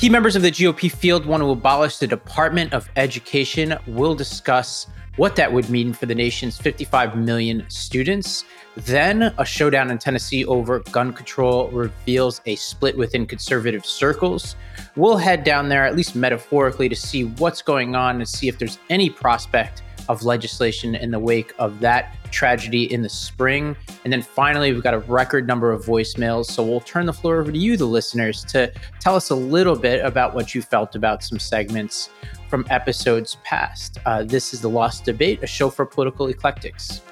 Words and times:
Key 0.00 0.08
members 0.08 0.34
of 0.34 0.40
the 0.40 0.50
GOP 0.50 0.90
field 0.90 1.26
want 1.26 1.42
to 1.42 1.50
abolish 1.50 1.98
the 1.98 2.06
Department 2.06 2.72
of 2.72 2.88
Education. 2.96 3.76
We'll 3.86 4.14
discuss 4.14 4.86
what 5.16 5.36
that 5.36 5.52
would 5.52 5.68
mean 5.68 5.92
for 5.92 6.06
the 6.06 6.14
nation's 6.14 6.56
55 6.56 7.18
million 7.18 7.66
students. 7.68 8.46
Then, 8.78 9.34
a 9.36 9.44
showdown 9.44 9.90
in 9.90 9.98
Tennessee 9.98 10.46
over 10.46 10.78
gun 10.90 11.12
control 11.12 11.68
reveals 11.68 12.40
a 12.46 12.56
split 12.56 12.96
within 12.96 13.26
conservative 13.26 13.84
circles. 13.84 14.56
We'll 14.96 15.18
head 15.18 15.44
down 15.44 15.68
there, 15.68 15.84
at 15.84 15.94
least 15.94 16.16
metaphorically, 16.16 16.88
to 16.88 16.96
see 16.96 17.24
what's 17.24 17.60
going 17.60 17.94
on 17.94 18.16
and 18.16 18.26
see 18.26 18.48
if 18.48 18.58
there's 18.58 18.78
any 18.88 19.10
prospect 19.10 19.82
of 20.10 20.24
legislation 20.24 20.96
in 20.96 21.12
the 21.12 21.20
wake 21.20 21.52
of 21.60 21.78
that 21.78 22.16
tragedy 22.32 22.92
in 22.92 23.02
the 23.02 23.08
spring. 23.08 23.76
And 24.02 24.12
then 24.12 24.22
finally, 24.22 24.72
we've 24.72 24.82
got 24.82 24.92
a 24.92 24.98
record 24.98 25.46
number 25.46 25.70
of 25.70 25.84
voicemails. 25.84 26.46
So 26.46 26.64
we'll 26.64 26.80
turn 26.80 27.06
the 27.06 27.12
floor 27.12 27.40
over 27.40 27.52
to 27.52 27.58
you, 27.58 27.76
the 27.76 27.84
listeners, 27.84 28.42
to 28.46 28.72
tell 28.98 29.14
us 29.14 29.30
a 29.30 29.36
little 29.36 29.76
bit 29.76 30.04
about 30.04 30.34
what 30.34 30.52
you 30.52 30.62
felt 30.62 30.96
about 30.96 31.22
some 31.22 31.38
segments 31.38 32.10
from 32.48 32.66
episodes 32.70 33.36
past. 33.44 33.98
Uh, 34.04 34.24
this 34.24 34.52
is 34.52 34.60
The 34.60 34.68
Lost 34.68 35.04
Debate, 35.04 35.44
a 35.44 35.46
show 35.46 35.70
for 35.70 35.86
political 35.86 36.26
eclectics. 36.26 37.02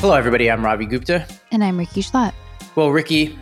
Hello, 0.00 0.14
everybody. 0.14 0.50
I'm 0.50 0.62
Ravi 0.62 0.84
Gupta. 0.84 1.26
And 1.50 1.64
I'm 1.64 1.78
Rikki 1.78 2.02
Schlott. 2.02 2.34
Well, 2.74 2.90
Rikki, 2.90 3.38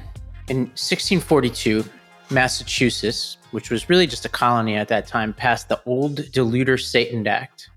in 0.48 0.66
1642, 0.68 1.84
Massachusetts, 2.30 3.38
which 3.50 3.70
was 3.70 3.88
really 3.88 4.06
just 4.06 4.24
a 4.24 4.28
colony 4.28 4.74
at 4.74 4.88
that 4.88 5.06
time, 5.06 5.32
passed 5.32 5.68
the 5.68 5.80
Old 5.86 6.16
Deluder 6.16 6.80
Satan 6.80 7.26
Act. 7.26 7.70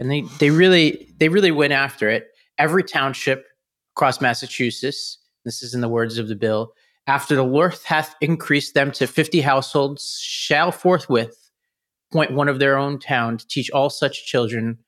And 0.00 0.10
they, 0.10 0.22
they 0.38 0.50
really 0.50 1.12
they 1.18 1.28
really 1.28 1.50
went 1.50 1.72
after 1.72 2.08
it. 2.08 2.28
Every 2.58 2.84
township 2.84 3.46
across 3.94 4.20
Massachusetts, 4.20 5.18
this 5.44 5.62
is 5.62 5.74
in 5.74 5.80
the 5.80 5.88
words 5.88 6.18
of 6.18 6.28
the 6.28 6.36
bill, 6.36 6.72
after 7.06 7.34
the 7.34 7.42
Lord 7.42 7.74
hath 7.84 8.14
increased 8.20 8.74
them 8.74 8.92
to 8.92 9.06
fifty 9.06 9.40
households, 9.40 10.20
shall 10.20 10.70
forthwith 10.70 11.50
appoint 12.10 12.32
one 12.32 12.48
of 12.48 12.58
their 12.58 12.78
own 12.78 12.98
town 12.98 13.38
to 13.38 13.46
teach 13.48 13.70
all 13.70 13.90
such 13.90 14.26
children 14.26 14.78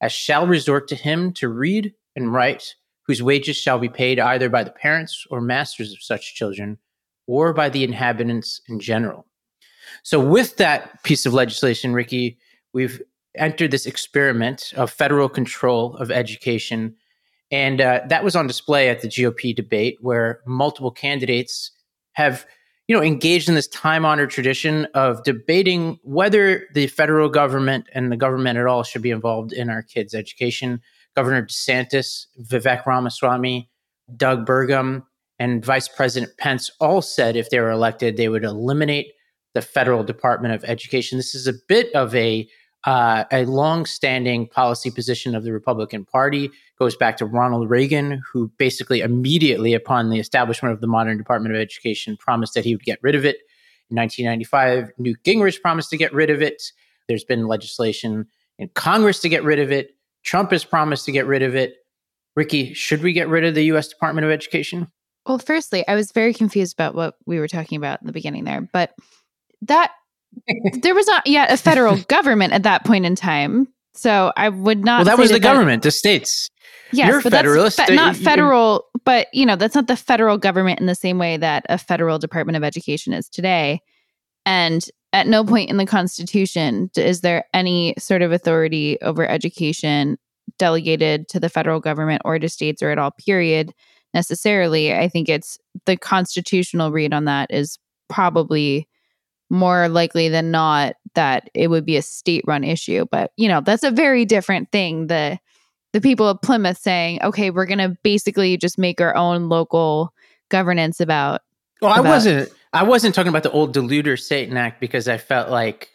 as 0.00 0.12
shall 0.12 0.46
resort 0.46 0.88
to 0.88 0.94
him 0.94 1.32
to 1.34 1.48
read 1.48 1.92
and 2.16 2.32
write 2.32 2.74
whose 3.06 3.22
wages 3.22 3.56
shall 3.56 3.78
be 3.78 3.88
paid 3.88 4.18
either 4.18 4.48
by 4.48 4.64
the 4.64 4.70
parents 4.70 5.26
or 5.30 5.40
masters 5.40 5.92
of 5.92 6.00
such 6.00 6.34
children 6.34 6.78
or 7.30 7.54
by 7.54 7.68
the 7.68 7.84
inhabitants 7.84 8.60
in 8.68 8.80
general. 8.80 9.24
So, 10.02 10.18
with 10.18 10.56
that 10.56 11.02
piece 11.04 11.26
of 11.26 11.32
legislation, 11.32 11.92
Rikki, 11.92 12.36
we've 12.72 13.00
entered 13.36 13.70
this 13.70 13.86
experiment 13.86 14.72
of 14.76 14.90
federal 14.90 15.28
control 15.28 15.96
of 15.98 16.10
education. 16.10 16.96
And 17.52 17.80
uh, 17.80 18.00
that 18.08 18.24
was 18.24 18.34
on 18.34 18.48
display 18.48 18.88
at 18.88 19.00
the 19.00 19.08
GOP 19.08 19.54
debate, 19.54 19.98
where 20.00 20.40
multiple 20.44 20.90
candidates 20.90 21.70
have 22.12 22.44
you 22.88 22.96
know 22.96 23.02
engaged 23.02 23.48
in 23.48 23.54
this 23.54 23.68
time 23.68 24.04
honored 24.04 24.30
tradition 24.30 24.88
of 24.94 25.22
debating 25.22 26.00
whether 26.02 26.66
the 26.74 26.88
federal 26.88 27.28
government 27.28 27.86
and 27.94 28.10
the 28.10 28.16
government 28.16 28.58
at 28.58 28.66
all 28.66 28.82
should 28.82 29.02
be 29.02 29.12
involved 29.12 29.52
in 29.52 29.70
our 29.70 29.82
kids' 29.82 30.14
education. 30.14 30.80
Governor 31.14 31.46
DeSantis, 31.46 32.26
Vivek 32.42 32.86
Ramaswamy, 32.86 33.70
Doug 34.16 34.44
Burgum, 34.44 35.04
and 35.40 35.64
Vice 35.64 35.88
President 35.88 36.36
Pence 36.36 36.70
all 36.80 37.00
said 37.00 37.34
if 37.34 37.48
they 37.48 37.58
were 37.58 37.70
elected, 37.70 38.16
they 38.16 38.28
would 38.28 38.44
eliminate 38.44 39.12
the 39.54 39.62
federal 39.62 40.04
Department 40.04 40.54
of 40.54 40.62
Education. 40.64 41.18
This 41.18 41.34
is 41.34 41.48
a 41.48 41.54
bit 41.66 41.92
of 41.94 42.14
a 42.14 42.46
uh, 42.84 43.24
a 43.30 43.44
long-standing 43.44 44.48
policy 44.48 44.90
position 44.90 45.34
of 45.34 45.44
the 45.44 45.52
Republican 45.52 46.04
Party. 46.06 46.50
Goes 46.78 46.96
back 46.96 47.18
to 47.18 47.26
Ronald 47.26 47.68
Reagan, 47.68 48.22
who 48.32 48.50
basically 48.56 49.00
immediately 49.00 49.74
upon 49.74 50.08
the 50.08 50.18
establishment 50.18 50.72
of 50.72 50.80
the 50.80 50.86
modern 50.86 51.18
Department 51.18 51.54
of 51.54 51.60
Education 51.60 52.16
promised 52.16 52.54
that 52.54 52.64
he 52.64 52.74
would 52.74 52.84
get 52.84 52.98
rid 53.02 53.14
of 53.14 53.26
it. 53.26 53.36
In 53.90 53.96
1995, 53.96 54.92
Newt 54.98 55.22
Gingrich 55.24 55.60
promised 55.60 55.90
to 55.90 55.98
get 55.98 56.12
rid 56.14 56.30
of 56.30 56.40
it. 56.40 56.62
There's 57.06 57.24
been 57.24 57.48
legislation 57.48 58.26
in 58.58 58.68
Congress 58.68 59.20
to 59.20 59.28
get 59.28 59.44
rid 59.44 59.58
of 59.58 59.70
it. 59.70 59.90
Trump 60.22 60.50
has 60.52 60.64
promised 60.64 61.04
to 61.06 61.12
get 61.12 61.26
rid 61.26 61.42
of 61.42 61.54
it. 61.54 61.74
Rikki, 62.36 62.72
should 62.72 63.02
we 63.02 63.12
get 63.12 63.28
rid 63.28 63.44
of 63.44 63.54
the 63.54 63.64
U.S. 63.64 63.88
Department 63.88 64.24
of 64.24 64.30
Education? 64.30 64.86
Well, 65.26 65.38
firstly, 65.38 65.86
I 65.86 65.94
was 65.94 66.12
very 66.12 66.34
confused 66.34 66.74
about 66.74 66.94
what 66.94 67.14
we 67.26 67.38
were 67.38 67.48
talking 67.48 67.76
about 67.76 68.00
in 68.00 68.06
the 68.06 68.12
beginning 68.12 68.44
there, 68.44 68.68
but 68.72 68.94
that 69.62 69.92
there 70.82 70.94
was 70.94 71.06
not 71.06 71.26
yet 71.26 71.52
a 71.52 71.56
federal 71.56 71.96
government 72.08 72.52
at 72.52 72.62
that 72.62 72.84
point 72.84 73.06
in 73.06 73.14
time. 73.14 73.68
So 73.94 74.32
I 74.36 74.48
would 74.48 74.84
not. 74.84 74.98
Well, 74.98 75.16
that 75.16 75.18
was 75.18 75.30
the 75.30 75.34
that, 75.34 75.42
government, 75.42 75.82
the 75.82 75.90
states. 75.90 76.48
Yes, 76.92 77.08
You're 77.08 77.22
but 77.22 77.32
federalist. 77.32 77.76
That's 77.76 77.90
fe- 77.90 77.96
not 77.96 78.16
federal, 78.16 78.86
but 79.04 79.26
you 79.32 79.44
know 79.44 79.56
that's 79.56 79.74
not 79.74 79.88
the 79.88 79.96
federal 79.96 80.38
government 80.38 80.80
in 80.80 80.86
the 80.86 80.94
same 80.94 81.18
way 81.18 81.36
that 81.36 81.64
a 81.68 81.78
federal 81.78 82.18
Department 82.18 82.56
of 82.56 82.64
Education 82.64 83.12
is 83.12 83.28
today. 83.28 83.80
And 84.46 84.84
at 85.12 85.26
no 85.26 85.44
point 85.44 85.70
in 85.70 85.76
the 85.76 85.86
Constitution 85.86 86.90
is 86.96 87.20
there 87.20 87.44
any 87.52 87.94
sort 87.98 88.22
of 88.22 88.32
authority 88.32 88.98
over 89.02 89.28
education 89.28 90.18
delegated 90.58 91.28
to 91.28 91.40
the 91.40 91.48
federal 91.48 91.80
government 91.80 92.22
or 92.24 92.38
to 92.38 92.48
states 92.48 92.82
or 92.82 92.90
at 92.90 92.98
all, 92.98 93.10
period, 93.10 93.72
necessarily. 94.14 94.94
I 94.94 95.08
think 95.08 95.28
it's 95.28 95.58
the 95.86 95.96
constitutional 95.96 96.92
read 96.92 97.12
on 97.12 97.24
that 97.26 97.50
is 97.50 97.78
probably 98.08 98.88
more 99.50 99.88
likely 99.88 100.28
than 100.28 100.50
not 100.50 100.94
that 101.14 101.50
it 101.54 101.68
would 101.68 101.84
be 101.84 101.96
a 101.96 102.02
state 102.02 102.44
run 102.46 102.64
issue. 102.64 103.06
But, 103.10 103.32
you 103.36 103.48
know, 103.48 103.60
that's 103.60 103.82
a 103.82 103.90
very 103.90 104.24
different 104.24 104.70
thing. 104.72 105.08
The 105.08 105.38
the 105.92 106.00
people 106.00 106.28
of 106.28 106.40
Plymouth 106.40 106.78
saying, 106.78 107.20
okay, 107.20 107.50
we're 107.50 107.66
gonna 107.66 107.96
basically 108.04 108.56
just 108.56 108.78
make 108.78 109.00
our 109.00 109.16
own 109.16 109.48
local 109.48 110.14
governance 110.48 111.00
about 111.00 111.42
well, 111.80 111.92
I 111.92 112.00
wasn't. 112.00 112.50
I 112.72 112.82
wasn't 112.84 113.14
talking 113.14 113.30
about 113.30 113.42
the 113.42 113.50
old 113.50 113.74
Deluder 113.74 114.20
Satan 114.20 114.56
Act 114.56 114.80
because 114.80 115.08
I 115.08 115.18
felt 115.18 115.50
like 115.50 115.88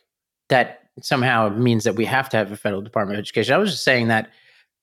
that 0.49 0.89
somehow 1.01 1.49
means 1.49 1.83
that 1.83 1.95
we 1.95 2.05
have 2.05 2.27
to 2.29 2.37
have 2.37 2.51
a 2.51 2.57
federal 2.57 2.81
Department 2.81 3.17
of 3.17 3.23
Education. 3.23 3.53
I 3.53 3.57
was 3.57 3.71
just 3.71 3.83
saying 3.83 4.07
that 4.09 4.29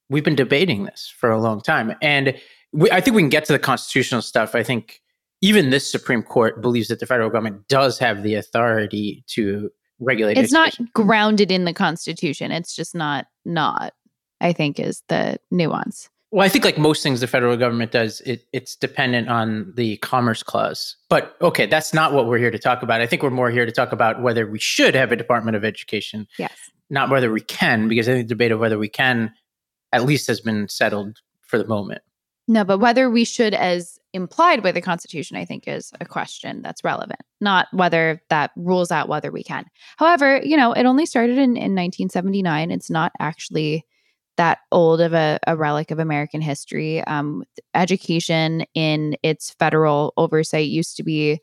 we've 0.08 0.24
been 0.24 0.36
debating 0.36 0.84
this 0.84 1.12
for 1.18 1.30
a 1.30 1.40
long 1.40 1.60
time, 1.60 1.94
and 2.00 2.34
we, 2.72 2.90
I 2.90 3.00
think 3.00 3.16
we 3.16 3.22
can 3.22 3.28
get 3.28 3.44
to 3.46 3.52
the 3.52 3.58
constitutional 3.58 4.22
stuff. 4.22 4.54
I 4.54 4.62
think 4.62 5.00
even 5.40 5.70
this 5.70 5.90
Supreme 5.90 6.22
Court 6.22 6.62
believes 6.62 6.88
that 6.88 7.00
the 7.00 7.06
federal 7.06 7.30
government 7.30 7.68
does 7.68 7.98
have 7.98 8.22
the 8.22 8.34
authority 8.34 9.24
to 9.28 9.70
regulate. 9.98 10.38
It's 10.38 10.54
education. 10.54 10.84
not 10.84 10.92
grounded 10.94 11.50
in 11.50 11.64
the 11.64 11.74
Constitution. 11.74 12.50
It's 12.52 12.74
just 12.74 12.94
not 12.94 13.26
not. 13.44 13.94
I 14.40 14.52
think 14.52 14.80
is 14.80 15.02
the 15.08 15.38
nuance. 15.52 16.08
Well, 16.32 16.44
I 16.44 16.48
think 16.48 16.64
like 16.64 16.78
most 16.78 17.02
things 17.02 17.20
the 17.20 17.26
federal 17.26 17.56
government 17.58 17.92
does, 17.92 18.22
it, 18.22 18.46
it's 18.54 18.74
dependent 18.74 19.28
on 19.28 19.70
the 19.76 19.98
Commerce 19.98 20.42
Clause. 20.42 20.96
But 21.10 21.36
okay, 21.42 21.66
that's 21.66 21.92
not 21.92 22.14
what 22.14 22.26
we're 22.26 22.38
here 22.38 22.50
to 22.50 22.58
talk 22.58 22.82
about. 22.82 23.02
I 23.02 23.06
think 23.06 23.22
we're 23.22 23.30
more 23.30 23.50
here 23.50 23.66
to 23.66 23.70
talk 23.70 23.92
about 23.92 24.22
whether 24.22 24.50
we 24.50 24.58
should 24.58 24.94
have 24.94 25.12
a 25.12 25.16
Department 25.16 25.56
of 25.56 25.64
Education. 25.64 26.26
Yes. 26.38 26.54
Not 26.88 27.10
whether 27.10 27.30
we 27.30 27.42
can, 27.42 27.86
because 27.86 28.08
I 28.08 28.14
think 28.14 28.28
the 28.28 28.34
debate 28.34 28.50
of 28.50 28.60
whether 28.60 28.78
we 28.78 28.88
can 28.88 29.32
at 29.92 30.04
least 30.04 30.26
has 30.26 30.40
been 30.40 30.68
settled 30.68 31.18
for 31.42 31.58
the 31.58 31.66
moment. 31.66 32.00
No, 32.48 32.64
but 32.64 32.78
whether 32.78 33.08
we 33.08 33.24
should, 33.24 33.54
as 33.54 33.98
implied 34.12 34.62
by 34.62 34.72
the 34.72 34.80
Constitution, 34.80 35.36
I 35.36 35.44
think 35.44 35.66
is 35.66 35.92
a 36.00 36.04
question 36.04 36.60
that's 36.62 36.84
relevant, 36.84 37.20
not 37.40 37.68
whether 37.72 38.20
that 38.30 38.50
rules 38.56 38.90
out 38.90 39.08
whether 39.08 39.30
we 39.30 39.42
can. 39.42 39.64
However, 39.96 40.40
you 40.42 40.56
know, 40.56 40.72
it 40.72 40.84
only 40.84 41.06
started 41.06 41.38
in, 41.38 41.56
in 41.56 41.74
1979. 41.74 42.70
It's 42.70 42.90
not 42.90 43.12
actually 43.20 43.86
that 44.36 44.58
old 44.72 45.00
of 45.00 45.12
a, 45.12 45.38
a 45.46 45.56
relic 45.56 45.90
of 45.90 45.98
American 45.98 46.40
history. 46.40 47.02
Um, 47.04 47.44
education 47.74 48.64
in 48.74 49.16
its 49.22 49.50
federal 49.58 50.12
oversight 50.16 50.68
used 50.68 50.96
to 50.96 51.02
be 51.02 51.40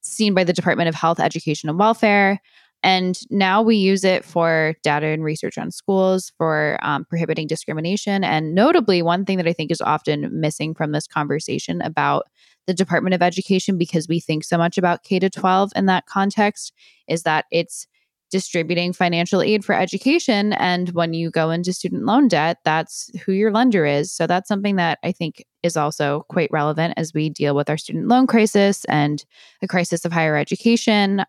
seen 0.00 0.34
by 0.34 0.44
the 0.44 0.52
Department 0.52 0.88
of 0.88 0.94
Health, 0.94 1.20
Education, 1.20 1.68
and 1.68 1.78
Welfare. 1.78 2.40
And 2.82 3.18
now 3.30 3.62
we 3.62 3.76
use 3.76 4.04
it 4.04 4.24
for 4.24 4.74
data 4.82 5.06
and 5.06 5.22
research 5.22 5.58
on 5.58 5.70
schools, 5.70 6.32
for 6.38 6.78
um, 6.82 7.04
prohibiting 7.04 7.46
discrimination. 7.46 8.24
And 8.24 8.54
notably, 8.54 9.02
one 9.02 9.24
thing 9.24 9.36
that 9.36 9.46
I 9.46 9.52
think 9.52 9.70
is 9.70 9.82
often 9.82 10.28
missing 10.32 10.74
from 10.74 10.92
this 10.92 11.06
conversation 11.06 11.82
about 11.82 12.26
the 12.66 12.74
Department 12.74 13.14
of 13.14 13.22
Education, 13.22 13.76
because 13.76 14.08
we 14.08 14.20
think 14.20 14.44
so 14.44 14.56
much 14.56 14.78
about 14.78 15.02
K 15.02 15.18
12 15.18 15.72
in 15.76 15.86
that 15.86 16.06
context, 16.06 16.72
is 17.08 17.22
that 17.24 17.44
it's 17.50 17.86
distributing 18.30 18.92
financial 18.92 19.42
aid 19.42 19.64
for 19.64 19.74
education. 19.74 20.52
And 20.54 20.90
when 20.90 21.12
you 21.12 21.30
go 21.30 21.50
into 21.50 21.72
student 21.72 22.04
loan 22.04 22.28
debt, 22.28 22.58
that's 22.64 23.10
who 23.24 23.32
your 23.32 23.50
lender 23.50 23.84
is. 23.84 24.12
So 24.12 24.26
that's 24.26 24.48
something 24.48 24.76
that 24.76 25.00
I 25.02 25.12
think 25.12 25.44
is 25.62 25.76
also 25.76 26.24
quite 26.28 26.50
relevant 26.52 26.94
as 26.96 27.12
we 27.12 27.28
deal 27.28 27.54
with 27.54 27.68
our 27.68 27.76
student 27.76 28.08
loan 28.08 28.26
crisis 28.26 28.84
and 28.86 29.24
the 29.60 29.68
crisis 29.68 30.04
of 30.04 30.12
higher 30.12 30.36
education. 30.36 31.24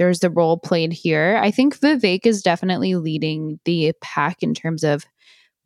There's 0.00 0.20
the 0.20 0.30
role 0.30 0.56
played 0.56 0.94
here. 0.94 1.38
I 1.42 1.50
think 1.50 1.78
Vivek 1.78 2.24
is 2.24 2.40
definitely 2.40 2.94
leading 2.94 3.60
the 3.66 3.92
pack 4.00 4.42
in 4.42 4.54
terms 4.54 4.82
of 4.82 5.04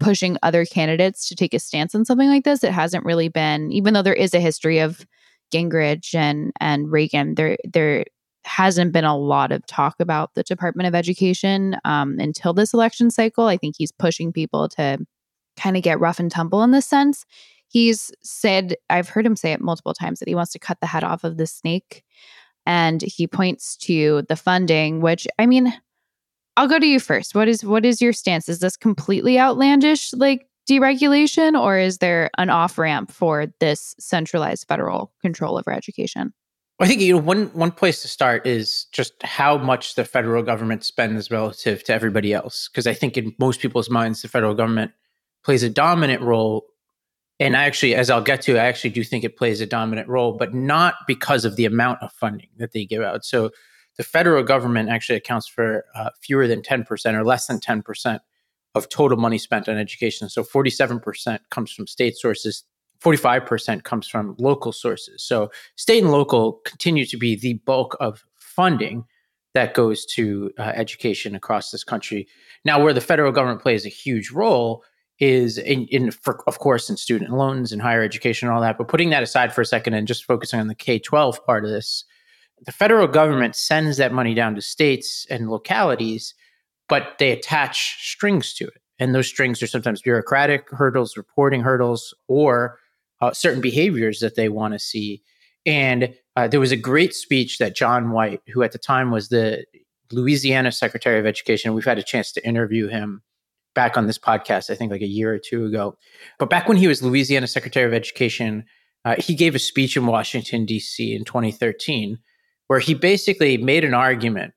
pushing 0.00 0.36
other 0.42 0.64
candidates 0.64 1.28
to 1.28 1.36
take 1.36 1.54
a 1.54 1.60
stance 1.60 1.94
on 1.94 2.04
something 2.04 2.28
like 2.28 2.42
this. 2.42 2.64
It 2.64 2.72
hasn't 2.72 3.04
really 3.04 3.28
been, 3.28 3.70
even 3.70 3.94
though 3.94 4.02
there 4.02 4.12
is 4.12 4.34
a 4.34 4.40
history 4.40 4.80
of 4.80 5.06
Gingrich 5.52 6.16
and 6.16 6.52
and 6.58 6.90
Reagan, 6.90 7.36
there 7.36 7.56
there 7.62 8.06
hasn't 8.44 8.92
been 8.92 9.04
a 9.04 9.16
lot 9.16 9.52
of 9.52 9.64
talk 9.66 9.94
about 10.00 10.34
the 10.34 10.42
Department 10.42 10.88
of 10.88 10.96
Education 10.96 11.76
um, 11.84 12.18
until 12.18 12.52
this 12.52 12.74
election 12.74 13.12
cycle. 13.12 13.46
I 13.46 13.56
think 13.56 13.76
he's 13.78 13.92
pushing 13.92 14.32
people 14.32 14.68
to 14.70 14.98
kind 15.56 15.76
of 15.76 15.84
get 15.84 16.00
rough 16.00 16.18
and 16.18 16.28
tumble 16.28 16.64
in 16.64 16.72
this 16.72 16.86
sense. 16.86 17.24
He's 17.68 18.10
said, 18.24 18.74
I've 18.90 19.10
heard 19.10 19.26
him 19.26 19.36
say 19.36 19.52
it 19.52 19.60
multiple 19.60 19.94
times, 19.94 20.18
that 20.18 20.28
he 20.28 20.34
wants 20.34 20.50
to 20.54 20.58
cut 20.58 20.80
the 20.80 20.88
head 20.88 21.04
off 21.04 21.22
of 21.22 21.36
the 21.36 21.46
snake. 21.46 22.02
And 22.66 23.02
he 23.02 23.26
points 23.26 23.76
to 23.78 24.22
the 24.28 24.36
funding, 24.36 25.00
which 25.00 25.26
I 25.38 25.46
mean, 25.46 25.72
I'll 26.56 26.68
go 26.68 26.78
to 26.78 26.86
you 26.86 27.00
first. 27.00 27.34
What 27.34 27.48
is 27.48 27.64
what 27.64 27.84
is 27.84 28.00
your 28.00 28.12
stance? 28.12 28.48
Is 28.48 28.60
this 28.60 28.76
completely 28.76 29.38
outlandish, 29.38 30.12
like 30.14 30.46
deregulation, 30.68 31.60
or 31.60 31.78
is 31.78 31.98
there 31.98 32.30
an 32.38 32.50
off 32.50 32.78
ramp 32.78 33.10
for 33.10 33.46
this 33.60 33.94
centralized 33.98 34.66
federal 34.66 35.12
control 35.20 35.58
over 35.58 35.72
education? 35.72 36.32
I 36.80 36.88
think 36.88 37.00
you 37.00 37.14
know 37.14 37.20
one 37.20 37.46
one 37.52 37.70
place 37.70 38.02
to 38.02 38.08
start 38.08 38.46
is 38.46 38.86
just 38.92 39.22
how 39.22 39.58
much 39.58 39.94
the 39.94 40.04
federal 40.04 40.42
government 40.42 40.84
spends 40.84 41.30
relative 41.30 41.84
to 41.84 41.94
everybody 41.94 42.32
else. 42.32 42.68
Because 42.68 42.86
I 42.86 42.94
think 42.94 43.16
in 43.16 43.34
most 43.38 43.60
people's 43.60 43.90
minds, 43.90 44.22
the 44.22 44.28
federal 44.28 44.54
government 44.54 44.92
plays 45.44 45.62
a 45.62 45.70
dominant 45.70 46.22
role. 46.22 46.66
And 47.40 47.56
I 47.56 47.64
actually, 47.64 47.94
as 47.94 48.10
I'll 48.10 48.22
get 48.22 48.42
to, 48.42 48.56
I 48.58 48.66
actually 48.66 48.90
do 48.90 49.02
think 49.02 49.24
it 49.24 49.36
plays 49.36 49.60
a 49.60 49.66
dominant 49.66 50.08
role, 50.08 50.32
but 50.32 50.54
not 50.54 50.94
because 51.06 51.44
of 51.44 51.56
the 51.56 51.64
amount 51.64 52.00
of 52.02 52.12
funding 52.12 52.48
that 52.58 52.72
they 52.72 52.84
give 52.84 53.02
out. 53.02 53.24
So 53.24 53.50
the 53.96 54.04
federal 54.04 54.42
government 54.42 54.88
actually 54.88 55.16
accounts 55.16 55.48
for 55.48 55.84
uh, 55.94 56.10
fewer 56.20 56.46
than 56.46 56.62
10% 56.62 57.14
or 57.14 57.24
less 57.24 57.46
than 57.46 57.58
10% 57.58 58.20
of 58.74 58.88
total 58.88 59.18
money 59.18 59.38
spent 59.38 59.68
on 59.68 59.76
education. 59.76 60.28
So 60.28 60.42
47% 60.42 61.38
comes 61.50 61.72
from 61.72 61.86
state 61.86 62.16
sources, 62.16 62.64
45% 63.00 63.84
comes 63.84 64.08
from 64.08 64.34
local 64.38 64.72
sources. 64.72 65.22
So 65.22 65.50
state 65.76 66.02
and 66.02 66.12
local 66.12 66.54
continue 66.64 67.06
to 67.06 67.16
be 67.16 67.36
the 67.36 67.54
bulk 67.66 67.96
of 68.00 68.24
funding 68.36 69.04
that 69.54 69.74
goes 69.74 70.04
to 70.04 70.50
uh, 70.58 70.62
education 70.74 71.34
across 71.34 71.70
this 71.70 71.84
country. 71.84 72.26
Now, 72.64 72.82
where 72.82 72.92
the 72.92 73.00
federal 73.00 73.30
government 73.30 73.62
plays 73.62 73.86
a 73.86 73.90
huge 73.90 74.30
role 74.30 74.82
is 75.20 75.58
in, 75.58 75.86
in 75.86 76.10
for, 76.10 76.42
of 76.46 76.58
course, 76.58 76.90
in 76.90 76.96
student 76.96 77.30
loans 77.30 77.72
and 77.72 77.80
higher 77.80 78.02
education 78.02 78.48
and 78.48 78.54
all 78.54 78.60
that. 78.62 78.78
But 78.78 78.88
putting 78.88 79.10
that 79.10 79.22
aside 79.22 79.52
for 79.54 79.60
a 79.60 79.66
second 79.66 79.94
and 79.94 80.08
just 80.08 80.24
focusing 80.24 80.60
on 80.60 80.68
the 80.68 80.74
K 80.74 80.98
12 80.98 81.44
part 81.46 81.64
of 81.64 81.70
this, 81.70 82.04
the 82.66 82.72
federal 82.72 83.06
government 83.06 83.54
sends 83.54 83.96
that 83.96 84.12
money 84.12 84.34
down 84.34 84.54
to 84.54 84.60
states 84.60 85.26
and 85.30 85.50
localities, 85.50 86.34
but 86.88 87.16
they 87.18 87.30
attach 87.30 88.10
strings 88.10 88.54
to 88.54 88.64
it. 88.64 88.80
And 88.98 89.14
those 89.14 89.28
strings 89.28 89.62
are 89.62 89.66
sometimes 89.66 90.02
bureaucratic 90.02 90.68
hurdles, 90.70 91.16
reporting 91.16 91.60
hurdles, 91.60 92.14
or 92.28 92.78
uh, 93.20 93.32
certain 93.32 93.60
behaviors 93.60 94.20
that 94.20 94.36
they 94.36 94.48
want 94.48 94.74
to 94.74 94.78
see. 94.78 95.22
And 95.66 96.14
uh, 96.36 96.48
there 96.48 96.60
was 96.60 96.72
a 96.72 96.76
great 96.76 97.14
speech 97.14 97.58
that 97.58 97.76
John 97.76 98.10
White, 98.10 98.42
who 98.52 98.62
at 98.62 98.72
the 98.72 98.78
time 98.78 99.10
was 99.10 99.28
the 99.28 99.64
Louisiana 100.12 100.72
Secretary 100.72 101.18
of 101.18 101.26
Education, 101.26 101.74
we've 101.74 101.84
had 101.84 101.98
a 101.98 102.02
chance 102.02 102.32
to 102.32 102.46
interview 102.46 102.88
him 102.88 103.22
back 103.74 103.96
on 103.96 104.06
this 104.06 104.18
podcast, 104.18 104.70
I 104.70 104.74
think 104.74 104.90
like 104.90 105.02
a 105.02 105.06
year 105.06 105.32
or 105.32 105.38
two 105.38 105.64
ago. 105.64 105.96
But 106.38 106.50
back 106.50 106.68
when 106.68 106.76
he 106.76 106.88
was 106.88 107.02
Louisiana 107.02 107.46
Secretary 107.46 107.86
of 107.86 107.92
Education, 107.92 108.64
uh, 109.04 109.16
he 109.18 109.34
gave 109.34 109.54
a 109.54 109.58
speech 109.58 109.96
in 109.96 110.06
Washington, 110.06 110.64
D.C. 110.64 111.14
in 111.14 111.24
2013 111.24 112.18
where 112.66 112.80
he 112.80 112.94
basically 112.94 113.56
made 113.56 113.84
an 113.84 113.94
argument 113.94 114.54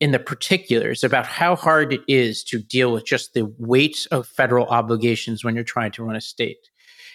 in 0.00 0.12
the 0.12 0.18
particulars 0.18 1.04
about 1.04 1.26
how 1.26 1.54
hard 1.54 1.92
it 1.92 2.00
is 2.08 2.42
to 2.44 2.58
deal 2.58 2.92
with 2.92 3.04
just 3.04 3.34
the 3.34 3.52
weight 3.58 4.06
of 4.10 4.26
federal 4.26 4.66
obligations 4.66 5.44
when 5.44 5.54
you're 5.54 5.64
trying 5.64 5.92
to 5.92 6.02
run 6.02 6.16
a 6.16 6.20
state. 6.20 6.70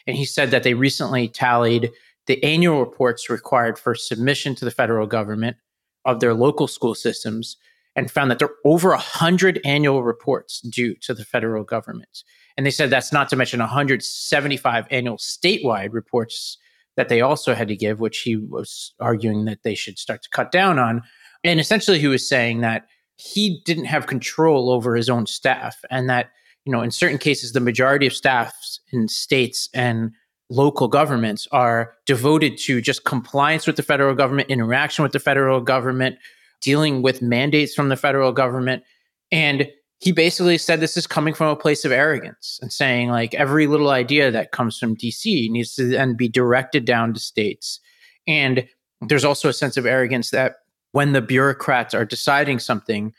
And 0.05 0.15
he 0.15 0.25
said 0.25 0.51
that 0.51 0.61
they 0.63 0.75
recently 0.75 1.27
tallied 1.27 1.91
the 2.27 2.43
annual 2.43 2.79
reports 2.79 3.29
required 3.29 3.79
for 3.79 3.95
submission 3.95 4.53
to 4.55 4.65
the 4.65 4.71
federal 4.71 5.07
government 5.07 5.57
of 6.05 6.19
their 6.19 6.35
local 6.35 6.67
school 6.67 6.93
systems 6.93 7.57
and 7.95 8.11
found 8.11 8.29
that 8.29 8.39
there 8.39 8.49
are 8.49 8.55
over 8.65 8.89
100 8.89 9.61
annual 9.63 10.03
reports 10.03 10.61
due 10.61 10.95
to 11.01 11.13
the 11.13 11.25
federal 11.25 11.63
government. 11.63 12.23
And 12.57 12.65
they 12.65 12.71
said 12.71 12.89
that's 12.89 13.13
not 13.13 13.29
to 13.29 13.35
mention 13.35 13.59
175 13.59 14.87
annual 14.89 15.17
statewide 15.17 15.93
reports 15.93 16.57
that 16.97 17.09
they 17.09 17.21
also 17.21 17.53
had 17.53 17.67
to 17.67 17.75
give, 17.75 17.99
which 17.99 18.19
he 18.19 18.35
was 18.37 18.93
arguing 18.99 19.45
that 19.45 19.63
they 19.63 19.75
should 19.75 19.99
start 19.99 20.23
to 20.23 20.29
cut 20.29 20.51
down 20.51 20.79
on. 20.79 21.01
And 21.43 21.59
essentially, 21.59 21.99
he 21.99 22.07
was 22.07 22.27
saying 22.27 22.61
that 22.61 22.87
he 23.17 23.61
didn't 23.65 23.85
have 23.85 24.07
control 24.07 24.69
over 24.69 24.95
his 24.95 25.09
own 25.09 25.25
staff, 25.25 25.77
and 25.89 26.09
that, 26.09 26.31
you 26.65 26.71
know, 26.71 26.81
in 26.81 26.91
certain 26.91 27.17
cases, 27.17 27.51
the 27.51 27.59
majority 27.59 28.07
of 28.07 28.13
staffs 28.13 28.79
in 28.91 29.07
states 29.07 29.69
and 29.73 30.11
local 30.49 30.87
governments 30.87 31.47
are 31.51 31.93
devoted 32.05 32.57
to 32.57 32.81
just 32.81 33.03
compliance 33.03 33.67
with 33.67 33.75
the 33.75 33.83
federal 33.83 34.15
government, 34.15 34.49
interaction 34.49 35.03
with 35.03 35.11
the 35.11 35.19
federal 35.19 35.61
government, 35.61 36.17
dealing 36.61 37.01
with 37.01 37.21
mandates 37.21 37.73
from 37.73 37.89
the 37.89 37.95
federal 37.95 38.31
government. 38.31 38.83
And 39.31 39.69
he 39.99 40.11
basically 40.11 40.57
said 40.57 40.79
this 40.79 40.97
is 40.97 41.07
coming 41.07 41.33
from 41.33 41.47
a 41.47 41.55
place 41.55 41.85
of 41.85 41.91
arrogance 41.91 42.59
and 42.61 42.71
saying 42.71 43.09
like 43.09 43.33
every 43.33 43.67
little 43.67 43.89
idea 43.89 44.29
that 44.31 44.51
comes 44.51 44.77
from 44.77 44.95
DC 44.95 45.49
needs 45.49 45.75
to 45.75 45.85
then 45.87 46.15
be 46.15 46.27
directed 46.27 46.85
down 46.85 47.13
to 47.13 47.19
states. 47.19 47.79
And 48.27 48.67
there's 49.01 49.25
also 49.25 49.49
a 49.49 49.53
sense 49.53 49.77
of 49.77 49.85
arrogance 49.85 50.31
that 50.31 50.57
when 50.91 51.13
the 51.13 51.21
bureaucrats 51.21 51.93
are 51.93 52.05
deciding 52.05 52.59
something, 52.59 53.13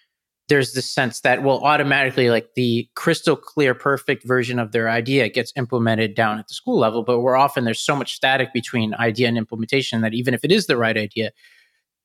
there's 0.48 0.72
this 0.72 0.90
sense 0.90 1.20
that 1.20 1.42
well 1.42 1.58
automatically 1.64 2.30
like 2.30 2.54
the 2.54 2.88
crystal 2.94 3.36
clear 3.36 3.74
perfect 3.74 4.24
version 4.24 4.58
of 4.58 4.72
their 4.72 4.88
idea 4.88 5.28
gets 5.28 5.52
implemented 5.56 6.14
down 6.14 6.38
at 6.38 6.46
the 6.48 6.54
school 6.54 6.78
level 6.78 7.02
but 7.02 7.20
we're 7.20 7.36
often 7.36 7.64
there's 7.64 7.80
so 7.80 7.96
much 7.96 8.14
static 8.14 8.52
between 8.52 8.94
idea 8.94 9.28
and 9.28 9.36
implementation 9.36 10.02
that 10.02 10.14
even 10.14 10.34
if 10.34 10.44
it 10.44 10.52
is 10.52 10.66
the 10.66 10.76
right 10.76 10.96
idea 10.96 11.32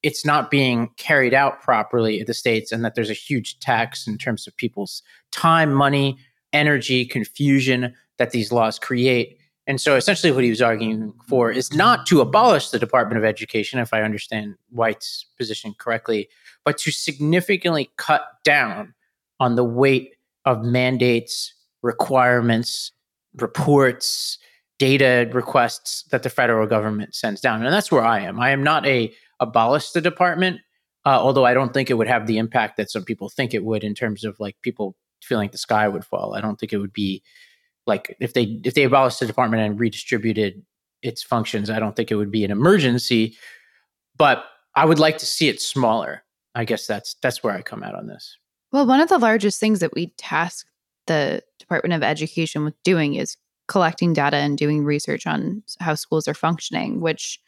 it's 0.04 0.26
not 0.26 0.50
being 0.50 0.90
carried 0.98 1.34
out 1.34 1.62
properly 1.62 2.20
in 2.20 2.26
the 2.26 2.34
states 2.34 2.72
and 2.72 2.84
that 2.84 2.96
there's 2.96 3.10
a 3.10 3.14
huge 3.14 3.60
tax 3.60 4.08
in 4.08 4.18
terms 4.18 4.48
of 4.48 4.56
people's 4.58 5.04
time 5.32 5.72
money 5.72 6.18
energy 6.54 7.06
confusion 7.06 7.94
that 8.18 8.32
these 8.32 8.52
laws 8.52 8.80
create. 8.80 9.38
And 9.68 9.80
so 9.80 9.96
essentially 9.96 10.32
what 10.32 10.44
he 10.44 10.50
was 10.50 10.62
arguing 10.62 11.14
for 11.28 11.52
is 11.52 11.74
not 11.74 12.06
to 12.08 12.20
abolish 12.20 12.70
the 12.70 12.80
department 12.80 13.20
of 13.20 13.24
education 13.24 13.80
if 13.80 13.94
i 13.94 14.02
understand 14.02 14.56
white's 14.72 15.26
position 15.38 15.74
correctly 15.78 16.28
but 16.66 16.78
to 16.80 16.92
significantly 16.92 17.90
cut 17.98 18.24
down 18.44 18.94
on 19.40 19.56
the 19.56 19.64
weight 19.64 20.16
of 20.46 20.64
mandates 20.64 21.54
requirements 21.84 22.92
reports 23.36 24.40
data 24.82 25.30
requests 25.32 26.06
that 26.10 26.24
the 26.24 26.30
federal 26.30 26.66
government 26.66 27.14
sends 27.14 27.40
down. 27.40 27.64
And 27.64 27.72
that's 27.72 27.92
where 27.92 28.04
i 28.04 28.20
am. 28.20 28.40
I 28.40 28.50
am 28.50 28.64
not 28.64 28.84
a 28.88 29.14
abolish 29.42 29.92
the 29.92 30.02
department. 30.02 30.62
Uh, 31.04 31.20
although 31.20 31.46
I 31.46 31.54
don't 31.54 31.74
think 31.74 31.90
it 31.90 31.96
would 31.96 32.08
have 32.08 32.28
the 32.28 32.38
impact 32.38 32.78
that 32.78 32.92
some 32.92 33.04
people 33.04 33.28
think 33.28 33.54
it 33.54 33.66
would 33.66 33.84
in 33.84 33.96
terms 33.96 34.24
of 34.24 34.40
like 34.40 34.56
people 34.62 34.96
feeling 35.24 35.46
like 35.46 35.52
the 35.52 35.58
sky 35.58 35.88
would 35.88 36.06
fall. 36.06 36.36
I 36.36 36.42
don't 36.42 36.60
think 36.60 36.72
it 36.72 36.78
would 36.78 36.94
be 36.94 37.24
like 37.88 38.16
if 38.20 38.34
they 38.34 38.62
if 38.64 38.76
they 38.76 38.84
abolished 38.84 39.20
the 39.20 39.26
department 39.26 39.64
and 39.64 39.80
redistributed 39.80 40.64
its 41.02 41.24
functions. 41.24 41.70
I 41.70 41.80
don't 41.80 41.96
think 41.96 42.12
it 42.12 42.16
would 42.16 42.32
be 42.32 42.46
an 42.46 42.52
emergency, 42.52 43.36
but 44.16 44.46
I 44.76 44.86
would 44.86 45.00
like 45.00 45.18
to 45.18 45.26
see 45.26 45.50
it 45.50 45.60
smaller. 45.60 46.24
I 46.54 46.66
guess 46.66 46.86
that's 46.86 47.16
that's 47.16 47.44
where 47.44 47.54
I 47.54 47.64
come 47.64 47.84
out 47.84 47.96
on 47.96 48.08
this. 48.08 48.38
Well, 48.72 48.86
one 48.86 49.02
of 49.02 49.10
the 49.10 49.18
largest 49.18 49.60
things 49.60 49.80
that 49.80 49.94
we 49.94 50.14
task 50.18 50.68
the 51.08 51.42
Department 51.60 51.94
of 51.94 52.04
Education 52.04 52.64
with 52.64 52.76
doing 52.84 53.16
is 53.16 53.36
collecting 53.68 54.14
data 54.14 54.38
and 54.38 54.58
doing 54.58 54.84
research 54.84 55.26
on 55.26 55.64
how 55.80 55.96
schools 55.96 56.28
are 56.28 56.34
functioning, 56.34 57.02
which 57.02 57.40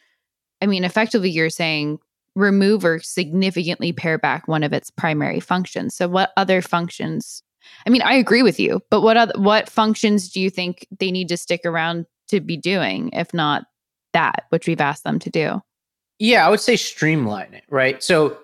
I 0.63 0.65
mean, 0.65 0.85
effectively, 0.85 1.29
you're 1.29 1.49
saying 1.49 1.99
remove 2.35 2.85
or 2.85 2.99
significantly 2.99 3.91
pare 3.91 4.17
back 4.17 4.47
one 4.47 4.63
of 4.63 4.71
its 4.71 4.89
primary 4.89 5.41
functions. 5.41 5.93
So, 5.93 6.07
what 6.07 6.31
other 6.37 6.61
functions? 6.61 7.43
I 7.85 7.89
mean, 7.89 8.01
I 8.01 8.13
agree 8.13 8.43
with 8.43 8.59
you, 8.61 8.81
but 8.89 9.01
what 9.01 9.17
other 9.17 9.33
what 9.35 9.69
functions 9.69 10.31
do 10.31 10.39
you 10.39 10.49
think 10.49 10.87
they 10.99 11.11
need 11.11 11.27
to 11.27 11.37
stick 11.37 11.61
around 11.65 12.05
to 12.29 12.39
be 12.39 12.55
doing, 12.55 13.09
if 13.11 13.33
not 13.33 13.65
that, 14.13 14.45
which 14.49 14.65
we've 14.65 14.79
asked 14.79 15.03
them 15.03 15.19
to 15.19 15.29
do? 15.29 15.61
Yeah, 16.17 16.47
I 16.47 16.49
would 16.49 16.61
say 16.61 16.77
streamline 16.77 17.53
it, 17.53 17.65
right? 17.69 18.01
So, 18.01 18.37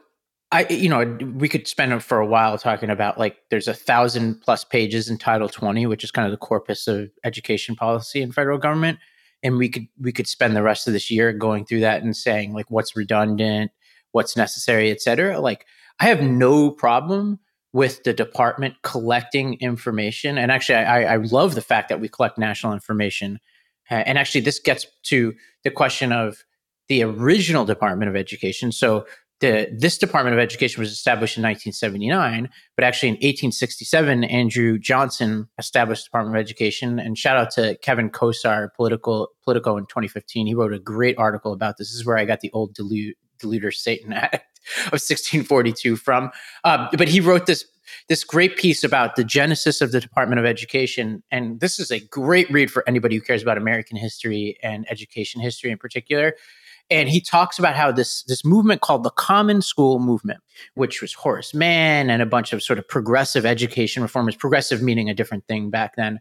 I, 0.52 0.66
you 0.68 0.90
know, 0.90 1.18
we 1.36 1.48
could 1.48 1.70
spend 1.70 2.04
for 2.04 2.20
a 2.20 2.26
while 2.26 2.58
talking 2.58 2.90
about 2.90 3.18
like 3.18 3.38
there's 3.50 3.70
a 3.70 3.74
thousand 3.74 4.42
plus 4.42 4.66
pages 4.66 5.10
in 5.10 5.18
Title 5.18 5.48
20, 5.48 5.86
which 5.86 6.04
is 6.04 6.12
kind 6.12 6.26
of 6.26 6.32
the 6.32 6.38
corpus 6.38 6.86
of 6.86 7.10
education 7.24 7.78
policy 7.78 8.22
in 8.22 8.34
federal 8.34 8.58
government 8.58 9.00
and 9.44 9.58
we 9.58 9.70
could 9.70 9.88
we 10.00 10.12
could 10.12 10.28
spend 10.28 10.56
the 10.56 10.64
rest 10.64 10.88
of 10.88 10.94
this 10.94 11.10
year 11.10 11.32
going 11.34 11.66
through 11.66 11.80
that 11.82 12.04
and 12.04 12.16
saying 12.16 12.54
like 12.54 12.70
what's 12.70 12.96
redundant 12.96 13.72
what's 14.12 14.36
necessary 14.36 14.92
et 14.92 15.02
cetera. 15.02 15.40
Like 15.40 15.66
i 16.00 16.06
have 16.06 16.22
no 16.22 16.72
problem 16.72 17.40
with 17.72 18.04
the 18.04 18.14
department 18.14 18.76
collecting 18.82 19.54
information. 19.56 20.38
And 20.38 20.52
actually 20.52 20.76
i, 20.76 21.14
I 21.14 21.16
love 21.18 21.56
the 21.56 21.62
fact 21.62 21.90
that 21.90 22.00
we 22.00 22.10
collect 22.10 22.38
national 22.38 22.74
information. 22.74 23.40
And 23.90 24.18
actually 24.18 24.42
this 24.42 24.60
gets 24.60 24.86
to 25.04 25.34
the 25.64 25.72
question 25.72 26.12
of 26.12 26.44
the 26.88 27.04
original 27.04 27.66
department 27.66 28.10
of 28.10 28.16
education. 28.16 28.72
So 28.72 29.06
the, 29.40 29.70
this 29.72 29.98
Department 29.98 30.34
of 30.34 30.40
Education 30.40 30.82
was 30.82 30.92
established 30.92 31.38
in 31.38 31.44
1979, 31.44 32.50
but 32.76 32.84
actually 32.84 33.10
in 33.10 33.16
1867, 33.16 34.24
Andrew 34.26 34.78
Johnson 34.78 35.48
established 35.58 36.04
the 36.04 36.08
Department 36.08 36.36
of 36.36 36.42
Education. 36.42 37.00
And 37.00 37.18
shout 37.18 37.38
out 37.38 37.52
to 37.52 37.78
Kevin 37.82 38.10
Kosar, 38.10 38.74
political 38.76 39.30
Politico 39.44 39.78
in 39.78 39.86
2015. 39.86 40.48
He 40.48 40.54
wrote 40.54 40.74
a 40.74 40.80
great 40.80 41.18
article 41.18 41.54
about 41.54 41.78
this. 41.78 41.90
This 41.90 41.96
is 41.96 42.06
where 42.06 42.18
I 42.18 42.26
got 42.26 42.42
the 42.42 42.52
old 42.52 42.76
Deluder 42.76 43.74
Satan 43.74 44.14
Act 44.14 44.36
of 44.88 44.94
1642 44.94 45.96
from. 45.96 46.32
Uh, 46.64 46.88
but 46.98 47.08
he 47.08 47.22
wrote 47.22 47.46
this 47.46 47.66
this 48.08 48.24
great 48.24 48.56
piece 48.56 48.84
about 48.84 49.16
the 49.16 49.24
genesis 49.24 49.82
of 49.82 49.92
the 49.92 50.00
Department 50.00 50.40
of 50.40 50.46
Education. 50.46 51.24
And 51.32 51.60
this 51.60 51.80
is 51.80 51.90
a 51.90 52.00
great 52.00 52.50
read 52.52 52.70
for 52.70 52.88
anybody 52.88 53.16
who 53.16 53.22
cares 53.22 53.42
about 53.42 53.58
American 53.58 53.98
history 53.98 54.60
and 54.62 54.86
education 54.92 55.42
history 55.42 55.72
in 55.72 55.78
particular. 55.80 56.36
And 56.92 57.08
he 57.08 57.22
talks 57.22 57.60
about 57.60 57.76
how 57.76 57.92
this 57.92 58.24
this 58.24 58.44
movement 58.44 58.82
called 58.82 59.04
the 59.04 59.12
Common 59.12 59.62
School 59.62 60.00
Movement, 60.00 60.42
which 60.74 61.02
was 61.02 61.14
Horace 61.14 61.54
Mann 61.54 62.10
and 62.10 62.22
a 62.22 62.26
bunch 62.26 62.52
of 62.52 62.64
sort 62.64 62.80
of 62.80 62.88
progressive 62.88 63.46
education 63.46 64.02
reformers, 64.02 64.36
progressive 64.36 64.82
meaning 64.82 65.10
a 65.10 65.14
different 65.14 65.46
thing 65.48 65.70
back 65.70 65.96
then, 65.96 66.20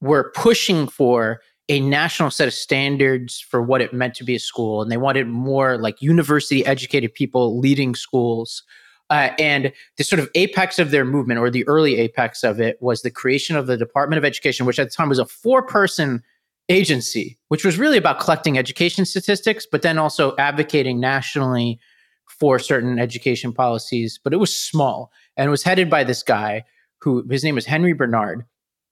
were 0.00 0.30
pushing 0.34 0.86
for 0.86 1.40
a 1.70 1.80
national 1.80 2.30
set 2.30 2.48
of 2.48 2.54
standards 2.54 3.40
for 3.40 3.62
what 3.62 3.80
it 3.80 3.92
meant 3.92 4.14
to 4.14 4.24
be 4.24 4.34
a 4.34 4.40
school. 4.40 4.82
And 4.82 4.90
they 4.90 4.96
wanted 4.96 5.28
more 5.28 5.78
like 5.78 6.02
university 6.02 6.66
educated 6.66 7.14
people 7.14 7.58
leading 7.60 7.94
schools. 7.94 8.64
Uh, 9.08 9.30
and 9.38 9.72
the 9.96 10.04
sort 10.04 10.20
of 10.20 10.28
apex 10.34 10.78
of 10.78 10.90
their 10.90 11.04
movement, 11.04 11.40
or 11.40 11.48
the 11.50 11.66
early 11.66 11.96
apex 11.96 12.44
of 12.44 12.60
it, 12.60 12.76
was 12.80 13.02
the 13.02 13.10
creation 13.10 13.56
of 13.56 13.66
the 13.66 13.76
Department 13.76 14.18
of 14.18 14.24
Education, 14.24 14.66
which 14.66 14.78
at 14.78 14.88
the 14.88 14.94
time 14.94 15.08
was 15.08 15.18
a 15.18 15.26
four 15.26 15.62
person 15.62 16.22
agency, 16.70 17.38
which 17.48 17.64
was 17.64 17.78
really 17.78 17.98
about 17.98 18.20
collecting 18.20 18.56
education 18.56 19.04
statistics, 19.04 19.66
but 19.70 19.82
then 19.82 19.98
also 19.98 20.34
advocating 20.36 21.00
nationally 21.00 21.78
for 22.26 22.58
certain 22.58 22.98
education 22.98 23.52
policies. 23.52 24.18
But 24.22 24.32
it 24.32 24.38
was 24.38 24.56
small 24.56 25.10
and 25.36 25.50
was 25.50 25.64
headed 25.64 25.90
by 25.90 26.04
this 26.04 26.22
guy 26.22 26.64
who 27.00 27.26
his 27.28 27.44
name 27.44 27.56
was 27.56 27.66
Henry 27.66 27.92
Barnard. 27.92 28.44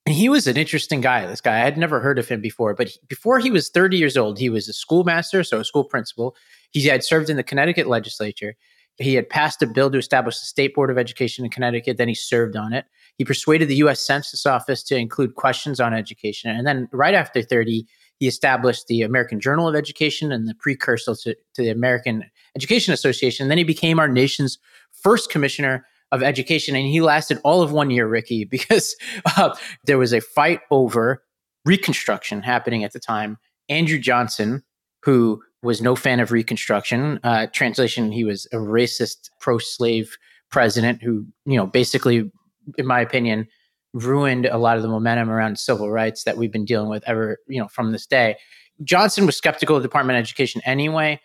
And 0.06 0.14
he 0.14 0.28
was 0.28 0.46
an 0.46 0.56
interesting 0.56 1.00
guy. 1.00 1.26
This 1.26 1.40
guy, 1.40 1.56
I 1.56 1.64
had 1.64 1.76
never 1.76 2.00
heard 2.00 2.18
of 2.18 2.28
him 2.28 2.40
before, 2.40 2.74
but 2.74 2.88
he, 2.88 2.98
before 3.08 3.38
he 3.38 3.50
was 3.50 3.68
30 3.68 3.98
years 3.98 4.16
old, 4.16 4.38
he 4.38 4.48
was 4.48 4.66
a 4.68 4.72
schoolmaster, 4.72 5.44
so 5.44 5.60
a 5.60 5.64
school 5.64 5.84
principal. 5.84 6.34
He 6.70 6.86
had 6.86 7.04
served 7.04 7.28
in 7.28 7.36
the 7.36 7.42
Connecticut 7.42 7.86
legislature. 7.86 8.54
He 8.96 9.14
had 9.14 9.28
passed 9.28 9.62
a 9.62 9.66
bill 9.66 9.90
to 9.90 9.98
establish 9.98 10.40
the 10.40 10.46
State 10.46 10.74
Board 10.74 10.90
of 10.90 10.98
Education 10.98 11.44
in 11.44 11.50
Connecticut. 11.50 11.98
Then 11.98 12.08
he 12.08 12.14
served 12.14 12.56
on 12.56 12.72
it. 12.72 12.86
He 13.18 13.24
persuaded 13.24 13.68
the 13.68 13.76
U.S. 13.76 14.00
Census 14.00 14.46
Office 14.46 14.82
to 14.84 14.96
include 14.96 15.34
questions 15.34 15.80
on 15.80 15.92
education. 15.92 16.50
And 16.50 16.66
then 16.66 16.88
right 16.92 17.14
after 17.14 17.42
30, 17.42 17.84
he 18.18 18.26
established 18.26 18.86
the 18.86 19.02
American 19.02 19.40
Journal 19.40 19.68
of 19.68 19.74
Education 19.74 20.32
and 20.32 20.48
the 20.48 20.54
precursor 20.54 21.14
to, 21.14 21.34
to 21.34 21.62
the 21.62 21.70
American 21.70 22.24
Education 22.56 22.94
Association. 22.94 23.44
And 23.44 23.50
then 23.50 23.58
he 23.58 23.64
became 23.64 23.98
our 23.98 24.08
nation's 24.08 24.58
first 24.92 25.30
commissioner 25.30 25.84
of 26.10 26.22
education. 26.22 26.74
And 26.74 26.86
he 26.86 27.00
lasted 27.00 27.38
all 27.44 27.60
of 27.62 27.72
one 27.72 27.90
year, 27.90 28.08
Rikki, 28.08 28.44
because 28.50 28.96
uh, 29.36 29.54
there 29.84 29.98
was 29.98 30.12
a 30.12 30.20
fight 30.20 30.60
over 30.70 31.22
Reconstruction 31.64 32.42
happening 32.42 32.84
at 32.84 32.92
the 32.92 33.00
time. 33.00 33.36
Andrew 33.68 33.98
Johnson, 33.98 34.62
who 35.02 35.42
was 35.62 35.82
no 35.82 35.96
fan 35.96 36.20
of 36.20 36.32
Reconstruction, 36.32 37.20
uh, 37.24 37.48
translation, 37.52 38.12
he 38.12 38.24
was 38.24 38.46
a 38.52 38.56
racist 38.56 39.28
pro 39.40 39.58
slave 39.58 40.16
president 40.50 41.02
who, 41.02 41.26
you 41.44 41.56
know, 41.56 41.66
basically 41.66 42.30
in 42.76 42.86
my 42.86 43.00
opinion, 43.00 43.48
ruined 43.94 44.46
a 44.46 44.58
lot 44.58 44.76
of 44.76 44.82
the 44.82 44.88
momentum 44.88 45.30
around 45.30 45.58
civil 45.58 45.90
rights 45.90 46.24
that 46.24 46.36
we've 46.36 46.52
been 46.52 46.64
dealing 46.64 46.88
with 46.88 47.02
ever, 47.06 47.38
you 47.48 47.60
know, 47.60 47.68
from 47.68 47.92
this 47.92 48.06
day. 48.06 48.36
Johnson 48.84 49.26
was 49.26 49.36
skeptical 49.36 49.76
of 49.76 49.82
Department 49.82 50.18
of 50.18 50.22
Education 50.22 50.60
anyway. 50.64 51.20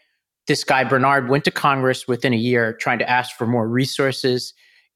This 0.47 0.63
guy, 0.63 0.83
Barnard, 0.83 1.29
went 1.29 1.43
to 1.45 1.51
Congress 1.51 2.07
within 2.07 2.33
a 2.33 2.37
year 2.37 2.73
trying 2.73 2.99
to 2.99 3.09
ask 3.09 3.35
for 3.35 3.45
more 3.45 3.67
resources. 3.67 4.53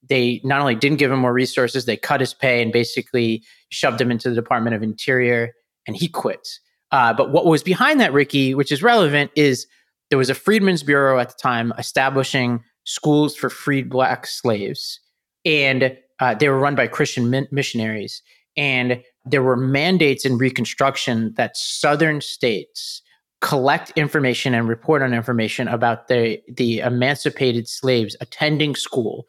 They 0.07 0.41
not 0.43 0.61
only 0.61 0.75
didn't 0.75 0.97
give 0.97 1.11
him 1.11 1.19
more 1.19 1.33
resources, 1.33 1.85
they 1.85 1.97
cut 1.97 2.19
his 2.19 2.33
pay 2.33 2.61
and 2.61 2.71
basically 2.71 3.43
shoved 3.69 3.99
him 3.99 4.11
into 4.11 4.29
the 4.29 4.35
Department 4.35 4.75
of 4.75 4.83
Interior, 4.83 5.53
and 5.85 5.95
he 5.95 6.07
quit. 6.07 6.47
Uh, 6.91 7.13
but 7.13 7.31
what 7.31 7.45
was 7.45 7.63
behind 7.63 7.99
that, 7.99 8.13
Rikki, 8.13 8.55
which 8.55 8.71
is 8.71 8.81
relevant, 8.81 9.31
is 9.35 9.67
there 10.09 10.17
was 10.17 10.29
a 10.29 10.35
Freedmen's 10.35 10.83
Bureau 10.83 11.19
at 11.19 11.29
the 11.29 11.35
time 11.41 11.73
establishing 11.77 12.63
schools 12.85 13.35
for 13.35 13.49
freed 13.49 13.89
black 13.89 14.25
slaves. 14.25 14.99
And 15.43 15.97
uh, 16.19 16.35
they 16.35 16.49
were 16.49 16.59
run 16.59 16.75
by 16.75 16.87
Christian 16.87 17.29
min- 17.29 17.47
missionaries, 17.51 18.21
and 18.55 19.01
there 19.25 19.43
were 19.43 19.57
mandates 19.57 20.25
in 20.25 20.37
Reconstruction 20.37 21.33
that 21.37 21.57
Southern 21.57 22.21
states 22.21 23.01
collect 23.41 23.91
information 23.95 24.55
and 24.55 24.67
report 24.67 25.01
on 25.01 25.13
information 25.13 25.67
about 25.67 26.07
the 26.07 26.41
the 26.47 26.79
emancipated 26.79 27.67
slaves 27.67 28.15
attending 28.19 28.75
school, 28.75 29.27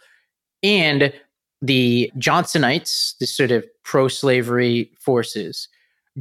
and 0.63 1.13
the 1.61 2.11
Johnsonites, 2.17 3.17
the 3.19 3.27
sort 3.27 3.51
of 3.51 3.65
pro-slavery 3.83 4.93
forces, 4.99 5.69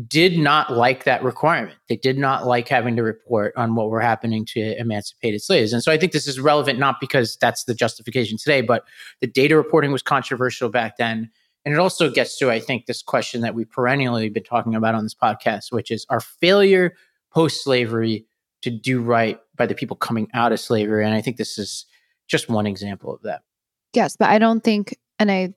did 0.05 0.37
not 0.37 0.73
like 0.73 1.05
that 1.05 1.23
requirement. 1.23 1.77
They 1.89 1.95
did 1.95 2.17
not 2.17 2.45
like 2.45 2.67
having 2.67 2.95
to 2.97 3.03
report 3.03 3.53
on 3.55 3.73
what 3.75 3.89
were 3.89 4.01
happening 4.01 4.45
to 4.47 4.79
emancipated 4.79 5.41
slaves. 5.41 5.73
And 5.73 5.81
so 5.81 5.91
I 5.91 5.97
think 5.97 6.11
this 6.11 6.27
is 6.27 6.39
relevant 6.39 6.77
not 6.77 6.99
because 6.99 7.37
that's 7.39 7.63
the 7.63 7.73
justification 7.73 8.37
today, 8.37 8.61
but 8.61 8.83
the 9.21 9.27
data 9.27 9.55
reporting 9.55 9.91
was 9.91 10.03
controversial 10.03 10.69
back 10.69 10.97
then. 10.97 11.31
And 11.65 11.73
it 11.73 11.79
also 11.79 12.09
gets 12.09 12.37
to, 12.37 12.51
I 12.51 12.59
think, 12.59 12.85
this 12.85 13.01
question 13.01 13.41
that 13.41 13.55
we've 13.55 13.69
perennially 13.69 14.29
been 14.29 14.43
talking 14.43 14.75
about 14.75 14.93
on 14.93 15.03
this 15.03 15.15
podcast, 15.15 15.71
which 15.71 15.89
is 15.89 16.05
our 16.09 16.19
failure 16.19 16.93
post 17.33 17.63
slavery 17.63 18.25
to 18.61 18.69
do 18.69 19.01
right 19.01 19.39
by 19.55 19.65
the 19.65 19.75
people 19.75 19.97
coming 19.97 20.27
out 20.33 20.51
of 20.51 20.59
slavery. 20.59 21.05
And 21.05 21.13
I 21.13 21.21
think 21.21 21.37
this 21.37 21.57
is 21.57 21.85
just 22.27 22.49
one 22.49 22.67
example 22.67 23.13
of 23.13 23.21
that. 23.23 23.41
Yes, 23.93 24.15
but 24.15 24.29
I 24.29 24.37
don't 24.37 24.63
think, 24.63 24.97
and 25.17 25.31
I 25.31 25.55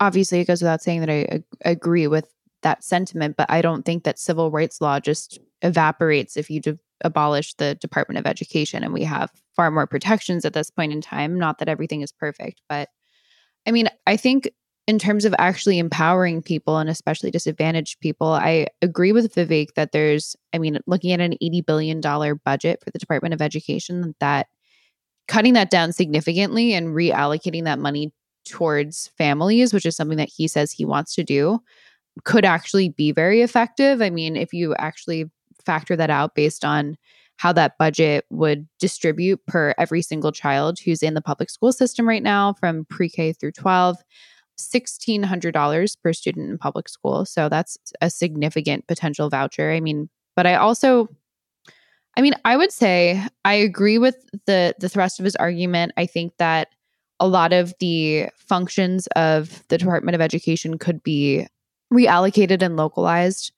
obviously 0.00 0.40
it 0.40 0.46
goes 0.46 0.62
without 0.62 0.82
saying 0.82 1.00
that 1.00 1.10
I 1.10 1.42
agree 1.64 2.06
with 2.06 2.26
that 2.62 2.84
sentiment, 2.84 3.36
but 3.36 3.50
I 3.50 3.62
don't 3.62 3.84
think 3.84 4.04
that 4.04 4.18
civil 4.18 4.50
rights 4.50 4.80
law 4.80 5.00
just 5.00 5.38
evaporates 5.62 6.36
if 6.36 6.50
you 6.50 6.60
de- 6.60 6.78
abolish 7.02 7.54
the 7.54 7.74
Department 7.76 8.18
of 8.18 8.26
Education 8.26 8.84
and 8.84 8.92
we 8.92 9.04
have 9.04 9.30
far 9.56 9.70
more 9.70 9.86
protections 9.86 10.44
at 10.44 10.52
this 10.52 10.70
point 10.70 10.92
in 10.92 11.00
time. 11.00 11.38
Not 11.38 11.58
that 11.58 11.68
everything 11.68 12.02
is 12.02 12.12
perfect, 12.12 12.60
but 12.68 12.88
I 13.66 13.72
mean, 13.72 13.88
I 14.06 14.16
think 14.16 14.50
in 14.86 14.98
terms 14.98 15.24
of 15.24 15.34
actually 15.38 15.78
empowering 15.78 16.42
people 16.42 16.78
and 16.78 16.90
especially 16.90 17.30
disadvantaged 17.30 18.00
people, 18.00 18.28
I 18.28 18.66
agree 18.82 19.12
with 19.12 19.34
Vivek 19.34 19.74
that 19.76 19.92
there's, 19.92 20.34
I 20.52 20.58
mean, 20.58 20.78
looking 20.86 21.12
at 21.12 21.20
an 21.20 21.36
$80 21.42 21.64
billion 21.64 22.00
budget 22.44 22.82
for 22.82 22.90
the 22.90 22.98
Department 22.98 23.34
of 23.34 23.40
Education, 23.40 24.14
that 24.20 24.48
cutting 25.28 25.52
that 25.52 25.70
down 25.70 25.92
significantly 25.92 26.72
and 26.72 26.88
reallocating 26.88 27.64
that 27.64 27.78
money 27.78 28.12
towards 28.48 29.12
families, 29.16 29.72
which 29.72 29.86
is 29.86 29.94
something 29.94 30.18
that 30.18 30.30
he 30.34 30.48
says 30.48 30.72
he 30.72 30.84
wants 30.84 31.14
to 31.14 31.22
do, 31.22 31.60
could 32.24 32.44
actually 32.44 32.90
be 32.90 33.12
very 33.12 33.42
effective. 33.42 34.02
I 34.02 34.10
mean, 34.10 34.36
if 34.36 34.52
you 34.52 34.74
actually 34.76 35.26
factor 35.64 35.96
that 35.96 36.10
out 36.10 36.34
based 36.34 36.64
on 36.64 36.96
how 37.36 37.52
that 37.54 37.78
budget 37.78 38.26
would 38.30 38.68
distribute 38.78 39.40
per 39.46 39.74
every 39.78 40.02
single 40.02 40.32
child 40.32 40.78
who's 40.78 41.02
in 41.02 41.14
the 41.14 41.22
public 41.22 41.48
school 41.48 41.72
system 41.72 42.06
right 42.06 42.22
now 42.22 42.52
from 42.52 42.84
pre-K 42.90 43.32
through 43.32 43.52
12, 43.52 43.96
$1600 44.58 45.96
per 46.02 46.12
student 46.12 46.50
in 46.50 46.58
public 46.58 46.88
school. 46.88 47.24
So 47.24 47.48
that's 47.48 47.78
a 48.02 48.10
significant 48.10 48.86
potential 48.88 49.30
voucher. 49.30 49.70
I 49.70 49.80
mean, 49.80 50.10
but 50.36 50.46
I 50.46 50.56
also 50.56 51.08
I 52.16 52.22
mean, 52.22 52.34
I 52.44 52.56
would 52.56 52.72
say 52.72 53.24
I 53.44 53.54
agree 53.54 53.98
with 53.98 54.16
the 54.46 54.74
the 54.78 54.88
thrust 54.88 55.20
of 55.20 55.24
his 55.24 55.36
argument. 55.36 55.92
I 55.96 56.06
think 56.06 56.32
that 56.38 56.68
a 57.20 57.28
lot 57.28 57.52
of 57.52 57.72
the 57.80 58.28
functions 58.34 59.06
of 59.16 59.62
the 59.68 59.78
Department 59.78 60.14
of 60.14 60.20
Education 60.20 60.78
could 60.78 61.02
be 61.02 61.46
reallocated 61.92 62.62
and 62.62 62.76
localized, 62.76 63.52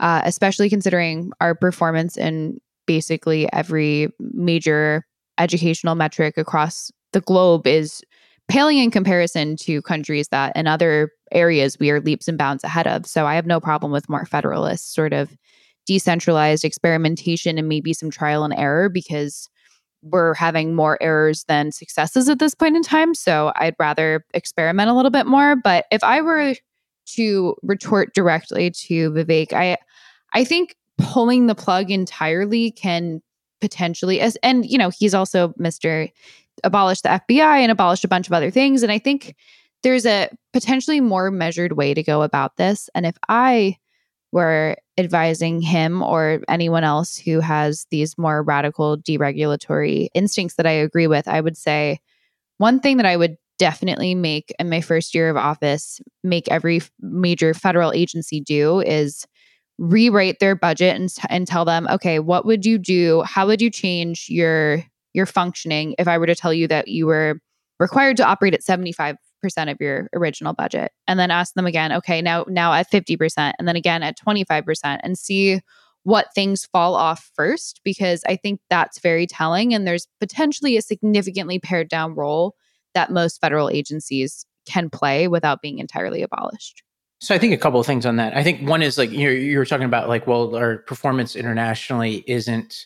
uh, 0.00 0.22
especially 0.24 0.68
considering 0.68 1.32
our 1.40 1.54
performance 1.54 2.16
in 2.16 2.60
basically 2.86 3.52
every 3.52 4.08
major 4.18 5.06
educational 5.38 5.94
metric 5.94 6.36
across 6.36 6.90
the 7.12 7.20
globe 7.20 7.66
is 7.66 8.02
paling 8.48 8.78
in 8.78 8.90
comparison 8.90 9.56
to 9.56 9.80
countries 9.82 10.28
that 10.28 10.54
in 10.56 10.66
other 10.66 11.10
areas 11.30 11.78
we 11.78 11.90
are 11.90 12.00
leaps 12.00 12.28
and 12.28 12.36
bounds 12.36 12.64
ahead 12.64 12.86
of. 12.86 13.06
So 13.06 13.26
I 13.26 13.34
have 13.34 13.46
no 13.46 13.60
problem 13.60 13.92
with 13.92 14.08
more 14.08 14.26
federalist 14.26 14.94
sort 14.94 15.12
of 15.12 15.34
decentralized 15.86 16.64
experimentation 16.64 17.58
and 17.58 17.68
maybe 17.68 17.92
some 17.92 18.10
trial 18.10 18.44
and 18.44 18.54
error 18.54 18.88
because 18.88 19.48
we're 20.02 20.34
having 20.34 20.74
more 20.74 20.98
errors 21.00 21.44
than 21.44 21.72
successes 21.72 22.28
at 22.28 22.40
this 22.40 22.54
point 22.54 22.76
in 22.76 22.82
time. 22.82 23.14
So 23.14 23.52
I'd 23.56 23.76
rather 23.78 24.24
experiment 24.34 24.90
a 24.90 24.94
little 24.94 25.10
bit 25.10 25.26
more. 25.26 25.56
But 25.56 25.86
if 25.90 26.02
I 26.02 26.20
were 26.20 26.54
to 27.06 27.54
retort 27.62 28.14
directly 28.14 28.70
to 28.70 29.10
Vivek, 29.10 29.52
I 29.52 29.76
I 30.32 30.44
think 30.44 30.76
pulling 30.98 31.46
the 31.46 31.54
plug 31.54 31.90
entirely 31.90 32.70
can 32.70 33.20
potentially 33.60 34.20
as 34.20 34.36
and 34.42 34.68
you 34.68 34.78
know, 34.78 34.90
he's 34.90 35.14
also 35.14 35.48
Mr. 35.60 36.10
abolished 36.64 37.04
the 37.04 37.08
FBI 37.08 37.60
and 37.60 37.70
abolished 37.70 38.04
a 38.04 38.08
bunch 38.08 38.26
of 38.26 38.32
other 38.32 38.50
things. 38.50 38.82
And 38.82 38.92
I 38.92 38.98
think 38.98 39.34
there's 39.82 40.06
a 40.06 40.28
potentially 40.52 41.00
more 41.00 41.30
measured 41.30 41.72
way 41.72 41.94
to 41.94 42.02
go 42.02 42.22
about 42.22 42.56
this. 42.56 42.88
And 42.94 43.04
if 43.04 43.16
I 43.28 43.76
were 44.32 44.76
advising 44.96 45.60
him 45.60 46.02
or 46.02 46.40
anyone 46.48 46.84
else 46.84 47.16
who 47.18 47.40
has 47.40 47.86
these 47.90 48.16
more 48.16 48.42
radical 48.42 48.96
deregulatory 48.96 50.08
instincts 50.14 50.56
that 50.56 50.66
I 50.66 50.70
agree 50.70 51.06
with, 51.06 51.28
I 51.28 51.40
would 51.40 51.56
say 51.56 52.00
one 52.58 52.80
thing 52.80 52.96
that 52.96 53.06
I 53.06 53.16
would 53.16 53.36
definitely 53.62 54.12
make 54.12 54.52
in 54.58 54.68
my 54.68 54.80
first 54.80 55.14
year 55.14 55.30
of 55.30 55.36
office 55.36 56.00
make 56.24 56.50
every 56.50 56.82
major 57.00 57.54
federal 57.54 57.92
agency 57.92 58.40
do 58.40 58.80
is 58.80 59.24
rewrite 59.78 60.40
their 60.40 60.56
budget 60.56 60.96
and, 60.96 61.14
and 61.28 61.46
tell 61.46 61.64
them 61.64 61.86
okay 61.88 62.18
what 62.18 62.44
would 62.44 62.66
you 62.66 62.76
do? 62.76 63.22
How 63.22 63.46
would 63.46 63.62
you 63.62 63.70
change 63.70 64.26
your 64.28 64.82
your 65.14 65.26
functioning 65.26 65.94
if 65.96 66.08
i 66.08 66.18
were 66.18 66.26
to 66.26 66.34
tell 66.34 66.52
you 66.52 66.66
that 66.66 66.88
you 66.88 67.06
were 67.06 67.38
required 67.78 68.16
to 68.16 68.26
operate 68.26 68.52
at 68.52 68.62
75% 68.62 69.16
of 69.68 69.76
your 69.78 70.08
original 70.12 70.54
budget? 70.54 70.90
And 71.06 71.20
then 71.20 71.30
ask 71.30 71.54
them 71.54 71.66
again 71.66 71.92
okay 71.92 72.20
now 72.20 72.44
now 72.48 72.72
at 72.72 72.90
50% 72.90 73.52
and 73.60 73.68
then 73.68 73.76
again 73.76 74.02
at 74.02 74.18
25% 74.18 74.98
and 75.04 75.16
see 75.16 75.60
what 76.02 76.34
things 76.34 76.66
fall 76.66 76.96
off 76.96 77.30
first 77.36 77.80
because 77.84 78.24
i 78.26 78.34
think 78.34 78.58
that's 78.68 78.98
very 78.98 79.24
telling 79.24 79.72
and 79.72 79.86
there's 79.86 80.08
potentially 80.18 80.76
a 80.76 80.82
significantly 80.82 81.60
pared 81.60 81.88
down 81.88 82.12
role 82.16 82.56
that 82.94 83.10
most 83.10 83.40
federal 83.40 83.68
agencies 83.68 84.46
can 84.66 84.88
play 84.88 85.28
without 85.28 85.60
being 85.60 85.78
entirely 85.78 86.22
abolished 86.22 86.82
so 87.22 87.36
I 87.36 87.38
think 87.38 87.54
a 87.54 87.56
couple 87.56 87.78
of 87.78 87.86
things 87.86 88.04
on 88.04 88.16
that. 88.16 88.36
I 88.36 88.42
think 88.42 88.68
one 88.68 88.82
is 88.82 88.98
like 88.98 89.12
you're 89.12 89.32
you're 89.32 89.64
talking 89.64 89.86
about 89.86 90.08
like 90.08 90.26
well 90.26 90.56
our 90.56 90.78
performance 90.78 91.36
internationally 91.36 92.24
isn't 92.26 92.84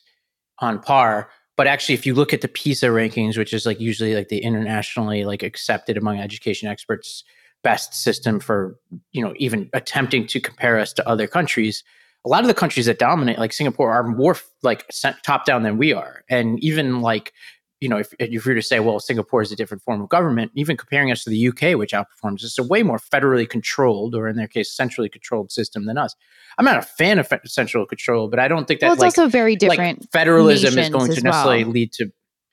on 0.58 0.78
par, 0.78 1.30
but 1.56 1.66
actually 1.66 1.94
if 1.94 2.04
you 2.04 2.12
look 2.12 2.34
at 2.34 2.42
the 2.42 2.48
PISA 2.48 2.88
rankings, 2.88 3.38
which 3.38 3.54
is 3.54 3.64
like 3.64 3.80
usually 3.80 4.14
like 4.14 4.28
the 4.28 4.40
internationally 4.40 5.24
like 5.24 5.42
accepted 5.42 5.96
among 5.96 6.20
education 6.20 6.68
experts 6.68 7.24
best 7.64 7.94
system 7.94 8.38
for 8.38 8.78
you 9.12 9.24
know 9.24 9.32
even 9.38 9.70
attempting 9.72 10.26
to 10.26 10.38
compare 10.38 10.78
us 10.78 10.92
to 10.92 11.08
other 11.08 11.26
countries, 11.26 11.82
a 12.26 12.28
lot 12.28 12.42
of 12.42 12.48
the 12.48 12.52
countries 12.52 12.84
that 12.84 12.98
dominate 12.98 13.38
like 13.38 13.54
Singapore 13.54 13.90
are 13.90 14.06
more 14.06 14.36
like 14.62 14.84
top 15.22 15.46
down 15.46 15.62
than 15.62 15.78
we 15.78 15.94
are, 15.94 16.24
and 16.28 16.62
even 16.62 17.00
like 17.00 17.32
you 17.80 17.88
know, 17.88 17.98
if, 17.98 18.14
if 18.18 18.30
you 18.30 18.40
were 18.44 18.54
to 18.54 18.62
say, 18.62 18.80
well, 18.80 18.98
Singapore 18.98 19.42
is 19.42 19.52
a 19.52 19.56
different 19.56 19.82
form 19.82 20.00
of 20.00 20.08
government, 20.08 20.50
even 20.54 20.76
comparing 20.76 21.12
us 21.12 21.24
to 21.24 21.30
the 21.30 21.48
UK, 21.48 21.78
which 21.78 21.92
outperforms, 21.92 22.42
it's 22.42 22.58
a 22.58 22.62
way 22.62 22.82
more 22.82 22.98
federally 22.98 23.48
controlled, 23.48 24.14
or 24.14 24.28
in 24.28 24.36
their 24.36 24.48
case, 24.48 24.72
centrally 24.72 25.08
controlled 25.08 25.52
system 25.52 25.84
than 25.84 25.98
us. 25.98 26.14
I'm 26.58 26.64
not 26.64 26.78
a 26.78 26.82
fan 26.82 27.18
of 27.18 27.28
central 27.44 27.84
control, 27.84 28.28
but 28.28 28.38
I 28.38 28.48
don't 28.48 28.66
think 28.66 28.80
that 28.80 28.86
well, 28.86 28.94
it's 28.94 29.00
like, 29.00 29.18
also 29.18 29.28
very 29.28 29.56
different. 29.56 30.00
Like 30.00 30.10
federalism 30.10 30.78
is 30.78 30.88
going 30.88 31.12
to 31.12 31.20
necessarily 31.20 31.64
well. 31.64 31.72
lead 31.72 31.92
to. 31.92 32.10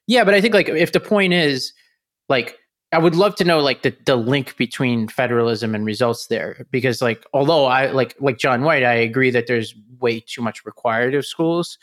Yeah, 0.08 0.26
but 0.26 0.34
I 0.34 0.42
think 0.42 0.54
like 0.54 0.68
if 0.68 0.92
the 0.92 1.00
point 1.00 1.32
is 1.32 1.72
like 2.28 2.58
I 2.92 2.98
would 2.98 3.16
love 3.16 3.36
to 3.36 3.46
know 3.46 3.60
like 3.60 3.82
the 3.82 3.96
the 4.06 4.18
link 4.18 4.58
between 4.58 5.08
federalism 5.08 5.74
and 5.74 5.86
results 5.86 6.28
there 6.28 6.68
because 6.70 7.02
like 7.02 7.26
although 7.34 7.66
I 7.66 7.92
like 7.92 8.16
like 8.20 8.38
John 8.38 8.64
White, 8.64 8.84
I 8.84 8.94
agree 8.94 9.32
that 9.32 9.48
there's 9.48 9.74
way 10.00 10.20
too 10.20 10.42
much 10.42 10.66
required 10.66 11.16
of 11.16 11.26
schools. 11.26 11.78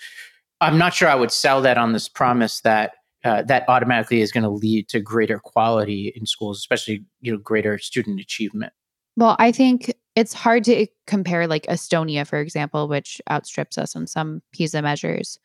I'm 0.61 0.77
not 0.77 0.93
sure 0.93 1.09
I 1.09 1.15
would 1.15 1.33
sell 1.33 1.63
that 1.63 1.79
on 1.79 1.95
this 1.95 2.09
promise 2.09 2.61
that 2.61 2.93
uh, 3.25 3.43
that 3.43 3.65
automatically 3.69 4.21
is 4.21 4.33
going 4.33 4.45
to 4.45 4.51
lead 4.51 4.89
to 4.89 5.01
greater 5.01 5.39
quality 5.39 6.13
in 6.17 6.27
schools, 6.27 6.59
especially 6.59 7.05
you 7.21 7.33
know 7.33 7.39
greater 7.39 7.79
student 7.79 8.21
achievement. 8.21 8.73
Well, 9.17 9.37
I 9.39 9.53
think 9.53 9.95
it's 10.17 10.33
hard 10.33 10.65
to 10.65 10.87
compare 11.07 11.47
like 11.47 11.67
Estonia, 11.67 12.27
for 12.27 12.39
example, 12.39 12.89
which 12.89 13.21
outstrips 13.31 13.79
us 13.79 13.95
on 13.95 14.07
some 14.07 14.43
PISA 14.53 14.83
measures. 14.83 15.39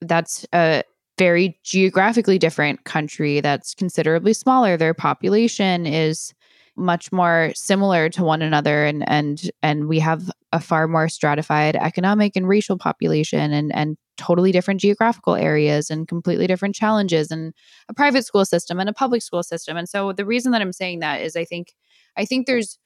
That's 0.00 0.46
a 0.54 0.82
very 1.18 1.58
geographically 1.64 2.38
different 2.38 2.84
country 2.84 3.40
that's 3.40 3.74
considerably 3.74 4.32
smaller. 4.32 4.76
Their 4.76 4.94
population 4.94 5.84
is 5.84 6.32
much 6.78 7.10
more 7.12 7.50
similar 7.54 8.08
to 8.08 8.22
one 8.24 8.42
another 8.42 8.84
and 8.84 9.08
and 9.08 9.50
and 9.62 9.88
we 9.88 9.98
have 9.98 10.30
a 10.52 10.60
far 10.60 10.88
more 10.88 11.08
stratified 11.08 11.76
economic 11.76 12.36
and 12.36 12.48
racial 12.48 12.78
population 12.78 13.52
and 13.52 13.74
and 13.74 13.96
totally 14.16 14.50
different 14.50 14.80
geographical 14.80 15.34
areas 15.34 15.90
and 15.90 16.08
completely 16.08 16.46
different 16.46 16.74
challenges 16.74 17.30
and 17.30 17.52
a 17.88 17.94
private 17.94 18.24
school 18.24 18.44
system 18.44 18.80
and 18.80 18.88
a 18.88 18.92
public 18.92 19.22
school 19.22 19.42
system. 19.42 19.76
And 19.76 19.88
so 19.88 20.12
the 20.12 20.24
reason 20.24 20.52
that 20.52 20.62
i'm 20.62 20.72
saying 20.72 21.00
that 21.00 21.20
is 21.20 21.36
i 21.36 21.44
think 21.44 21.72
i 22.16 22.24
think 22.24 22.46
there's 22.46 22.78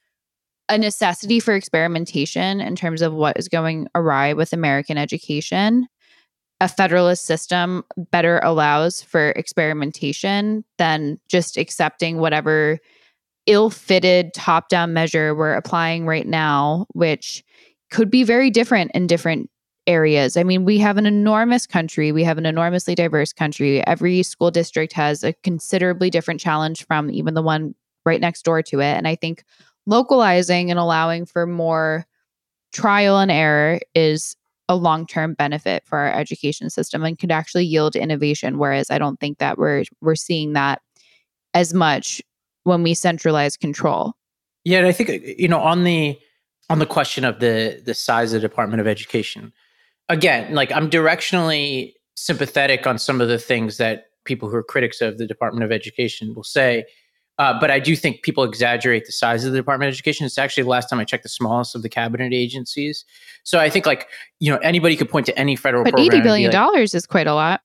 a 0.69 0.79
necessity 0.79 1.41
for 1.41 1.55
experimentation 1.55 2.61
in 2.61 2.77
terms 2.77 3.03
of 3.03 3.13
what 3.13 3.37
is 3.39 3.49
going 3.49 3.89
awry 3.95 4.33
with 4.33 4.53
american 4.53 4.97
education. 4.99 5.87
A 6.61 6.69
federalist 6.69 7.25
system 7.25 7.83
better 7.97 8.39
allows 8.45 9.03
for 9.03 9.31
experimentation 9.31 10.65
than 10.79 11.19
just 11.29 11.57
accepting 11.57 12.19
whatever 12.19 12.79
ill-fitted 13.47 14.33
top-down 14.35 14.93
measure 14.93 15.35
we're 15.35 15.55
applying 15.55 16.07
right 16.07 16.27
now 16.27 16.87
which 16.93 17.43
could 17.91 18.11
be 18.11 18.25
very 18.25 18.51
different 18.51 18.91
in 18.95 19.07
different 19.07 19.51
areas. 19.87 20.37
I 20.37 20.45
mean, 20.45 20.65
we 20.65 20.79
have 20.79 20.97
an 20.97 21.07
enormous 21.07 21.67
country, 21.67 22.13
we 22.13 22.25
have 22.25 22.39
an 22.39 22.47
enormously 22.47 22.95
diverse 22.95 23.33
country. 23.33 23.87
Every 23.87 24.23
school 24.23 24.51
district 24.51 24.93
has 24.95 25.25
a 25.25 25.33
considerably 25.43 26.11
different 26.11 26.41
challenge 26.41 26.87
from 26.87 27.11
even 27.11 27.35
the 27.35 27.43
one 27.43 27.75
right 28.05 28.21
next 28.21 28.43
door 28.43 28.63
to 28.63 28.81
it. 28.81 28.97
And 28.97 29.07
I 29.07 29.17
think 29.17 29.45
localizing 29.87 30.71
and 30.71 30.79
allowing 30.79 31.27
for 31.27 31.47
more 31.47 32.07
trial 32.73 33.19
and 33.19 33.31
error 33.31 33.81
is 33.95 34.37
a 34.69 34.77
long-term 34.77 35.35
benefit 35.35 35.85
for 35.85 35.99
our 35.99 36.13
education 36.13 36.71
system 36.71 37.05
and 37.05 37.19
could 37.19 37.33
actually 37.33 37.65
yield 37.65 37.97
innovation 37.97 38.59
whereas 38.59 38.91
I 38.91 38.97
don't 38.97 39.19
think 39.21 39.39
that 39.39 39.59
we're 39.59 39.85
we're 40.01 40.15
seeing 40.15 40.55
that 40.55 40.81
as 41.53 41.75
much 41.75 42.23
when 42.65 42.83
we 42.83 42.95
centralize 42.95 43.57
control. 43.57 44.15
Yeah, 44.65 44.79
and 44.79 44.87
I 44.87 44.93
think 44.93 45.25
you 45.39 45.49
know 45.49 45.61
on 45.61 45.85
the 45.85 46.19
on 46.71 46.79
the 46.79 46.87
question 46.87 47.25
of 47.25 47.41
the 47.41 47.83
the 47.85 47.95
size 47.95 48.33
of 48.33 48.41
the 48.41 48.49
Department 48.49 48.81
of 48.81 48.87
Education, 48.87 49.53
again, 50.09 50.55
like 50.55 50.71
I'm 50.73 50.89
directionally 50.89 51.95
sympathetic 52.15 52.87
on 52.87 52.99
some 52.99 53.21
of 53.21 53.29
the 53.29 53.39
things 53.39 53.79
that 53.79 54.05
people 54.25 54.49
who 54.49 54.57
are 54.57 54.63
critics 54.63 55.01
of 55.01 55.19
the 55.19 55.27
Department 55.27 55.65
of 55.65 55.73
Education 55.73 56.35
will 56.35 56.45
say. 56.45 56.85
Uh, 57.39 57.59
but 57.59 57.71
I 57.71 57.81
do 57.81 57.97
think 57.97 58.23
people 58.23 58.45
exaggerate 58.45 59.07
the 59.07 59.13
size 59.13 59.45
of 59.45 59.53
the 59.53 59.59
Department 59.59 59.89
of 59.89 59.95
Education. 59.95 60.27
It's 60.27 60.39
actually 60.39 60.65
the 60.65 60.69
last 60.69 60.89
time 60.89 61.01
I 61.01 61.05
checked 61.05 61.23
the 61.23 61.29
smallest 61.29 61.75
of 61.75 61.83
the 61.83 61.89
cabinet 61.89 62.33
agencies. 62.33 63.05
So 63.43 63.59
I 63.59 63.69
think 63.71 63.87
like 63.87 64.09
you 64.39 64.53
know 64.53 64.59
anybody 64.59 64.97
could 64.97 65.09
point 65.09 65.27
to 65.27 65.39
any 65.39 65.57
federal. 65.57 65.83
But 65.83 65.99
eighty 65.99 66.21
billion 66.21 66.53
dollars 66.53 66.95
like, 66.95 66.99
is 66.99 67.07
quite 67.07 67.27
a 67.27 67.35
lot. 67.35 67.63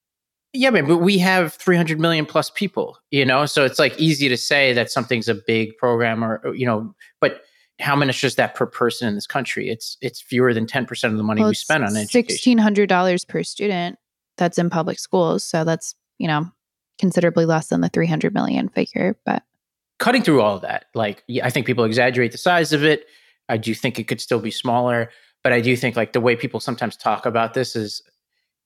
Yeah, 0.58 0.72
man, 0.72 0.88
but 0.88 0.98
we 0.98 1.20
have 1.20 1.54
300 1.54 2.00
million 2.00 2.26
plus 2.26 2.50
people, 2.50 2.98
you 3.12 3.24
know, 3.24 3.46
so 3.46 3.64
it's 3.64 3.78
like 3.78 3.98
easy 4.00 4.28
to 4.28 4.38
say 4.38 4.74
that 4.74 4.92
something's 4.92 5.30
a 5.30 5.36
big 5.36 5.78
program 5.78 6.24
or, 6.24 6.56
you 6.56 6.66
know, 6.66 6.96
but 7.22 7.42
how 7.80 7.96
much 7.96 8.24
is 8.24 8.36
that 8.36 8.56
per 8.56 8.66
person 8.66 9.08
in 9.08 9.14
this 9.14 9.28
country? 9.28 9.70
It's 9.70 9.98
it's 10.02 10.20
fewer 10.20 10.54
than 10.54 10.66
10% 10.66 11.04
of 11.04 11.18
the 11.18 11.24
money 11.24 11.42
well, 11.42 11.50
we 11.50 11.56
spend 11.56 11.84
on 11.84 11.96
education. 11.96 12.58
$1,600 12.58 13.28
per 13.28 13.44
student 13.44 14.00
that's 14.38 14.58
in 14.58 14.72
public 14.72 14.98
schools. 14.98 15.44
So 15.44 15.64
that's, 15.64 15.94
you 16.18 16.28
know, 16.28 16.52
considerably 16.98 17.46
less 17.46 17.68
than 17.68 17.82
the 17.82 17.90
300 17.90 18.34
million 18.34 18.68
figure, 18.70 19.16
but 19.26 19.44
cutting 20.00 20.24
through 20.24 20.42
all 20.42 20.56
of 20.56 20.62
that, 20.62 20.86
like 20.96 21.24
yeah, 21.28 21.46
I 21.46 21.52
think 21.52 21.68
people 21.68 21.84
exaggerate 21.84 22.32
the 22.32 22.40
size 22.40 22.74
of 22.74 22.84
it. 22.84 23.06
I 23.48 23.58
do 23.58 23.76
think 23.76 24.00
it 24.00 24.08
could 24.08 24.22
still 24.22 24.40
be 24.40 24.52
smaller, 24.52 25.12
but 25.44 25.54
I 25.54 25.62
do 25.62 25.76
think 25.76 25.96
like 25.96 26.14
the 26.14 26.22
way 26.22 26.36
people 26.36 26.60
sometimes 26.60 26.98
talk 26.98 27.28
about 27.28 27.54
this 27.54 27.76
is 27.76 28.02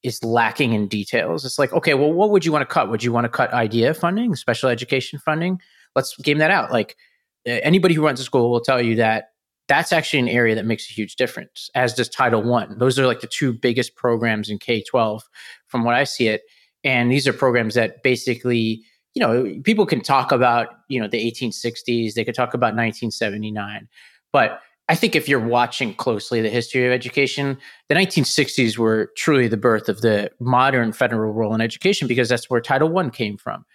is 0.04 0.24
lacking 0.24 0.74
in 0.74 0.88
details. 0.88 1.46
It's 1.46 1.60
like, 1.60 1.74
okay, 1.74 1.94
well, 1.94 2.12
what 2.12 2.32
would 2.32 2.46
you 2.46 2.52
want 2.52 2.68
to 2.68 2.74
cut? 2.74 2.90
Would 2.90 3.04
you 3.04 3.12
want 3.12 3.26
to 3.26 3.30
cut 3.30 3.54
IDEA 3.54 3.94
funding, 3.94 4.36
special 4.36 4.70
education 4.70 5.20
funding? 5.20 5.60
Let's 5.96 6.16
game 6.18 6.40
that 6.40 6.52
out. 6.52 6.72
Like 6.72 6.98
anybody 7.46 7.94
who 7.94 8.06
runs 8.06 8.20
a 8.20 8.24
school 8.24 8.50
will 8.50 8.62
tell 8.62 8.82
you 8.82 8.96
that 8.96 9.30
that's 9.68 9.94
actually 9.94 10.20
an 10.20 10.28
area 10.28 10.56
that 10.56 10.66
makes 10.66 10.90
a 10.90 10.94
huge 10.94 11.16
difference, 11.16 11.70
as 11.76 11.94
does 11.94 12.10
Title 12.10 12.44
One. 12.44 12.78
Those 12.78 13.00
are 13.00 13.08
like 13.08 13.22
the 13.22 13.28
two 13.28 13.54
biggest 13.54 13.96
programs 13.96 14.50
in 14.50 14.58
K 14.58 14.84
12 14.84 15.24
from 15.68 15.84
what 15.84 15.96
I 15.96 16.04
see 16.04 16.28
it. 16.28 16.42
And 16.84 17.12
these 17.12 17.28
are 17.28 17.34
programs 17.34 17.76
that 17.76 18.04
basically, 18.04 18.84
you 19.14 19.22
know, 19.22 19.62
people 19.64 19.86
can 19.86 20.02
talk 20.02 20.32
about, 20.32 20.70
you 20.88 21.00
know, 21.00 21.08
the 21.08 21.24
1860s, 21.32 22.16
they 22.16 22.26
could 22.26 22.36
talk 22.36 22.54
about 22.54 22.76
1979, 22.76 23.88
but 24.34 24.62
I 24.92 24.96
think 24.96 25.16
if 25.16 25.30
you're 25.30 25.40
watching 25.40 25.94
closely 25.94 26.42
the 26.42 26.50
history 26.50 26.86
of 26.86 26.92
education, 26.92 27.58
the 27.88 27.96
1960s 27.96 28.78
were 28.78 29.10
truly 29.16 29.48
the 29.48 29.56
birth 29.56 29.88
of 29.88 30.02
the 30.02 30.30
modern 30.42 30.92
federal 30.92 31.32
role 31.32 31.56
in 31.56 31.62
education 31.62 32.10
because 32.10 32.28
that's 32.28 32.50
where 32.50 32.60
Title 32.60 32.98
I 32.98 33.08
came 33.08 33.38
from. 33.38 33.66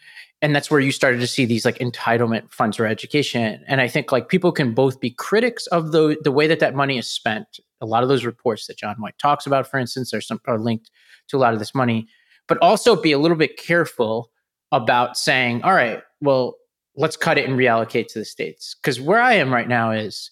And 0.43 0.55
that's 0.55 0.71
where 0.71 0.79
you 0.79 0.93
started 0.93 1.21
to 1.21 1.27
see 1.27 1.47
these 1.47 1.65
like 1.65 1.79
entitlement 1.79 2.51
funds 2.51 2.77
for 2.77 2.85
education. 2.85 3.65
And 3.67 3.81
I 3.81 3.89
think 3.89 4.13
like 4.13 4.29
people 4.29 4.53
can 4.53 4.75
both 4.75 5.01
be 5.01 5.09
critics 5.09 5.67
of 5.69 5.91
the 5.93 6.19
the 6.23 6.31
way 6.31 6.47
that 6.49 6.61
that 6.61 6.75
money 6.75 6.99
is 6.99 7.09
spent. 7.09 7.61
A 7.81 7.87
lot 7.87 8.03
of 8.03 8.11
those 8.11 8.27
reports 8.27 8.67
that 8.67 8.77
John 8.77 8.97
White 8.97 9.17
talks 9.17 9.47
about, 9.47 9.67
for 9.67 9.81
instance, 9.81 10.13
are 10.13 10.21
some 10.21 10.43
are 10.47 10.59
linked 10.59 10.91
to 11.29 11.39
a 11.39 11.41
lot 11.41 11.55
of 11.55 11.61
this 11.61 11.75
money, 11.75 12.09
but 12.47 12.59
also 12.59 12.95
be 12.95 13.13
a 13.13 13.19
little 13.19 13.39
bit 13.39 13.57
careful 13.57 14.31
about 14.71 15.17
saying, 15.17 15.63
all 15.63 15.73
right, 15.73 16.03
well, 16.21 16.57
let's 16.95 17.17
cut 17.17 17.39
it 17.39 17.49
and 17.49 17.59
reallocate 17.59 18.09
to 18.09 18.19
the 18.19 18.27
states. 18.27 18.77
Because 18.83 19.01
where 19.01 19.23
I 19.23 19.33
am 19.33 19.51
right 19.51 19.67
now 19.67 19.93
is 19.93 20.31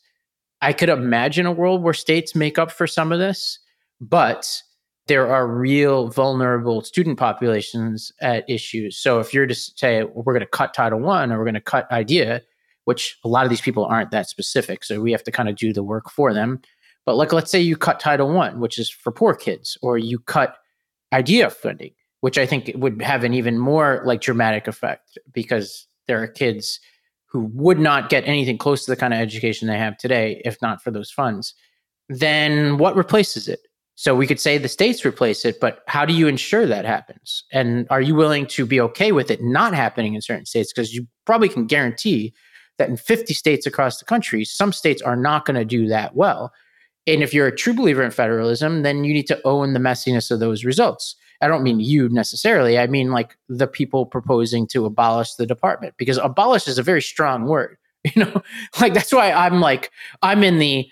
I 0.65 0.73
could 0.73 0.89
imagine 0.89 1.45
a 1.45 1.53
world 1.53 1.83
where 1.83 1.93
states 1.93 2.35
make 2.35 2.59
up 2.59 2.73
for 2.73 2.87
some 2.87 3.13
of 3.13 3.19
this, 3.19 3.59
but 4.01 4.63
there 5.07 5.31
are 5.31 5.47
real 5.47 6.09
vulnerable 6.09 6.81
student 6.83 7.19
populations 7.19 8.11
at 8.23 8.49
issues. 8.49 8.97
So 8.97 9.21
if 9.21 9.35
you're 9.35 9.47
to 9.47 9.55
say 9.55 10.05
well, 10.05 10.23
we're 10.25 10.33
going 10.33 10.41
to 10.41 10.47
cut 10.47 10.73
Title 10.73 11.01
One 11.01 11.31
or 11.31 11.39
we're 11.39 11.45
going 11.45 11.53
to 11.53 11.61
cut 11.61 11.87
IDEA, 11.93 12.41
which 12.87 13.19
a 13.25 13.29
lot 13.29 13.45
of 13.45 13.51
these 13.51 13.61
people 13.61 13.85
aren't 13.85 14.11
that 14.13 14.31
specific, 14.31 14.85
so 14.85 15.03
we 15.03 15.13
have 15.13 15.23
to 15.25 15.31
kind 15.31 15.51
of 15.51 15.57
do 15.57 15.75
the 15.75 15.83
work 15.83 16.11
for 16.11 16.33
them. 16.33 16.63
But 17.05 17.17
like, 17.17 17.35
let's 17.35 17.51
say 17.51 17.61
you 17.61 17.77
cut 17.77 18.01
Title 18.01 18.33
One, 18.33 18.59
which 18.59 18.79
is 18.79 18.89
for 18.89 19.13
poor 19.13 19.35
kids, 19.35 19.77
or 19.83 19.99
you 19.99 20.19
cut 20.19 20.57
IDEA 21.13 21.51
funding, 21.51 21.93
which 22.23 22.39
I 22.39 22.47
think 22.47 22.73
would 22.75 23.03
have 23.03 23.23
an 23.23 23.35
even 23.35 23.59
more 23.59 24.03
like 24.07 24.23
dramatic 24.23 24.67
effect 24.67 25.19
because 25.31 25.87
there 26.07 26.23
are 26.23 26.27
kids 26.27 26.81
who 27.35 27.51
would 27.53 27.81
not 27.81 28.11
get 28.11 28.23
anything 28.29 28.57
close 28.57 28.85
to 28.85 28.93
the 28.93 28.97
kind 28.97 29.13
of 29.13 29.19
education 29.19 29.67
they 29.67 29.77
have 29.77 29.99
today 29.99 30.41
if 30.45 30.57
not 30.63 30.81
for 30.81 30.93
those 30.93 31.11
funds, 31.11 31.53
then 32.09 32.79
what 32.79 32.95
replaces 32.95 33.49
it? 33.49 33.59
So 33.97 34.15
we 34.15 34.29
could 34.29 34.39
say 34.39 34.57
the 34.57 34.69
states 34.69 35.05
replace 35.05 35.45
it, 35.45 35.59
but 35.61 35.81
how 35.89 36.05
do 36.05 36.15
you 36.15 36.29
ensure 36.29 36.65
that 36.65 36.85
happens? 36.85 37.43
And 37.53 37.89
are 37.91 38.01
you 38.01 38.15
willing 38.15 38.47
to 38.47 38.65
be 38.65 38.81
okay 38.83 39.11
with 39.11 39.33
it 39.33 39.43
not 39.43 39.75
happening 39.75 40.15
in 40.15 40.23
certain 40.23 40.47
states? 40.47 40.73
Because 40.73 40.95
you 40.95 41.09
probably 41.25 41.49
can 41.49 41.67
guarantee 41.67 42.33
that 42.79 42.89
in 42.89 42.97
50 42.97 43.35
states 43.35 43.67
across 43.67 43.99
the 43.99 44.05
country, 44.05 44.45
some 44.45 44.73
states 44.73 45.03
are 45.03 45.17
not 45.17 45.45
going 45.45 45.57
to 45.57 45.65
do 45.65 45.89
that 45.89 46.15
well. 46.15 46.53
And 47.07 47.23
if 47.23 47.35
you're 47.35 47.47
a 47.47 47.55
true 47.55 47.75
believer 47.75 48.03
in 48.03 48.11
federalism, 48.11 48.83
then 48.83 49.05
you 49.05 49.13
need 49.13 49.27
to 49.27 49.41
own 49.45 49.73
the 49.73 49.81
messiness 49.81 50.31
of 50.31 50.41
those 50.41 50.65
results. 50.65 51.17
I 51.41 51.49
don't 51.49 51.63
mean 51.63 51.81
you 51.81 52.09
necessarily. 52.09 52.79
I 52.79 52.87
mean 52.87 53.11
like 53.11 53.37
the 53.49 53.67
people 53.67 54.07
proposing 54.07 54.67
to 54.69 54.87
abolish 54.87 55.35
the 55.35 55.47
department 55.47 55.95
because 55.99 56.17
abolish 56.19 56.67
is 56.67 56.79
a 56.79 56.83
very 56.83 57.03
strong 57.03 57.47
word. 57.47 57.77
You 58.15 58.27
know, 58.27 58.43
like 58.83 58.93
that's 58.93 59.15
why 59.15 59.33
I'm 59.33 59.61
like 59.63 59.91
I'm 60.21 60.45
in 60.45 60.59
the 60.59 60.87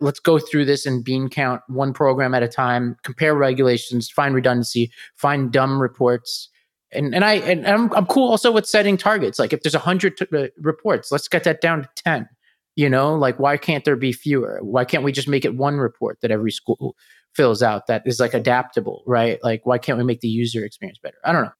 let's 0.00 0.18
go 0.18 0.40
through 0.40 0.64
this 0.64 0.84
and 0.84 1.04
bean 1.04 1.28
count 1.28 1.62
one 1.68 1.92
program 1.92 2.34
at 2.34 2.42
a 2.42 2.48
time, 2.48 2.96
compare 3.04 3.36
regulations, 3.36 4.10
find 4.10 4.34
redundancy, 4.34 4.90
find 5.14 5.52
dumb 5.52 5.80
reports. 5.80 6.48
And 6.90 7.14
and 7.14 7.24
I 7.24 7.34
and 7.34 7.64
I'm 7.68 7.92
I'm 7.92 8.06
cool 8.06 8.28
also 8.28 8.50
with 8.50 8.66
setting 8.66 8.96
targets. 8.96 9.38
Like 9.38 9.52
if 9.52 9.62
there's 9.62 9.76
a 9.76 9.80
hundred 9.80 10.16
t- 10.16 10.26
uh, 10.36 10.48
reports, 10.58 11.12
let's 11.12 11.28
get 11.28 11.44
that 11.44 11.60
down 11.60 11.82
to 11.82 11.88
ten. 11.94 12.28
You 12.76 12.90
know, 12.90 13.14
like 13.14 13.38
why 13.38 13.56
can't 13.56 13.84
there 13.84 13.96
be 13.96 14.12
fewer? 14.12 14.60
Why 14.62 14.84
can't 14.84 15.02
we 15.02 15.10
just 15.10 15.28
make 15.28 15.44
it 15.44 15.56
one 15.56 15.78
report 15.78 16.18
that 16.20 16.30
every 16.30 16.52
school 16.52 16.94
fills 17.34 17.62
out 17.62 17.86
that 17.86 18.02
is 18.06 18.20
like 18.20 18.34
adaptable, 18.34 19.02
right? 19.06 19.38
Like, 19.42 19.64
why 19.64 19.78
can't 19.78 19.98
we 19.98 20.04
make 20.04 20.20
the 20.20 20.28
user 20.28 20.64
experience 20.64 20.98
better? 21.02 21.16
I 21.24 21.32
don't 21.32 21.44
know. 21.44 21.52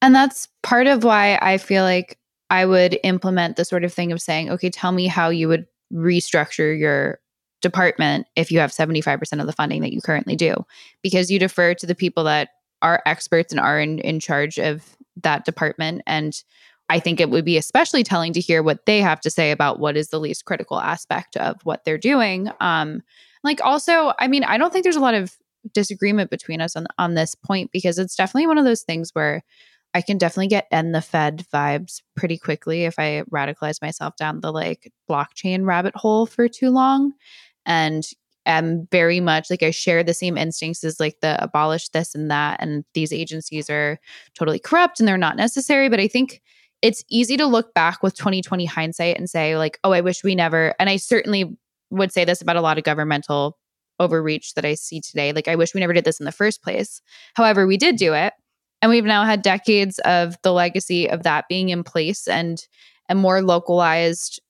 And 0.00 0.14
that's 0.14 0.48
part 0.62 0.86
of 0.86 1.04
why 1.04 1.38
I 1.40 1.58
feel 1.58 1.84
like 1.84 2.18
I 2.50 2.66
would 2.66 2.98
implement 3.04 3.56
the 3.56 3.64
sort 3.64 3.84
of 3.84 3.94
thing 3.94 4.12
of 4.12 4.20
saying, 4.20 4.50
okay, 4.50 4.68
tell 4.68 4.92
me 4.92 5.06
how 5.06 5.30
you 5.30 5.48
would 5.48 5.66
restructure 5.92 6.78
your 6.78 7.20
department 7.60 8.26
if 8.34 8.50
you 8.50 8.58
have 8.58 8.72
75% 8.72 9.40
of 9.40 9.46
the 9.46 9.52
funding 9.52 9.80
that 9.82 9.92
you 9.92 10.00
currently 10.00 10.36
do, 10.36 10.54
because 11.02 11.30
you 11.30 11.38
defer 11.38 11.74
to 11.74 11.86
the 11.86 11.94
people 11.94 12.24
that 12.24 12.50
are 12.82 13.00
experts 13.06 13.52
and 13.52 13.60
are 13.60 13.80
in, 13.80 14.00
in 14.00 14.18
charge 14.18 14.58
of 14.58 14.96
that 15.22 15.44
department. 15.44 16.02
And 16.06 16.34
I 16.88 17.00
think 17.00 17.20
it 17.20 17.30
would 17.30 17.44
be 17.44 17.56
especially 17.56 18.02
telling 18.02 18.32
to 18.34 18.40
hear 18.40 18.62
what 18.62 18.84
they 18.86 19.00
have 19.00 19.20
to 19.22 19.30
say 19.30 19.50
about 19.50 19.80
what 19.80 19.96
is 19.96 20.08
the 20.08 20.20
least 20.20 20.44
critical 20.44 20.78
aspect 20.78 21.36
of 21.36 21.56
what 21.64 21.84
they're 21.84 21.98
doing. 21.98 22.50
Um, 22.60 23.02
like 23.44 23.60
also, 23.64 24.12
I 24.18 24.28
mean, 24.28 24.44
I 24.44 24.58
don't 24.58 24.72
think 24.72 24.82
there's 24.82 24.96
a 24.96 25.00
lot 25.00 25.14
of 25.14 25.34
disagreement 25.72 26.30
between 26.30 26.60
us 26.60 26.74
on 26.76 26.86
on 26.98 27.14
this 27.14 27.34
point 27.34 27.70
because 27.72 27.98
it's 27.98 28.16
definitely 28.16 28.48
one 28.48 28.58
of 28.58 28.64
those 28.64 28.82
things 28.82 29.10
where 29.12 29.42
I 29.94 30.00
can 30.00 30.18
definitely 30.18 30.48
get 30.48 30.68
end 30.70 30.94
the 30.94 31.02
Fed 31.02 31.44
vibes 31.52 32.00
pretty 32.16 32.38
quickly 32.38 32.84
if 32.84 32.98
I 32.98 33.22
radicalize 33.30 33.82
myself 33.82 34.16
down 34.16 34.40
the 34.40 34.52
like 34.52 34.90
blockchain 35.08 35.66
rabbit 35.66 35.94
hole 35.94 36.26
for 36.26 36.48
too 36.48 36.70
long. 36.70 37.12
And 37.66 38.04
am 38.46 38.88
very 38.90 39.20
much 39.20 39.50
like 39.50 39.62
I 39.62 39.70
share 39.70 40.02
the 40.02 40.14
same 40.14 40.36
instincts 40.36 40.82
as 40.82 40.98
like 40.98 41.20
the 41.20 41.42
abolish 41.42 41.90
this 41.90 42.14
and 42.14 42.30
that. 42.30 42.60
And 42.60 42.84
these 42.94 43.12
agencies 43.12 43.70
are 43.70 43.98
totally 44.34 44.58
corrupt 44.58 44.98
and 44.98 45.08
they're 45.08 45.18
not 45.18 45.36
necessary. 45.36 45.88
But 45.88 46.00
I 46.00 46.08
think 46.08 46.41
it's 46.82 47.04
easy 47.08 47.36
to 47.36 47.46
look 47.46 47.72
back 47.74 48.02
with 48.02 48.14
2020 48.14 48.66
hindsight 48.66 49.16
and 49.16 49.30
say, 49.30 49.56
like, 49.56 49.78
oh, 49.84 49.92
I 49.92 50.00
wish 50.00 50.24
we 50.24 50.34
never. 50.34 50.74
And 50.78 50.90
I 50.90 50.96
certainly 50.96 51.56
would 51.90 52.12
say 52.12 52.24
this 52.24 52.42
about 52.42 52.56
a 52.56 52.60
lot 52.60 52.76
of 52.76 52.84
governmental 52.84 53.56
overreach 54.00 54.54
that 54.54 54.64
I 54.64 54.74
see 54.74 55.00
today. 55.00 55.32
Like, 55.32 55.48
I 55.48 55.54
wish 55.54 55.74
we 55.74 55.80
never 55.80 55.92
did 55.92 56.04
this 56.04 56.18
in 56.18 56.26
the 56.26 56.32
first 56.32 56.62
place. 56.62 57.00
However, 57.34 57.66
we 57.66 57.76
did 57.76 57.96
do 57.96 58.14
it. 58.14 58.32
And 58.82 58.90
we've 58.90 59.04
now 59.04 59.24
had 59.24 59.42
decades 59.42 60.00
of 60.00 60.36
the 60.42 60.52
legacy 60.52 61.08
of 61.08 61.22
that 61.22 61.44
being 61.48 61.68
in 61.68 61.84
place 61.84 62.26
and 62.26 62.60
and 63.08 63.18
more 63.18 63.42
localized 63.42 64.40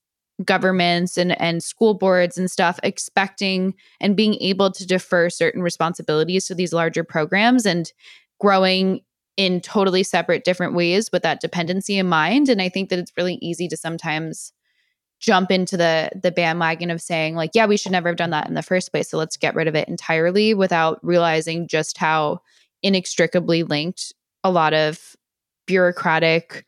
governments 0.44 1.16
and, 1.16 1.38
and 1.40 1.62
school 1.62 1.94
boards 1.94 2.38
and 2.38 2.50
stuff 2.50 2.78
expecting 2.82 3.74
and 4.00 4.16
being 4.16 4.34
able 4.36 4.70
to 4.70 4.86
defer 4.86 5.28
certain 5.28 5.62
responsibilities 5.62 6.46
to 6.46 6.54
these 6.54 6.72
larger 6.72 7.04
programs 7.04 7.66
and 7.66 7.92
growing 8.40 9.00
in 9.36 9.60
totally 9.60 10.02
separate 10.02 10.44
different 10.44 10.74
ways 10.74 11.10
with 11.12 11.22
that 11.22 11.40
dependency 11.40 11.96
in 11.96 12.08
mind. 12.08 12.48
And 12.48 12.60
I 12.60 12.68
think 12.68 12.90
that 12.90 12.98
it's 12.98 13.12
really 13.16 13.38
easy 13.40 13.68
to 13.68 13.76
sometimes 13.76 14.52
jump 15.22 15.52
into 15.52 15.76
the 15.76 16.10
the 16.20 16.32
bandwagon 16.32 16.90
of 16.90 17.00
saying 17.00 17.36
like 17.36 17.52
yeah 17.54 17.64
we 17.64 17.76
should 17.76 17.92
never 17.92 18.08
have 18.08 18.16
done 18.16 18.30
that 18.30 18.48
in 18.48 18.54
the 18.54 18.62
first 18.62 18.90
place 18.90 19.08
so 19.08 19.16
let's 19.16 19.36
get 19.36 19.54
rid 19.54 19.68
of 19.68 19.76
it 19.76 19.88
entirely 19.88 20.52
without 20.52 20.98
realizing 21.04 21.68
just 21.68 21.96
how 21.96 22.40
inextricably 22.82 23.62
linked 23.62 24.12
a 24.42 24.50
lot 24.50 24.74
of 24.74 25.14
bureaucratic 25.68 26.66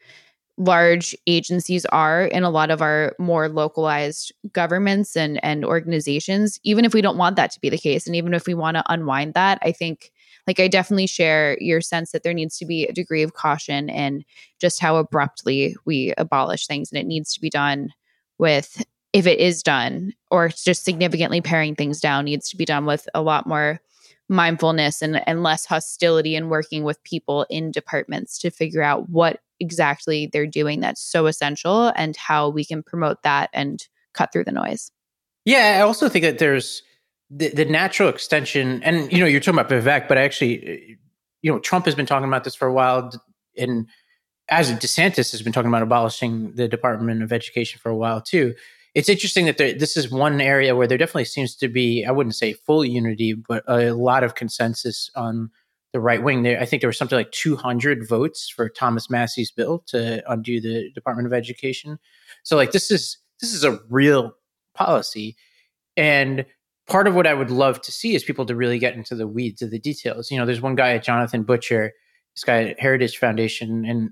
large 0.56 1.16
agencies 1.26 1.84
are 1.86 2.26
in 2.26 2.44
a 2.44 2.50
lot 2.50 2.70
of 2.70 2.80
our 2.80 3.12
more 3.18 3.48
localized 3.48 4.32
governments 4.52 5.16
and 5.16 5.44
and 5.44 5.64
organizations 5.64 6.60
even 6.62 6.84
if 6.84 6.94
we 6.94 7.02
don't 7.02 7.18
want 7.18 7.34
that 7.34 7.50
to 7.50 7.60
be 7.60 7.68
the 7.68 7.76
case 7.76 8.06
and 8.06 8.14
even 8.14 8.32
if 8.32 8.46
we 8.46 8.54
want 8.54 8.76
to 8.76 8.84
unwind 8.88 9.34
that 9.34 9.58
i 9.62 9.72
think 9.72 10.12
like 10.46 10.60
i 10.60 10.68
definitely 10.68 11.06
share 11.06 11.56
your 11.60 11.80
sense 11.80 12.12
that 12.12 12.22
there 12.22 12.34
needs 12.34 12.58
to 12.58 12.66
be 12.66 12.86
a 12.86 12.92
degree 12.92 13.22
of 13.22 13.34
caution 13.34 13.88
in 13.88 14.24
just 14.60 14.80
how 14.80 14.96
abruptly 14.96 15.76
we 15.84 16.12
abolish 16.18 16.66
things 16.66 16.90
and 16.90 16.98
it 16.98 17.06
needs 17.06 17.32
to 17.32 17.40
be 17.40 17.50
done 17.50 17.90
with 18.38 18.84
if 19.12 19.26
it 19.26 19.38
is 19.38 19.62
done 19.62 20.12
or 20.30 20.48
just 20.48 20.84
significantly 20.84 21.40
paring 21.40 21.74
things 21.74 22.00
down 22.00 22.24
needs 22.24 22.48
to 22.48 22.56
be 22.56 22.64
done 22.64 22.84
with 22.84 23.08
a 23.14 23.22
lot 23.22 23.46
more 23.46 23.80
mindfulness 24.28 25.02
and, 25.02 25.26
and 25.28 25.42
less 25.42 25.66
hostility 25.66 26.34
and 26.34 26.50
working 26.50 26.82
with 26.82 27.02
people 27.04 27.46
in 27.50 27.70
departments 27.70 28.38
to 28.38 28.50
figure 28.50 28.82
out 28.82 29.08
what 29.10 29.40
exactly 29.60 30.28
they're 30.32 30.46
doing 30.46 30.80
that's 30.80 31.00
so 31.00 31.26
essential 31.26 31.92
and 31.96 32.16
how 32.16 32.48
we 32.48 32.64
can 32.64 32.82
promote 32.82 33.22
that 33.22 33.50
and 33.52 33.86
cut 34.12 34.32
through 34.32 34.44
the 34.44 34.52
noise. 34.52 34.90
Yeah, 35.44 35.76
I 35.78 35.82
also 35.82 36.08
think 36.08 36.24
that 36.24 36.38
there's 36.38 36.82
the, 37.36 37.48
the 37.48 37.64
natural 37.64 38.08
extension, 38.08 38.82
and 38.82 39.10
you 39.12 39.18
know, 39.18 39.26
you're 39.26 39.40
talking 39.40 39.58
about 39.58 39.70
Vivek, 39.70 40.08
but 40.08 40.18
actually, 40.18 40.98
you 41.42 41.50
know, 41.52 41.58
Trump 41.58 41.84
has 41.86 41.94
been 41.94 42.06
talking 42.06 42.28
about 42.28 42.44
this 42.44 42.54
for 42.54 42.68
a 42.68 42.72
while, 42.72 43.10
and 43.56 43.88
as 44.48 44.70
DeSantis 44.72 45.32
has 45.32 45.42
been 45.42 45.52
talking 45.52 45.68
about 45.68 45.82
abolishing 45.82 46.52
the 46.54 46.68
Department 46.68 47.22
of 47.22 47.32
Education 47.32 47.80
for 47.82 47.90
a 47.90 47.96
while 47.96 48.20
too. 48.20 48.54
It's 48.94 49.08
interesting 49.08 49.46
that 49.46 49.58
there, 49.58 49.72
this 49.72 49.96
is 49.96 50.08
one 50.08 50.40
area 50.40 50.76
where 50.76 50.86
there 50.86 50.98
definitely 50.98 51.24
seems 51.24 51.56
to 51.56 51.66
be, 51.66 52.04
I 52.04 52.12
wouldn't 52.12 52.36
say 52.36 52.52
full 52.52 52.84
unity, 52.84 53.32
but 53.32 53.64
a 53.66 53.90
lot 53.90 54.22
of 54.22 54.36
consensus 54.36 55.10
on 55.16 55.50
the 55.92 55.98
right 55.98 56.22
wing. 56.22 56.42
There, 56.42 56.60
I 56.60 56.64
think 56.64 56.80
there 56.80 56.88
was 56.88 56.98
something 56.98 57.16
like 57.16 57.32
200 57.32 58.06
votes 58.06 58.48
for 58.48 58.68
Thomas 58.68 59.10
Massie's 59.10 59.50
bill 59.50 59.80
to 59.86 60.22
undo 60.30 60.60
the 60.60 60.90
Department 60.92 61.26
of 61.26 61.32
Education. 61.32 61.98
So, 62.44 62.56
like, 62.56 62.70
this 62.70 62.90
is 62.90 63.18
this 63.40 63.52
is 63.52 63.64
a 63.64 63.80
real 63.88 64.34
policy, 64.74 65.36
and 65.96 66.46
part 66.86 67.06
of 67.06 67.14
what 67.14 67.26
I 67.26 67.34
would 67.34 67.50
love 67.50 67.80
to 67.82 67.92
see 67.92 68.14
is 68.14 68.24
people 68.24 68.46
to 68.46 68.54
really 68.54 68.78
get 68.78 68.94
into 68.94 69.14
the 69.14 69.26
weeds 69.26 69.62
of 69.62 69.70
the 69.70 69.78
details. 69.78 70.30
You 70.30 70.38
know, 70.38 70.46
there's 70.46 70.60
one 70.60 70.74
guy, 70.74 70.94
at 70.94 71.04
Jonathan 71.04 71.42
Butcher, 71.42 71.92
this 72.34 72.44
guy 72.44 72.64
at 72.64 72.80
Heritage 72.80 73.18
Foundation, 73.18 73.84
and 73.84 74.10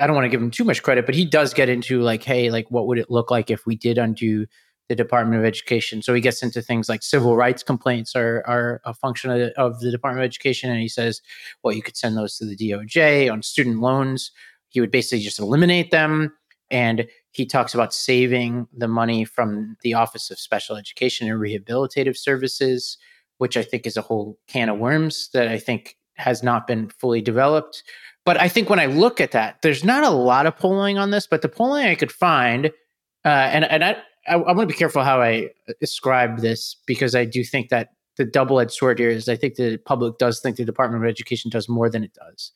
I 0.00 0.06
don't 0.06 0.16
want 0.16 0.24
to 0.24 0.30
give 0.30 0.42
him 0.42 0.50
too 0.50 0.64
much 0.64 0.82
credit, 0.82 1.06
but 1.06 1.14
he 1.14 1.24
does 1.24 1.52
get 1.52 1.68
into 1.68 2.00
like, 2.02 2.22
hey, 2.22 2.50
like 2.50 2.70
what 2.70 2.86
would 2.86 2.98
it 2.98 3.10
look 3.10 3.30
like 3.30 3.50
if 3.50 3.66
we 3.66 3.76
did 3.76 3.98
undo 3.98 4.46
the 4.88 4.94
Department 4.94 5.40
of 5.40 5.46
Education? 5.46 6.02
So 6.02 6.14
he 6.14 6.20
gets 6.20 6.42
into 6.42 6.62
things 6.62 6.88
like 6.88 7.02
civil 7.02 7.36
rights 7.36 7.62
complaints 7.62 8.14
are 8.16 8.44
are 8.46 8.80
a 8.84 8.94
function 8.94 9.30
of 9.30 9.38
the, 9.38 9.60
of 9.60 9.80
the 9.80 9.90
Department 9.90 10.24
of 10.24 10.28
Education, 10.28 10.70
and 10.70 10.80
he 10.80 10.88
says, 10.88 11.20
well, 11.62 11.74
you 11.74 11.82
could 11.82 11.96
send 11.96 12.16
those 12.16 12.36
to 12.38 12.46
the 12.46 12.56
DOJ 12.56 13.30
on 13.30 13.42
student 13.42 13.80
loans. 13.80 14.30
He 14.68 14.80
would 14.80 14.90
basically 14.90 15.24
just 15.24 15.38
eliminate 15.38 15.90
them, 15.90 16.32
and 16.70 17.06
he 17.38 17.46
talks 17.46 17.72
about 17.72 17.94
saving 17.94 18.66
the 18.76 18.88
money 18.88 19.24
from 19.24 19.76
the 19.82 19.94
Office 19.94 20.28
of 20.28 20.40
Special 20.40 20.74
Education 20.74 21.30
and 21.30 21.40
Rehabilitative 21.40 22.16
Services, 22.16 22.98
which 23.36 23.56
I 23.56 23.62
think 23.62 23.86
is 23.86 23.96
a 23.96 24.02
whole 24.02 24.36
can 24.48 24.68
of 24.68 24.78
worms 24.78 25.30
that 25.34 25.46
I 25.46 25.56
think 25.56 25.96
has 26.16 26.42
not 26.42 26.66
been 26.66 26.88
fully 26.88 27.22
developed. 27.22 27.84
But 28.26 28.40
I 28.40 28.48
think 28.48 28.68
when 28.68 28.80
I 28.80 28.86
look 28.86 29.20
at 29.20 29.30
that, 29.30 29.62
there's 29.62 29.84
not 29.84 30.02
a 30.02 30.10
lot 30.10 30.46
of 30.46 30.56
polling 30.56 30.98
on 30.98 31.12
this, 31.12 31.28
but 31.28 31.42
the 31.42 31.48
polling 31.48 31.86
I 31.86 31.94
could 31.94 32.10
find, 32.10 32.72
uh, 33.24 33.28
and 33.28 33.64
and 33.66 33.84
I, 33.84 33.90
I, 34.26 34.34
I 34.34 34.52
want 34.52 34.68
to 34.68 34.74
be 34.74 34.76
careful 34.76 35.04
how 35.04 35.22
I 35.22 35.50
describe 35.78 36.40
this 36.40 36.74
because 36.88 37.14
I 37.14 37.24
do 37.24 37.44
think 37.44 37.68
that 37.68 37.90
the 38.16 38.24
double-edged 38.24 38.72
sword 38.72 38.98
here 38.98 39.10
is 39.10 39.28
I 39.28 39.36
think 39.36 39.54
the 39.54 39.76
public 39.76 40.18
does 40.18 40.40
think 40.40 40.56
the 40.56 40.64
Department 40.64 41.04
of 41.04 41.08
Education 41.08 41.52
does 41.52 41.68
more 41.68 41.88
than 41.88 42.02
it 42.02 42.14
does. 42.14 42.50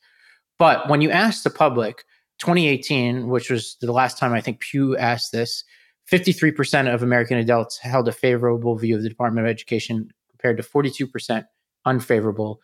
But 0.59 0.89
when 0.89 0.99
you 0.99 1.09
ask 1.09 1.43
the 1.43 1.49
public, 1.49 2.03
2018, 2.39 3.27
which 3.27 3.49
was 3.49 3.77
the 3.81 3.91
last 3.91 4.17
time 4.17 4.33
I 4.33 4.41
think 4.41 4.59
Pew 4.59 4.97
asked 4.97 5.31
this, 5.31 5.63
53% 6.11 6.93
of 6.93 7.03
American 7.03 7.37
adults 7.37 7.77
held 7.77 8.07
a 8.07 8.11
favorable 8.11 8.75
view 8.75 8.95
of 8.95 9.03
the 9.03 9.09
Department 9.09 9.45
of 9.45 9.49
Education 9.49 10.09
compared 10.31 10.57
to 10.57 10.63
42% 10.63 11.45
unfavorable 11.85 12.61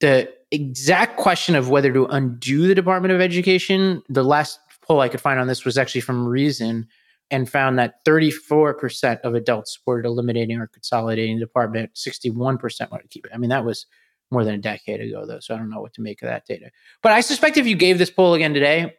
the 0.00 0.32
exact 0.50 1.16
question 1.16 1.54
of 1.54 1.68
whether 1.68 1.92
to 1.92 2.06
undo 2.06 2.66
the 2.66 2.74
Department 2.74 3.12
of 3.12 3.20
Education, 3.20 4.02
the 4.08 4.24
last 4.24 4.58
poll 4.82 5.00
I 5.00 5.08
could 5.08 5.20
find 5.20 5.38
on 5.38 5.46
this 5.46 5.64
was 5.64 5.78
actually 5.78 6.00
from 6.00 6.26
Reason 6.26 6.88
and 7.30 7.48
found 7.48 7.78
that 7.78 8.04
34% 8.04 9.20
of 9.20 9.34
adults 9.34 9.74
supported 9.74 10.08
eliminating 10.08 10.58
or 10.58 10.66
consolidating 10.66 11.36
the 11.36 11.44
department, 11.44 11.94
61% 11.94 12.90
wanted 12.90 13.02
to 13.02 13.08
keep 13.08 13.24
it. 13.24 13.30
I 13.32 13.38
mean, 13.38 13.50
that 13.50 13.64
was 13.64 13.86
more 14.32 14.44
than 14.44 14.54
a 14.54 14.58
decade 14.58 15.00
ago, 15.00 15.26
though, 15.26 15.38
so 15.38 15.54
I 15.54 15.58
don't 15.58 15.70
know 15.70 15.80
what 15.80 15.92
to 15.94 16.00
make 16.00 16.22
of 16.22 16.28
that 16.28 16.46
data. 16.46 16.70
But 17.02 17.12
I 17.12 17.20
suspect 17.20 17.56
if 17.56 17.66
you 17.66 17.76
gave 17.76 17.98
this 17.98 18.10
poll 18.10 18.34
again 18.34 18.54
today, 18.54 18.96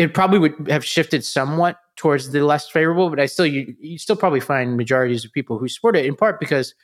it 0.00 0.14
probably 0.14 0.38
would 0.38 0.68
have 0.68 0.84
shifted 0.84 1.24
somewhat 1.24 1.78
towards 1.96 2.30
the 2.30 2.44
less 2.44 2.68
favorable, 2.68 3.10
but 3.10 3.20
I 3.20 3.26
still 3.26 3.46
you 3.46 3.74
you 3.78 3.98
still 3.98 4.16
probably 4.16 4.40
find 4.40 4.76
majorities 4.76 5.24
of 5.24 5.32
people 5.32 5.58
who 5.58 5.68
support 5.68 5.96
it 5.96 6.06
in 6.06 6.16
part 6.16 6.40
because 6.40 6.74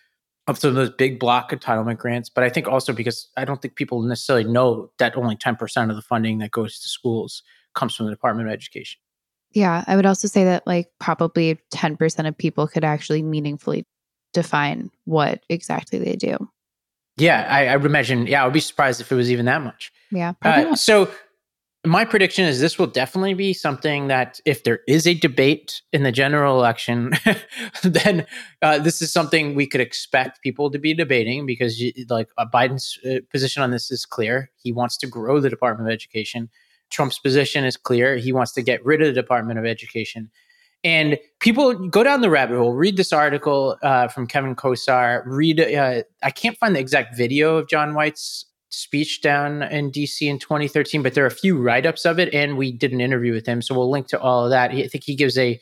of 0.47 0.59
some 0.59 0.71
of 0.71 0.77
those 0.77 0.91
big 0.91 1.19
block 1.19 1.51
entitlement 1.51 1.99
grants, 1.99 2.29
but 2.29 2.45
I 2.45 2.51
think 2.51 2.69
also 2.69 2.93
because 2.93 3.29
I 3.37 3.45
don't 3.45 3.61
think 3.61 3.75
people 3.75 4.03
necessarily 4.03 4.45
know 4.45 4.91
that 4.99 5.17
only 5.17 5.35
10% 5.35 5.91
of 5.91 5.97
the 5.97 6.03
funding 6.03 6.39
that 6.39 6.53
goes 6.53 6.79
to 6.79 6.89
schools 6.89 7.43
comes 7.75 7.97
from 7.97 8.07
the 8.07 8.13
Department 8.13 8.49
of 8.49 8.53
Education. 8.53 9.01
Yeah, 9.53 9.83
I 9.87 9.97
would 9.97 10.07
also 10.07 10.29
say 10.29 10.45
that 10.45 10.67
like 10.67 10.89
probably 11.01 11.59
10% 11.75 12.29
of 12.29 12.39
people 12.39 12.69
could 12.69 12.85
actually 12.85 13.23
meaningfully 13.23 13.87
define 14.33 14.91
what 15.05 15.43
exactly 15.49 15.99
they 15.99 16.15
do. 16.15 16.37
Yeah, 17.17 17.47
I, 17.51 17.69
I 17.69 17.77
would 17.77 17.87
imagine. 17.87 18.27
Yeah, 18.27 18.43
I 18.43 18.45
would 18.45 18.53
be 18.53 18.61
surprised 18.61 19.01
if 19.01 19.11
it 19.11 19.15
was 19.15 19.33
even 19.33 19.47
that 19.47 19.63
much. 19.63 19.91
Yeah. 20.13 20.35
Uh, 20.43 20.77
so 20.77 21.11
my 21.87 22.05
prediction 22.05 22.45
is 22.45 22.61
this 22.61 22.79
will 22.79 22.89
definitely 22.89 23.35
be 23.35 23.53
something 23.53 24.09
that 24.09 24.41
if 24.45 24.65
there 24.65 24.81
is 24.89 25.07
a 25.07 25.15
debate 25.15 25.83
in 25.93 26.03
the 26.03 26.11
general 26.11 26.59
election, 26.59 27.13
then 27.83 28.27
uh, 28.61 28.79
this 28.79 29.01
is 29.01 29.13
something 29.13 29.55
we 29.55 29.67
could 29.67 29.81
expect 29.81 30.43
people 30.43 30.71
to 30.71 30.79
be 30.79 30.93
debating 30.93 31.47
because 31.47 31.83
like 32.11 32.29
uh, 32.37 32.45
Biden's 32.53 32.99
uh, 33.07 33.21
position 33.31 33.63
on 33.63 33.71
this 33.71 33.91
is 33.91 34.05
clear. 34.05 34.51
He 34.57 34.73
wants 34.73 34.97
to 34.99 35.07
grow 35.07 35.41
the 35.41 35.49
Department 35.49 35.89
of 35.89 35.93
Education. 35.93 36.51
Trump's 36.91 37.19
position 37.19 37.65
is 37.65 37.77
clear. 37.77 38.17
He 38.17 38.33
wants 38.33 38.53
to 38.55 38.63
get 38.63 38.85
rid 38.85 39.01
of 39.01 39.07
the 39.07 39.21
Department 39.21 39.59
of 39.59 39.65
Education. 39.65 40.31
And 40.83 41.19
people 41.41 41.75
go 41.89 42.03
down 42.03 42.21
the 42.21 42.31
rabbit 42.31 42.57
hole, 42.57 42.75
read 42.75 42.97
this 42.97 43.13
article 43.13 43.77
uh, 43.83 44.09
from 44.09 44.27
Kevin 44.27 44.55
Kosar, 44.55 45.23
read, 45.25 45.61
uh, 45.61 46.03
I 46.23 46.31
can't 46.31 46.57
find 46.59 46.77
the 46.77 46.81
exact 46.81 47.17
video 47.17 47.57
of 47.57 47.69
John 47.69 47.95
White's 47.95 48.47
speech 48.69 49.23
down 49.23 49.63
in 49.63 49.91
DC 49.91 50.23
in 50.23 50.39
2013, 50.39 51.03
but 51.03 51.15
there 51.15 51.25
are 51.25 51.29
a 51.29 51.31
few 51.31 51.57
write 51.57 51.87
ups 51.87 52.05
of 52.05 52.19
it. 52.19 52.33
And 52.35 52.57
we 52.57 52.73
did 52.73 52.93
an 52.93 53.01
interview 53.01 53.33
with 53.33 53.47
him. 53.47 53.63
So 53.63 53.75
we'll 53.75 53.91
link 53.91 54.09
to 54.09 54.21
all 54.21 54.45
of 54.45 54.51
that. 54.51 54.71
I 54.73 54.87
think 54.89 55.05
he 55.05 55.15
gives 55.15 55.39
a 55.39 55.61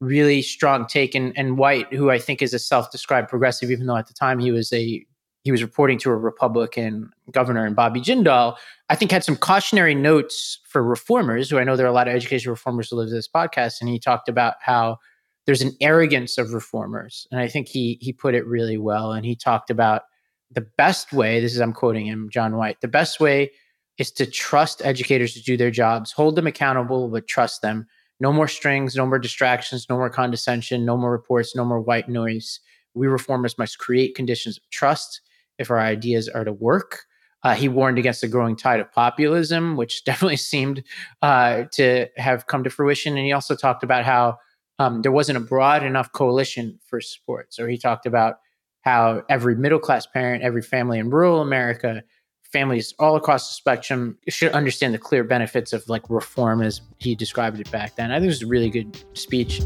really 0.00 0.42
strong 0.42 0.86
take. 0.86 1.14
And, 1.14 1.36
and 1.36 1.58
White, 1.58 1.92
who 1.92 2.10
I 2.10 2.18
think 2.18 2.42
is 2.42 2.54
a 2.54 2.58
self 2.58 2.90
described 2.90 3.28
progressive, 3.28 3.70
even 3.70 3.86
though 3.86 3.96
at 3.96 4.06
the 4.06 4.14
time 4.14 4.38
he 4.38 4.50
was 4.50 4.72
a 4.72 5.04
he 5.42 5.52
was 5.52 5.62
reporting 5.62 5.98
to 5.98 6.10
a 6.10 6.16
Republican 6.16 7.10
governor 7.30 7.66
and 7.66 7.76
Bobby 7.76 8.00
Jindal, 8.00 8.56
I 8.88 8.96
think 8.96 9.10
had 9.10 9.24
some 9.24 9.36
cautionary 9.36 9.94
notes 9.94 10.58
for 10.66 10.82
reformers, 10.82 11.50
who 11.50 11.58
I 11.58 11.64
know 11.64 11.76
there 11.76 11.84
are 11.84 11.90
a 11.90 11.92
lot 11.92 12.08
of 12.08 12.14
education 12.14 12.50
reformers 12.50 12.88
who 12.88 12.96
live 12.96 13.08
to 13.08 13.14
this 13.14 13.28
podcast. 13.28 13.82
And 13.82 13.90
he 13.90 13.98
talked 13.98 14.30
about 14.30 14.54
how 14.62 14.96
there's 15.44 15.60
an 15.60 15.72
arrogance 15.82 16.38
of 16.38 16.54
reformers. 16.54 17.26
And 17.30 17.40
I 17.40 17.48
think 17.48 17.68
he 17.68 17.98
he 18.00 18.12
put 18.12 18.34
it 18.34 18.46
really 18.46 18.78
well. 18.78 19.12
And 19.12 19.26
he 19.26 19.36
talked 19.36 19.68
about 19.68 20.02
the 20.50 20.66
best 20.76 21.12
way, 21.12 21.40
this 21.40 21.54
is 21.54 21.60
I'm 21.60 21.72
quoting 21.72 22.06
him, 22.06 22.28
John 22.30 22.56
White, 22.56 22.80
the 22.80 22.88
best 22.88 23.20
way 23.20 23.50
is 23.98 24.10
to 24.12 24.26
trust 24.26 24.82
educators 24.84 25.34
to 25.34 25.42
do 25.42 25.56
their 25.56 25.70
jobs, 25.70 26.12
hold 26.12 26.36
them 26.36 26.46
accountable, 26.46 27.08
but 27.08 27.26
trust 27.28 27.62
them. 27.62 27.86
No 28.20 28.32
more 28.32 28.48
strings, 28.48 28.96
no 28.96 29.06
more 29.06 29.18
distractions, 29.18 29.86
no 29.88 29.96
more 29.96 30.10
condescension, 30.10 30.84
no 30.84 30.96
more 30.96 31.12
reports, 31.12 31.54
no 31.54 31.64
more 31.64 31.80
white 31.80 32.08
noise. 32.08 32.60
We 32.94 33.06
reformers 33.06 33.58
must 33.58 33.78
create 33.78 34.14
conditions 34.14 34.56
of 34.56 34.68
trust 34.70 35.20
if 35.58 35.70
our 35.70 35.80
ideas 35.80 36.28
are 36.28 36.44
to 36.44 36.52
work. 36.52 37.04
Uh, 37.42 37.54
he 37.54 37.68
warned 37.68 37.98
against 37.98 38.22
the 38.22 38.28
growing 38.28 38.56
tide 38.56 38.80
of 38.80 38.90
populism, 38.92 39.76
which 39.76 40.04
definitely 40.04 40.36
seemed 40.36 40.82
uh, 41.22 41.64
to 41.72 42.08
have 42.16 42.46
come 42.46 42.64
to 42.64 42.70
fruition. 42.70 43.16
And 43.16 43.26
he 43.26 43.32
also 43.32 43.54
talked 43.54 43.82
about 43.82 44.04
how 44.04 44.38
um, 44.78 45.02
there 45.02 45.12
wasn't 45.12 45.38
a 45.38 45.40
broad 45.40 45.82
enough 45.82 46.10
coalition 46.12 46.78
for 46.86 47.00
sports. 47.00 47.58
Or 47.58 47.68
he 47.68 47.76
talked 47.76 48.06
about 48.06 48.36
how 48.84 49.22
every 49.30 49.56
middle 49.56 49.78
class 49.78 50.06
parent, 50.06 50.42
every 50.42 50.62
family 50.62 50.98
in 50.98 51.08
rural 51.08 51.40
America, 51.40 52.02
families 52.42 52.94
all 52.98 53.16
across 53.16 53.48
the 53.48 53.54
spectrum 53.54 54.18
should 54.28 54.52
understand 54.52 54.92
the 54.94 54.98
clear 54.98 55.24
benefits 55.24 55.72
of 55.72 55.88
like 55.88 56.02
reform 56.08 56.62
as 56.62 56.82
he 56.98 57.14
described 57.14 57.58
it 57.58 57.70
back 57.70 57.96
then. 57.96 58.12
I 58.12 58.16
think 58.16 58.24
it 58.24 58.28
was 58.28 58.42
a 58.42 58.46
really 58.46 58.70
good 58.70 58.96
speech. 59.14 59.62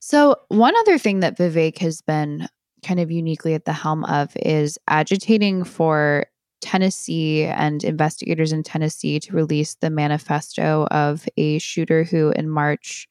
So, 0.00 0.36
one 0.48 0.76
other 0.76 0.96
thing 0.96 1.20
that 1.20 1.36
Vivek 1.36 1.78
has 1.78 2.02
been 2.02 2.46
kind 2.84 3.00
of 3.00 3.10
uniquely 3.10 3.54
at 3.54 3.64
the 3.64 3.72
helm 3.72 4.04
of 4.04 4.36
is 4.36 4.78
agitating 4.86 5.64
for 5.64 6.26
Tennessee 6.64 7.44
and 7.44 7.84
investigators 7.84 8.50
in 8.50 8.62
Tennessee 8.62 9.20
to 9.20 9.34
release 9.34 9.74
the 9.74 9.90
manifesto 9.90 10.86
of 10.90 11.28
a 11.36 11.58
shooter 11.58 12.04
who 12.04 12.30
in 12.30 12.48
March 12.48 13.06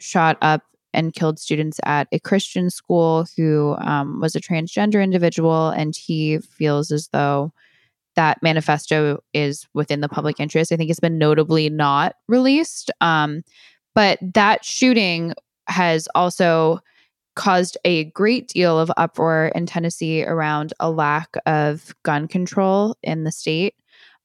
shot 0.00 0.36
up 0.42 0.64
and 0.92 1.14
killed 1.14 1.38
students 1.38 1.78
at 1.84 2.08
a 2.10 2.18
Christian 2.18 2.70
school 2.70 3.24
who 3.36 3.76
um, 3.78 4.20
was 4.20 4.34
a 4.34 4.40
transgender 4.40 5.00
individual. 5.00 5.68
And 5.68 5.94
he 5.94 6.38
feels 6.38 6.90
as 6.90 7.08
though 7.12 7.52
that 8.16 8.42
manifesto 8.42 9.22
is 9.32 9.64
within 9.74 10.00
the 10.00 10.08
public 10.08 10.40
interest. 10.40 10.72
I 10.72 10.76
think 10.76 10.90
it's 10.90 10.98
been 10.98 11.18
notably 11.18 11.70
not 11.70 12.16
released. 12.26 12.90
Um, 13.00 13.44
but 13.94 14.18
that 14.34 14.64
shooting 14.64 15.34
has 15.68 16.08
also 16.16 16.80
caused 17.38 17.78
a 17.84 18.04
great 18.06 18.48
deal 18.48 18.80
of 18.80 18.90
uproar 18.96 19.52
in 19.54 19.64
Tennessee 19.64 20.24
around 20.24 20.74
a 20.80 20.90
lack 20.90 21.36
of 21.46 21.94
gun 22.02 22.26
control 22.26 22.96
in 23.04 23.22
the 23.22 23.30
state. 23.30 23.76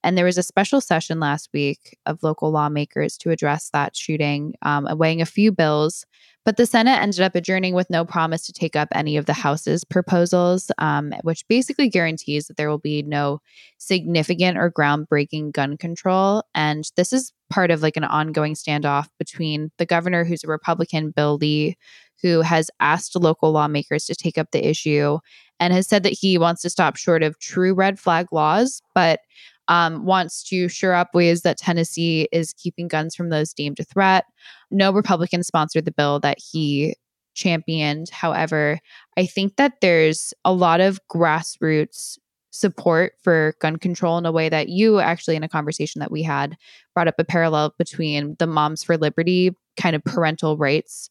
And 0.04 0.18
there 0.18 0.26
was 0.26 0.40
a 0.40 0.44
special 0.44 0.82
session 0.82 1.20
last 1.20 1.48
week 1.54 1.96
of 2.08 2.24
local 2.24 2.50
lawmakers 2.50 3.16
to 3.20 3.30
address 3.30 3.70
that 3.72 3.96
shooting, 3.96 4.56
um, 4.64 4.88
weighing 4.98 5.22
a 5.22 5.28
few 5.28 5.52
bills. 5.52 6.06
But 6.44 6.58
the 6.58 6.66
Senate 6.66 7.02
ended 7.02 7.22
up 7.22 7.36
adjourning 7.36 7.76
with 7.76 7.90
no 7.90 8.04
promise 8.04 8.48
to 8.48 8.52
take 8.52 8.76
up 8.76 8.90
any 8.94 9.16
of 9.16 9.28
the 9.28 9.34
House's 9.34 9.86
proposals, 9.86 10.72
um, 10.80 11.14
which 11.22 11.48
basically 11.48 11.90
guarantees 11.90 12.48
that 12.48 12.58
there 12.58 12.70
will 12.70 12.80
be 12.80 13.04
no 13.04 13.40
significant 13.78 14.58
or 14.58 14.72
groundbreaking 14.72 15.54
gun 15.54 15.78
control. 15.78 16.44
And 16.56 16.84
this 16.98 17.14
is 17.14 17.32
part 17.50 17.70
of 17.70 17.84
like 17.84 17.96
an 17.96 18.04
ongoing 18.04 18.56
standoff 18.56 19.08
between 19.20 19.72
the 19.78 19.86
governor, 19.86 20.26
who's 20.26 20.44
a 20.44 20.48
Republican, 20.48 21.12
Bill 21.12 21.38
Lee, 21.38 21.78
who 22.24 22.42
has 22.42 22.72
asked 22.80 23.16
local 23.16 23.52
lawmakers 23.52 24.06
to 24.06 24.16
take 24.16 24.38
up 24.38 24.50
the 24.52 24.66
issue 24.66 25.20
and 25.60 25.74
has 25.74 25.88
said 25.88 26.04
that 26.04 26.18
he 26.20 26.38
wants 26.38 26.62
to 26.64 26.70
stop 26.70 26.96
short 26.96 27.22
of 27.22 27.38
true 27.38 27.74
red 27.74 28.00
flag 28.00 28.28
laws, 28.32 28.82
but 28.96 29.20
um, 29.68 30.06
wants 30.06 30.44
to 30.44 30.68
shore 30.68 30.94
up 30.94 31.14
ways 31.14 31.42
that 31.42 31.58
Tennessee 31.58 32.28
is 32.32 32.54
keeping 32.54 32.88
guns 32.88 33.16
from 33.16 33.30
those 33.30 33.54
deemed 33.54 33.80
a 33.80 33.84
threat. 33.84 34.26
No 34.72 34.92
Republican 34.92 35.44
sponsored 35.44 35.86
the 35.86 35.92
bill 35.92 36.20
that 36.22 36.38
he 36.40 36.96
championed. 37.36 38.10
However, 38.10 38.80
I 39.18 39.26
think 39.26 39.56
that 39.58 39.74
there's 39.82 40.34
a 40.44 40.54
lot 40.54 40.82
of 40.82 41.00
grassroots 41.12 42.18
support 42.52 43.14
for 43.24 43.56
gun 43.60 43.78
control 43.78 44.18
in 44.18 44.26
a 44.26 44.32
way 44.32 44.48
that 44.48 44.70
you 44.70 45.00
actually, 45.00 45.36
in 45.36 45.44
a 45.44 45.50
conversation 45.50 46.00
that 46.00 46.12
we 46.12 46.22
had, 46.22 46.56
brought 46.94 47.08
up 47.08 47.16
a 47.18 47.24
parallel 47.24 47.74
between 47.78 48.36
the 48.38 48.48
Moms 48.48 48.84
for 48.84 48.98
Liberty 48.98 49.56
kind 49.76 49.96
of 49.96 50.04
parental 50.04 50.56
rights 50.56 51.10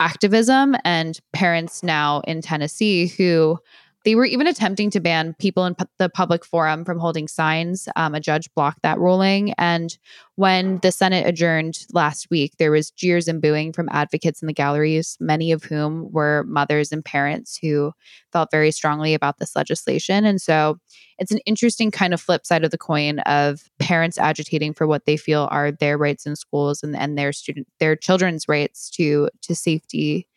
activism 0.00 0.76
and 0.84 1.18
parents 1.32 1.82
now 1.82 2.20
in 2.26 2.40
Tennessee 2.40 3.06
who 3.06 3.58
they 4.04 4.14
were 4.14 4.26
even 4.26 4.46
attempting 4.46 4.90
to 4.90 5.00
ban 5.00 5.34
people 5.38 5.64
in 5.64 5.74
the 5.98 6.08
public 6.08 6.44
forum 6.44 6.84
from 6.84 6.98
holding 6.98 7.26
signs. 7.26 7.88
Um, 7.96 8.14
a 8.14 8.20
judge 8.20 8.52
blocked 8.54 8.82
that 8.82 8.98
ruling. 8.98 9.54
And 9.54 9.96
when 10.36 10.78
the 10.78 10.92
Senate 10.92 11.26
adjourned 11.26 11.86
last 11.92 12.28
week, 12.30 12.52
there 12.58 12.70
was 12.70 12.90
jeers 12.90 13.28
and 13.28 13.40
booing 13.40 13.72
from 13.72 13.88
advocates 13.92 14.42
in 14.42 14.46
the 14.46 14.52
galleries, 14.52 15.16
many 15.20 15.52
of 15.52 15.64
whom 15.64 16.12
were 16.12 16.44
mothers 16.46 16.92
and 16.92 17.04
parents 17.04 17.58
who 17.60 17.92
felt 18.30 18.50
very 18.50 18.70
strongly 18.70 19.14
about 19.14 19.38
this 19.38 19.56
legislation. 19.56 20.26
And 20.26 20.40
so 20.40 20.78
it's 21.18 21.32
an 21.32 21.38
interesting 21.46 21.90
kind 21.90 22.12
of 22.12 22.20
flip 22.20 22.44
side 22.44 22.64
of 22.64 22.72
the 22.72 22.78
coin 22.78 23.20
of 23.20 23.62
parents 23.78 24.18
agitating 24.18 24.74
for 24.74 24.86
what 24.86 25.06
they 25.06 25.16
feel 25.16 25.48
are 25.50 25.72
their 25.72 25.96
rights 25.96 26.26
in 26.26 26.36
schools 26.36 26.82
and, 26.82 26.94
and 26.96 27.16
their 27.16 27.32
student 27.32 27.68
their 27.80 27.96
children's 27.96 28.48
rights 28.48 28.90
to 28.90 29.30
to 29.42 29.54
safety 29.54 30.28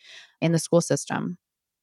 in 0.41 0.51
the 0.51 0.59
school 0.59 0.81
system. 0.81 1.37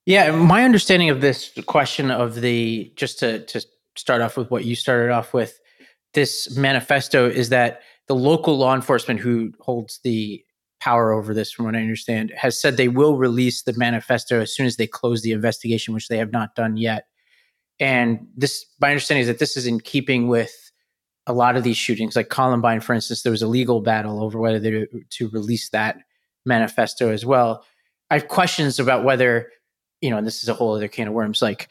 Yeah, 0.06 0.32
my 0.32 0.64
understanding 0.64 1.08
of 1.08 1.20
this 1.20 1.50
question 1.66 2.10
of 2.10 2.40
the 2.40 2.92
just 2.96 3.18
to 3.20 3.44
to 3.46 3.64
start 3.96 4.20
off 4.20 4.36
with 4.36 4.50
what 4.50 4.64
you 4.64 4.76
started 4.76 5.12
off 5.12 5.32
with, 5.32 5.58
this 6.12 6.56
manifesto 6.56 7.28
is 7.28 7.48
that 7.48 7.80
the 8.08 8.14
local 8.14 8.58
law 8.58 8.74
enforcement 8.74 9.20
who 9.20 9.52
holds 9.60 10.00
the 10.04 10.44
power 10.80 11.12
over 11.12 11.32
this, 11.32 11.50
from 11.50 11.64
what 11.64 11.74
I 11.74 11.80
understand, 11.80 12.32
has 12.36 12.60
said 12.60 12.76
they 12.76 12.88
will 12.88 13.16
release 13.16 13.62
the 13.62 13.72
manifesto 13.78 14.40
as 14.40 14.54
soon 14.54 14.66
as 14.66 14.76
they 14.76 14.86
close 14.86 15.22
the 15.22 15.32
investigation, 15.32 15.94
which 15.94 16.08
they 16.08 16.18
have 16.18 16.32
not 16.32 16.54
done 16.54 16.76
yet. 16.76 17.06
And 17.80 18.26
this, 18.36 18.66
my 18.80 18.90
understanding 18.90 19.22
is 19.22 19.28
that 19.28 19.38
this 19.38 19.56
is 19.56 19.66
in 19.66 19.80
keeping 19.80 20.28
with 20.28 20.52
a 21.26 21.32
lot 21.32 21.56
of 21.56 21.64
these 21.64 21.78
shootings, 21.78 22.14
like 22.14 22.28
Columbine, 22.28 22.80
for 22.80 22.92
instance. 22.92 23.22
There 23.22 23.32
was 23.32 23.42
a 23.42 23.48
legal 23.48 23.80
battle 23.80 24.22
over 24.22 24.38
whether 24.38 24.60
to, 24.60 24.86
to 25.08 25.28
release 25.30 25.70
that 25.70 25.96
manifesto 26.44 27.10
as 27.10 27.24
well. 27.24 27.64
I 28.10 28.14
have 28.18 28.28
questions 28.28 28.78
about 28.78 29.04
whether 29.04 29.50
you 30.00 30.10
know, 30.10 30.18
and 30.18 30.26
this 30.26 30.42
is 30.42 30.48
a 30.48 30.54
whole 30.54 30.74
other 30.74 30.88
can 30.88 31.08
of 31.08 31.14
worms, 31.14 31.42
like 31.42 31.68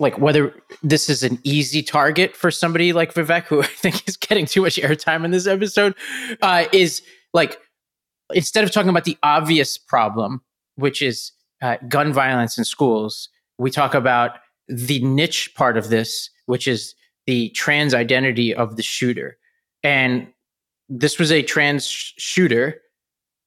like 0.00 0.18
whether 0.18 0.54
this 0.82 1.08
is 1.08 1.22
an 1.22 1.38
easy 1.44 1.82
target 1.82 2.36
for 2.36 2.50
somebody 2.50 2.92
like 2.92 3.14
Vivek, 3.14 3.44
who 3.44 3.62
I 3.62 3.66
think 3.66 4.06
is 4.08 4.16
getting 4.16 4.46
too 4.46 4.62
much 4.62 4.76
airtime 4.76 5.24
in 5.24 5.30
this 5.30 5.46
episode, 5.46 5.94
uh, 6.42 6.66
is 6.72 7.02
like 7.32 7.58
instead 8.32 8.64
of 8.64 8.70
talking 8.70 8.88
about 8.90 9.04
the 9.04 9.18
obvious 9.22 9.78
problem, 9.78 10.42
which 10.76 11.02
is 11.02 11.32
uh, 11.62 11.76
gun 11.88 12.12
violence 12.12 12.58
in 12.58 12.64
schools, 12.64 13.28
we 13.58 13.70
talk 13.70 13.94
about 13.94 14.32
the 14.68 15.02
niche 15.04 15.52
part 15.54 15.76
of 15.76 15.90
this, 15.90 16.30
which 16.46 16.66
is 16.66 16.94
the 17.26 17.50
trans 17.50 17.94
identity 17.94 18.54
of 18.54 18.76
the 18.76 18.82
shooter. 18.82 19.36
And 19.82 20.26
this 20.88 21.18
was 21.18 21.30
a 21.30 21.42
trans 21.42 21.86
sh- 21.86 22.12
shooter, 22.18 22.80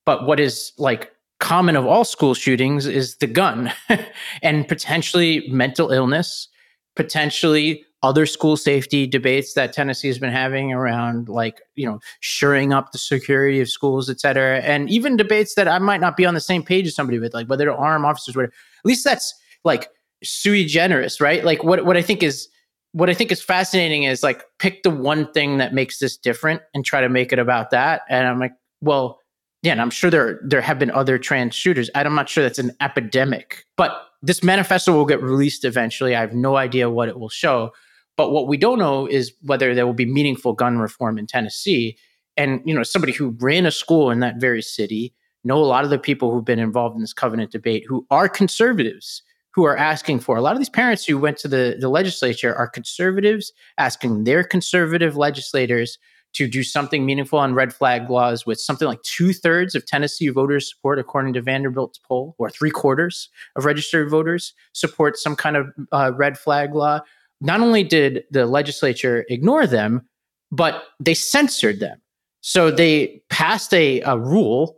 but 0.05 0.25
what 0.25 0.39
is 0.39 0.71
like 0.77 1.11
common 1.39 1.75
of 1.75 1.85
all 1.85 2.03
school 2.03 2.33
shootings 2.33 2.85
is 2.85 3.17
the 3.17 3.27
gun 3.27 3.71
and 4.41 4.67
potentially 4.67 5.47
mental 5.49 5.91
illness, 5.91 6.47
potentially 6.95 7.83
other 8.03 8.25
school 8.25 8.55
safety 8.55 9.07
debates 9.07 9.53
that 9.53 9.73
Tennessee 9.73 10.07
has 10.07 10.19
been 10.19 10.31
having 10.31 10.71
around 10.71 11.29
like, 11.29 11.61
you 11.75 11.85
know, 11.85 11.99
shoring 12.19 12.71
up 12.71 12.91
the 12.91 12.97
security 12.97 13.59
of 13.59 13.69
schools, 13.69 14.09
et 14.09 14.19
cetera. 14.19 14.59
And 14.59 14.89
even 14.89 15.17
debates 15.17 15.55
that 15.55 15.67
I 15.67 15.79
might 15.79 15.99
not 15.99 16.15
be 16.15 16.25
on 16.25 16.35
the 16.35 16.39
same 16.39 16.63
page 16.63 16.85
as 16.87 16.95
somebody 16.95 17.17
with, 17.17 17.33
like 17.33 17.47
whether 17.47 17.65
to 17.65 17.75
arm 17.75 18.05
officers, 18.05 18.35
whatever. 18.35 18.53
At 18.53 18.85
least 18.85 19.03
that's 19.03 19.33
like 19.63 19.89
sui 20.23 20.65
generis, 20.65 21.19
right? 21.19 21.43
Like 21.43 21.63
what 21.63 21.85
what 21.85 21.97
I 21.97 22.01
think 22.03 22.21
is 22.21 22.47
what 22.91 23.09
I 23.09 23.13
think 23.13 23.31
is 23.31 23.41
fascinating 23.41 24.03
is 24.03 24.23
like 24.23 24.43
pick 24.59 24.83
the 24.83 24.89
one 24.89 25.31
thing 25.31 25.57
that 25.57 25.73
makes 25.73 25.99
this 25.99 26.17
different 26.17 26.61
and 26.73 26.85
try 26.85 27.01
to 27.01 27.09
make 27.09 27.33
it 27.33 27.39
about 27.39 27.71
that. 27.71 28.01
And 28.09 28.27
I'm 28.27 28.39
like, 28.39 28.53
well, 28.81 29.19
yeah, 29.61 29.71
and 29.71 29.81
I'm 29.81 29.89
sure 29.89 30.09
there 30.09 30.39
there 30.43 30.61
have 30.61 30.79
been 30.79 30.91
other 30.91 31.17
trans 31.17 31.55
shooters. 31.55 31.89
I'm 31.95 32.15
not 32.15 32.29
sure 32.29 32.43
that's 32.43 32.59
an 32.59 32.71
epidemic, 32.81 33.65
but 33.75 33.91
this 34.21 34.43
manifesto 34.43 34.93
will 34.93 35.05
get 35.05 35.21
released 35.21 35.65
eventually. 35.65 36.15
I 36.15 36.21
have 36.21 36.33
no 36.33 36.55
idea 36.57 36.89
what 36.89 37.09
it 37.09 37.19
will 37.19 37.29
show. 37.29 37.71
But 38.17 38.31
what 38.31 38.47
we 38.47 38.57
don't 38.57 38.79
know 38.79 39.05
is 39.05 39.31
whether 39.43 39.75
there 39.75 39.85
will 39.85 39.93
be 39.93 40.05
meaningful 40.05 40.53
gun 40.53 40.79
reform 40.79 41.19
in 41.19 41.27
Tennessee. 41.27 41.97
And, 42.35 42.61
you 42.65 42.73
know, 42.73 42.83
somebody 42.83 43.13
who 43.13 43.35
ran 43.39 43.65
a 43.65 43.71
school 43.71 44.09
in 44.09 44.19
that 44.21 44.39
very 44.39 44.61
city, 44.61 45.13
know 45.43 45.57
a 45.57 45.65
lot 45.65 45.83
of 45.83 45.91
the 45.91 45.99
people 45.99 46.31
who've 46.31 46.45
been 46.45 46.59
involved 46.59 46.95
in 46.95 47.01
this 47.01 47.13
covenant 47.13 47.51
debate 47.51 47.83
who 47.87 48.05
are 48.09 48.27
conservatives 48.27 49.21
who 49.51 49.65
are 49.65 49.77
asking 49.77 50.19
for 50.19 50.37
a 50.37 50.41
lot 50.41 50.51
of 50.51 50.59
these 50.59 50.69
parents 50.69 51.03
who 51.03 51.17
went 51.17 51.37
to 51.37 51.47
the, 51.47 51.77
the 51.79 51.89
legislature 51.89 52.53
are 52.53 52.67
conservatives 52.67 53.51
asking 53.79 54.23
their 54.23 54.43
conservative 54.43 55.17
legislators 55.17 55.97
to 56.37 56.47
do 56.47 56.61
something 56.61 57.03
meaningful 57.03 57.39
on 57.39 57.55
red 57.55 57.73
flag 57.73 58.09
laws 58.11 58.45
with 58.45 58.59
something 58.59 58.87
like 58.87 59.01
two 59.01 59.33
thirds 59.33 59.73
of 59.73 59.85
Tennessee 59.87 60.29
voters 60.29 60.69
support, 60.69 60.99
according 60.99 61.33
to 61.33 61.41
Vanderbilt's 61.41 61.97
poll, 61.97 62.35
or 62.37 62.49
three 62.49 62.69
quarters 62.69 63.29
of 63.55 63.65
registered 63.65 64.09
voters 64.09 64.53
support 64.73 65.17
some 65.17 65.35
kind 65.35 65.57
of 65.57 65.73
uh, 65.91 66.11
red 66.15 66.37
flag 66.37 66.75
law. 66.75 66.99
Not 67.41 67.59
only 67.59 67.83
did 67.83 68.23
the 68.29 68.45
legislature 68.45 69.25
ignore 69.29 69.65
them, 69.65 70.07
but 70.51 70.83
they 70.99 71.15
censored 71.15 71.79
them. 71.79 71.99
So 72.41 72.69
they 72.69 73.21
passed 73.29 73.73
a, 73.73 74.01
a 74.01 74.15
rule 74.15 74.77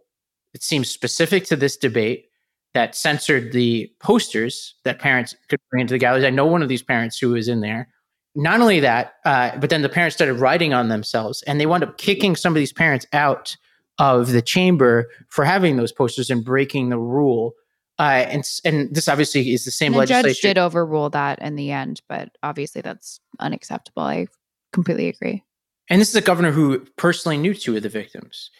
that 0.54 0.64
seems 0.64 0.90
specific 0.90 1.44
to 1.46 1.58
this 1.58 1.76
debate 1.76 2.30
that 2.74 2.96
censored 2.96 3.52
the 3.52 3.92
posters 4.00 4.76
that 4.86 5.00
parents 5.00 5.36
could 5.50 5.60
bring 5.70 5.82
into 5.82 5.94
the 5.94 5.98
galleries. 5.98 6.24
I 6.24 6.30
know 6.30 6.46
one 6.46 6.64
of 6.64 6.70
these 6.70 6.84
parents 6.84 7.20
who 7.20 7.32
was 7.32 7.48
in 7.50 7.60
there 7.60 7.90
not 8.36 8.62
only 8.62 8.80
that, 8.80 9.14
uh, 9.26 9.58
but 9.58 9.70
then 9.70 9.82
the 9.82 9.90
parents 9.90 10.16
started 10.16 10.36
writing 10.36 10.74
on 10.74 10.90
themselves, 10.90 11.42
and 11.44 11.60
they 11.60 11.66
wound 11.66 11.84
up 11.84 11.98
kicking 11.98 12.36
some 12.36 12.54
of 12.54 12.60
these 12.60 12.74
parents 12.74 13.06
out 13.14 13.56
of 13.98 14.32
the 14.32 14.42
chamber 14.42 15.10
for 15.28 15.44
having 15.44 15.76
those 15.76 15.92
posters 15.92 16.30
and 16.30 16.44
breaking 16.44 16.90
the 16.90 16.98
rule. 16.98 17.54
Uh, 18.00 18.26
and 18.30 18.44
and 18.64 18.96
this 18.96 19.10
obviously 19.10 19.52
is 19.52 19.66
the 19.66 19.72
same 19.72 19.88
and 19.88 19.96
the 19.96 20.00
legislation. 20.00 20.30
judge 20.30 20.42
did 20.42 20.58
overrule 20.58 21.10
that 21.10 21.40
in 21.40 21.56
the 21.56 21.72
end, 21.72 22.02
but 22.08 22.30
obviously 22.44 22.82
that's 22.82 23.20
unacceptable. 23.40 24.04
I 24.04 24.28
completely 24.72 25.10
agree. 25.10 25.44
And 25.90 26.00
this 26.00 26.10
is 26.10 26.16
a 26.16 26.22
governor 26.22 26.52
who 26.52 26.80
personally 26.96 27.38
knew 27.38 27.54
two 27.54 27.76
of 27.76 27.84
the 27.84 27.90
victims. 27.90 28.52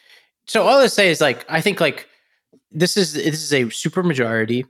So 0.46 0.64
all 0.64 0.80
I 0.80 0.88
say 0.88 1.10
is 1.10 1.22
like 1.22 1.46
I 1.48 1.62
think 1.62 1.80
like 1.80 2.08
this 2.72 2.98
is 2.98 3.14
this 3.14 3.42
is 3.42 3.54
a 3.54 3.70
super 3.70 4.04
majority, 4.04 4.66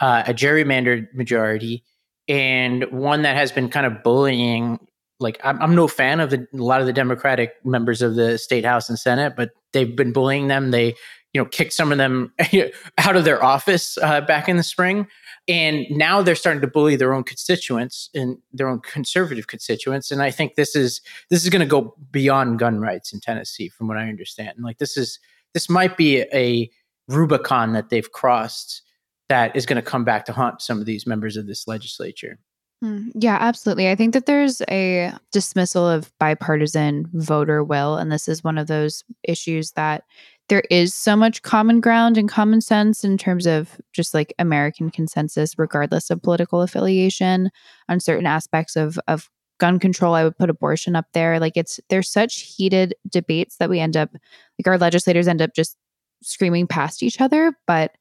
uh, 0.00 0.24
a 0.26 0.34
gerrymandered 0.34 1.14
majority 1.14 1.84
and 2.28 2.84
one 2.90 3.22
that 3.22 3.36
has 3.36 3.52
been 3.52 3.68
kind 3.68 3.86
of 3.86 4.02
bullying. 4.02 4.78
Like 5.20 5.40
I'm, 5.42 5.60
I'm 5.60 5.74
no 5.74 5.88
fan 5.88 6.20
of 6.20 6.30
the, 6.30 6.46
a 6.52 6.56
lot 6.56 6.80
of 6.80 6.86
the 6.86 6.92
Democratic 6.92 7.54
members 7.64 8.02
of 8.02 8.14
the 8.14 8.38
state 8.38 8.64
house 8.64 8.88
and 8.88 8.98
Senate, 8.98 9.34
but 9.36 9.50
they've 9.72 9.96
been 9.96 10.12
bullying 10.12 10.48
them. 10.48 10.70
They, 10.70 10.94
you 11.32 11.42
know, 11.42 11.44
kicked 11.44 11.72
some 11.72 11.92
of 11.92 11.98
them 11.98 12.32
out 12.98 13.16
of 13.16 13.24
their 13.24 13.42
office 13.42 13.98
uh, 13.98 14.20
back 14.20 14.48
in 14.48 14.56
the 14.56 14.62
spring, 14.62 15.06
and 15.46 15.86
now 15.90 16.22
they're 16.22 16.34
starting 16.34 16.60
to 16.60 16.68
bully 16.68 16.96
their 16.96 17.14
own 17.14 17.24
constituents 17.24 18.10
and 18.14 18.38
their 18.52 18.68
own 18.68 18.80
conservative 18.80 19.46
constituents. 19.46 20.10
And 20.10 20.22
I 20.22 20.30
think 20.30 20.54
this 20.54 20.76
is 20.76 21.00
this 21.30 21.42
is 21.42 21.50
going 21.50 21.60
to 21.60 21.66
go 21.66 21.94
beyond 22.10 22.58
gun 22.58 22.80
rights 22.80 23.12
in 23.12 23.20
Tennessee, 23.20 23.68
from 23.68 23.88
what 23.88 23.96
I 23.96 24.08
understand. 24.08 24.52
And 24.56 24.64
like 24.64 24.78
this 24.78 24.96
is 24.96 25.18
this 25.54 25.68
might 25.68 25.96
be 25.96 26.20
a 26.32 26.70
Rubicon 27.08 27.72
that 27.72 27.88
they've 27.88 28.10
crossed 28.12 28.82
that 29.28 29.54
is 29.54 29.66
going 29.66 29.76
to 29.76 29.82
come 29.82 30.04
back 30.04 30.24
to 30.26 30.32
haunt 30.32 30.62
some 30.62 30.80
of 30.80 30.86
these 30.86 31.06
members 31.06 31.36
of 31.36 31.46
this 31.46 31.68
legislature. 31.68 32.38
Mm, 32.82 33.10
yeah, 33.14 33.36
absolutely. 33.40 33.90
I 33.90 33.96
think 33.96 34.14
that 34.14 34.26
there's 34.26 34.62
a 34.70 35.12
dismissal 35.32 35.86
of 35.88 36.12
bipartisan 36.18 37.08
voter 37.12 37.64
will. 37.64 37.96
And 37.96 38.12
this 38.12 38.28
is 38.28 38.44
one 38.44 38.56
of 38.56 38.68
those 38.68 39.02
issues 39.24 39.72
that 39.72 40.04
there 40.48 40.62
is 40.70 40.94
so 40.94 41.16
much 41.16 41.42
common 41.42 41.80
ground 41.80 42.16
and 42.16 42.28
common 42.28 42.60
sense 42.60 43.04
in 43.04 43.18
terms 43.18 43.46
of 43.46 43.80
just 43.92 44.14
like 44.14 44.32
American 44.38 44.90
consensus, 44.90 45.58
regardless 45.58 46.08
of 46.08 46.22
political 46.22 46.62
affiliation, 46.62 47.50
on 47.88 48.00
certain 48.00 48.26
aspects 48.26 48.76
of, 48.76 48.98
of 49.08 49.28
gun 49.58 49.78
control. 49.78 50.14
I 50.14 50.24
would 50.24 50.38
put 50.38 50.48
abortion 50.48 50.94
up 50.96 51.06
there. 51.12 51.40
Like 51.40 51.56
it's, 51.56 51.80
there's 51.90 52.08
such 52.08 52.40
heated 52.40 52.94
debates 53.08 53.56
that 53.56 53.68
we 53.68 53.80
end 53.80 53.96
up, 53.96 54.10
like 54.12 54.66
our 54.66 54.78
legislators 54.78 55.28
end 55.28 55.42
up 55.42 55.50
just 55.54 55.76
screaming 56.22 56.66
past 56.66 57.02
each 57.02 57.20
other. 57.20 57.52
But 57.66 57.96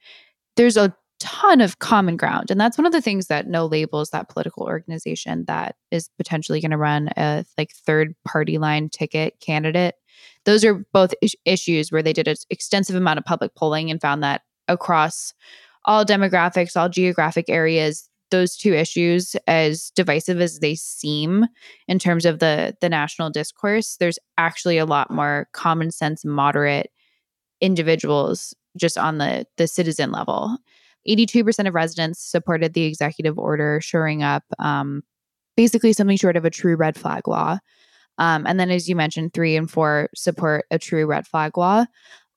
there's 0.56 0.78
a 0.78 0.96
ton 1.20 1.62
of 1.62 1.80
common 1.80 2.18
ground. 2.18 2.52
And 2.52 2.60
that's 2.60 2.78
one 2.78 2.86
of 2.86 2.92
the 2.92 3.02
things 3.02 3.28
that 3.28 3.48
No 3.48 3.66
Labels, 3.66 4.12
that 4.12 4.30
political 4.30 4.64
organization 4.64 5.46
that 5.48 5.76
is 5.92 6.10
potentially 6.18 6.62
going 6.62 6.72
to 6.72 6.78
run 6.78 7.10
a 7.18 7.46
like 7.58 7.72
third 7.72 8.16
party 8.26 8.58
line 8.58 8.90
ticket 8.90 9.40
candidate. 9.40 9.96
Those 10.46 10.64
are 10.64 10.86
both 10.94 11.14
is- 11.22 11.36
issues 11.46 11.92
where 11.92 12.04
they 12.04 12.14
did 12.14 12.28
an 12.28 12.36
extensive 12.50 12.96
amount 12.96 13.20
of 13.20 13.26
public 13.26 13.56
polling 13.56 13.90
and 13.92 14.02
found 14.02 14.24
that 14.24 14.42
across 14.68 15.34
all 15.86 16.06
demographics, 16.06 16.76
all 16.76 16.90
geographic 16.90 17.50
areas, 17.50 18.10
those 18.30 18.58
two 18.58 18.74
issues 18.74 19.36
as 19.48 19.92
divisive 19.96 20.42
as 20.42 20.60
they 20.60 20.76
seem 20.76 21.46
in 21.88 22.00
terms 22.00 22.26
of 22.26 22.40
the 22.40 22.76
the 22.82 22.90
national 22.90 23.30
discourse 23.30 23.96
there's 23.98 24.20
actually 24.38 24.78
a 24.78 24.86
lot 24.86 25.10
more 25.10 25.48
common 25.54 25.92
sense 25.92 26.26
moderate 26.26 26.92
individuals 27.62 28.54
just 28.78 28.98
on 28.98 29.18
the 29.18 29.46
the 29.58 29.68
citizen 29.68 30.12
level 30.12 30.58
82% 31.08 31.68
of 31.68 31.74
residents 31.74 32.22
supported 32.22 32.74
the 32.74 32.84
executive 32.84 33.38
order 33.38 33.80
shoring 33.82 34.24
up 34.24 34.44
um, 34.60 35.04
basically 35.56 35.94
something 35.94 36.18
short 36.18 36.38
of 36.38 36.46
a 36.46 36.50
true 36.50 36.76
red 36.76 36.96
flag 36.96 37.28
law. 37.28 37.60
Um, 38.18 38.48
and 38.48 38.60
then, 38.60 38.72
as 38.72 38.90
you 38.90 38.96
mentioned, 38.96 39.34
three 39.34 39.56
and 39.56 39.70
four 39.70 40.10
support 40.16 40.66
a 40.72 40.80
true 40.80 41.06
red 41.06 41.28
flag 41.28 41.58
law. 41.58 41.86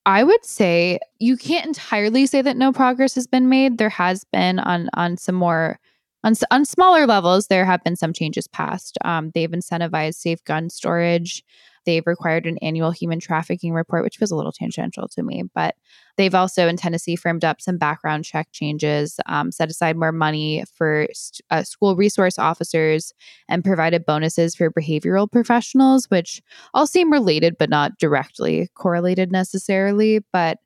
I 0.07 0.25
would 0.25 0.45
say 0.45 0.99
you 1.19 1.37
can't 1.37 1.67
entirely 1.67 2.27
say 2.27 2.43
that 2.43 2.57
no 2.57 2.73
progress 2.73 3.15
has 3.15 3.27
been 3.27 3.49
made. 3.49 3.79
There 3.79 3.91
has 3.91 4.25
been 4.33 4.59
on 4.59 4.89
on 4.95 5.17
some 5.17 5.35
more 5.35 5.79
on 6.25 6.35
on 6.51 6.65
smaller 6.65 7.07
levels. 7.07 7.47
There 7.47 7.65
have 7.65 7.83
been 7.85 7.97
some 7.97 8.13
changes 8.13 8.49
passed. 8.49 8.99
Um, 9.05 9.31
they've 9.35 9.51
incentivized 9.51 10.15
safe 10.15 10.43
gun 10.45 10.71
storage. 10.71 11.43
They've 11.87 12.07
required 12.07 12.47
an 12.47 12.59
annual 12.59 12.91
human 12.91 13.21
trafficking 13.21 13.73
report, 13.73 14.05
which 14.05 14.21
was 14.21 14.31
a 14.31 14.37
little 14.37 14.53
tangential 14.53 15.09
to 15.09 15.23
me. 15.23 15.45
But 15.55 15.77
they've 16.17 16.35
also 16.35 16.69
in 16.69 16.77
Tennessee 16.77 17.17
firmed 17.17 17.45
up 17.45 17.61
some 17.61 17.79
background 17.79 18.25
check 18.25 18.49
changes, 18.53 19.19
um, 19.27 19.51
set 19.53 19.71
aside 19.71 19.97
more 19.97 20.13
money 20.13 20.65
for 20.75 21.07
st- 21.13 21.41
uh, 21.51 21.63
school 21.63 21.97
resource 21.97 22.39
officers, 22.39 23.13
and 23.49 23.65
provided 23.65 24.05
bonuses 24.05 24.55
for 24.55 24.71
behavioral 24.71 25.31
professionals, 25.31 26.07
which 26.11 26.43
all 26.75 26.87
seem 26.87 27.13
related 27.13 27.57
but 27.59 27.71
not 27.71 27.99
directly 27.99 28.69
correlated 28.75 29.33
necessarily. 29.33 30.21
But 30.33 30.59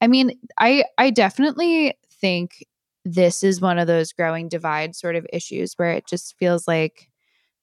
I 0.00 0.06
mean, 0.06 0.32
I 0.58 0.84
I 0.98 1.10
definitely 1.10 1.94
think 2.20 2.64
this 3.04 3.42
is 3.42 3.60
one 3.60 3.78
of 3.78 3.86
those 3.86 4.12
growing 4.12 4.48
divide 4.48 4.94
sort 4.94 5.16
of 5.16 5.26
issues 5.32 5.74
where 5.76 5.92
it 5.92 6.06
just 6.06 6.36
feels 6.38 6.68
like 6.68 7.08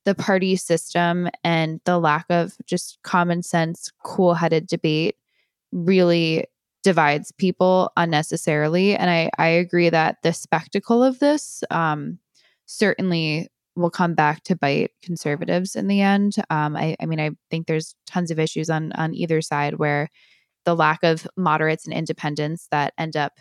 the 0.06 0.16
party 0.16 0.56
system 0.56 1.30
and 1.44 1.82
the 1.86 2.00
lack 2.00 2.26
of 2.30 2.54
just 2.66 2.98
common 3.04 3.44
sense, 3.44 3.92
cool 4.04 4.34
headed 4.34 4.68
debate 4.68 5.16
really 5.72 6.46
divides 6.84 7.32
people 7.34 7.92
unnecessarily. 7.98 8.96
And 8.96 9.10
I, 9.10 9.30
I 9.38 9.48
agree 9.48 9.90
that 9.90 10.18
the 10.24 10.34
spectacle 10.34 11.04
of 11.04 11.20
this 11.20 11.64
um, 11.70 12.20
certainly 12.66 13.50
will 13.76 13.90
come 13.90 14.14
back 14.14 14.44
to 14.44 14.56
bite 14.56 14.92
conservatives 15.04 15.76
in 15.76 15.88
the 15.88 16.02
end. 16.02 16.36
Um, 16.50 16.76
I, 16.76 16.96
I 17.00 17.06
mean, 17.06 17.20
I 17.20 17.32
think 17.50 17.68
there's 17.68 17.96
tons 18.08 18.32
of 18.32 18.40
issues 18.40 18.70
on 18.70 18.92
on 18.94 19.14
either 19.14 19.42
side 19.42 19.76
where 19.76 20.10
the 20.66 20.76
lack 20.76 21.04
of 21.04 21.28
moderates 21.38 21.86
and 21.86 21.94
independents 21.94 22.68
that 22.72 22.94
end 22.98 23.16
up 23.16 23.34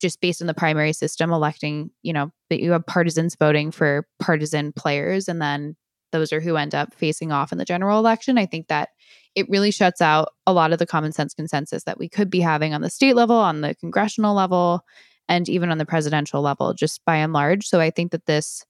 just 0.00 0.20
based 0.20 0.40
on 0.40 0.46
the 0.46 0.54
primary 0.54 0.92
system 0.92 1.32
electing, 1.32 1.90
you 2.02 2.12
know, 2.12 2.30
that 2.50 2.60
you 2.60 2.72
have 2.72 2.84
partisans 2.86 3.36
voting 3.36 3.70
for 3.70 4.06
partisan 4.18 4.72
players 4.72 5.28
and 5.28 5.40
then 5.40 5.76
those 6.12 6.32
are 6.32 6.40
who 6.40 6.56
end 6.56 6.74
up 6.74 6.94
facing 6.94 7.32
off 7.32 7.52
in 7.52 7.58
the 7.58 7.64
general 7.64 7.98
election. 7.98 8.38
I 8.38 8.46
think 8.46 8.68
that 8.68 8.90
it 9.34 9.48
really 9.48 9.70
shuts 9.70 10.00
out 10.00 10.28
a 10.46 10.52
lot 10.52 10.72
of 10.72 10.78
the 10.78 10.86
common 10.86 11.12
sense 11.12 11.34
consensus 11.34 11.84
that 11.84 11.98
we 11.98 12.08
could 12.08 12.30
be 12.30 12.40
having 12.40 12.74
on 12.74 12.82
the 12.82 12.90
state 12.90 13.16
level, 13.16 13.36
on 13.36 13.62
the 13.62 13.74
congressional 13.74 14.34
level, 14.34 14.84
and 15.28 15.48
even 15.48 15.70
on 15.70 15.78
the 15.78 15.86
presidential 15.86 16.42
level, 16.42 16.74
just 16.74 17.04
by 17.04 17.16
and 17.16 17.32
large. 17.32 17.66
So 17.66 17.80
I 17.80 17.90
think 17.90 18.12
that 18.12 18.26
this, 18.26 18.64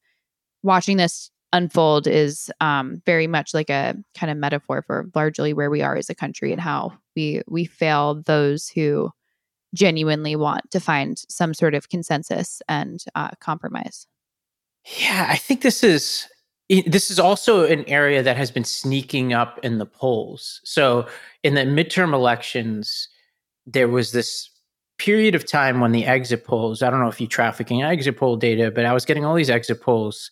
watching 0.62 0.97
this 0.97 1.30
unfold, 1.53 2.07
is 2.07 2.51
um, 2.61 3.03
very 3.05 3.26
much 3.26 3.55
like 3.55 3.70
a 3.70 3.97
kind 4.16 4.30
of 4.30 4.38
metaphor 4.38 4.82
for 4.82 5.11
largely 5.14 5.53
where 5.53 5.70
we 5.70 5.82
are 5.82 5.97
as 5.97 6.09
a 6.09 6.14
country 6.14 6.53
and 6.53 6.61
how 6.61 6.93
we 7.16 7.43
we 7.49 7.64
fail 7.64 8.22
those 8.26 8.68
who 8.68 9.11
genuinely 9.74 10.36
want 10.36 10.70
to 10.70 10.80
find 10.80 11.20
some 11.28 11.55
sort 11.55 11.74
of 11.74 11.88
consensus 11.88 12.62
and 12.68 13.05
uh, 13.14 13.30
compromise. 13.40 14.07
Yeah, 14.99 15.26
I 15.30 15.36
think 15.36 15.62
this 15.62 15.82
is 15.82 16.26
this 16.81 17.11
is 17.11 17.18
also 17.18 17.64
an 17.64 17.85
area 17.89 18.23
that 18.23 18.37
has 18.37 18.51
been 18.51 18.64
sneaking 18.64 19.33
up 19.33 19.59
in 19.62 19.79
the 19.79 19.87
polls. 19.87 20.61
So 20.64 21.07
in 21.43 21.55
the 21.55 21.62
midterm 21.62 22.14
elections, 22.14 23.09
there 23.66 23.89
was 23.89 24.12
this 24.12 24.49
period 24.99 25.35
of 25.35 25.45
time 25.45 25.81
when 25.81 25.93
the 25.93 26.07
exit 26.07 26.45
polls, 26.45 26.83
I 26.83 26.91
don't 26.91 27.01
know 27.01 27.09
if 27.09 27.20
you're 27.20 27.29
trafficking 27.29 27.83
exit 27.83 28.16
poll 28.16 28.37
data, 28.37 28.70
but 28.70 28.87
I 28.87 28.95
was 28.95 29.05
getting 29.05 29.25
all 29.25 29.35
these 29.35 29.51
exit 29.51 29.81
polls 29.81 30.31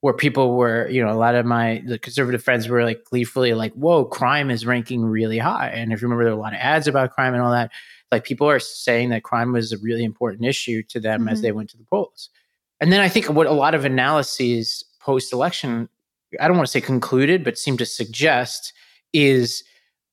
where 0.00 0.14
people 0.14 0.56
were, 0.56 0.88
you 0.88 1.02
know, 1.02 1.10
a 1.10 1.18
lot 1.18 1.34
of 1.34 1.46
my 1.46 1.82
the 1.86 1.98
conservative 1.98 2.42
friends 2.42 2.68
were 2.68 2.84
like 2.84 3.04
gleefully 3.04 3.54
like, 3.54 3.72
whoa, 3.72 4.04
crime 4.04 4.50
is 4.50 4.66
ranking 4.66 5.02
really 5.02 5.38
high. 5.38 5.68
And 5.68 5.92
if 5.92 6.00
you 6.00 6.06
remember, 6.06 6.24
there 6.24 6.34
were 6.34 6.38
a 6.38 6.42
lot 6.42 6.52
of 6.52 6.60
ads 6.60 6.86
about 6.86 7.10
crime 7.10 7.34
and 7.34 7.42
all 7.42 7.52
that. 7.52 7.72
Like 8.12 8.24
people 8.24 8.48
are 8.48 8.60
saying 8.60 9.08
that 9.10 9.24
crime 9.24 9.52
was 9.52 9.72
a 9.72 9.78
really 9.78 10.04
important 10.04 10.44
issue 10.44 10.82
to 10.84 11.00
them 11.00 11.20
mm-hmm. 11.20 11.30
as 11.30 11.42
they 11.42 11.52
went 11.52 11.70
to 11.70 11.76
the 11.76 11.84
polls. 11.84 12.30
And 12.80 12.92
then 12.92 13.00
I 13.00 13.08
think 13.08 13.30
what 13.30 13.46
a 13.46 13.52
lot 13.52 13.74
of 13.74 13.84
analyses 13.84 14.84
post 15.04 15.32
election, 15.32 15.88
I 16.40 16.48
don't 16.48 16.56
want 16.56 16.66
to 16.66 16.72
say 16.72 16.80
concluded, 16.80 17.44
but 17.44 17.58
seem 17.58 17.76
to 17.76 17.86
suggest 17.86 18.72
is 19.12 19.62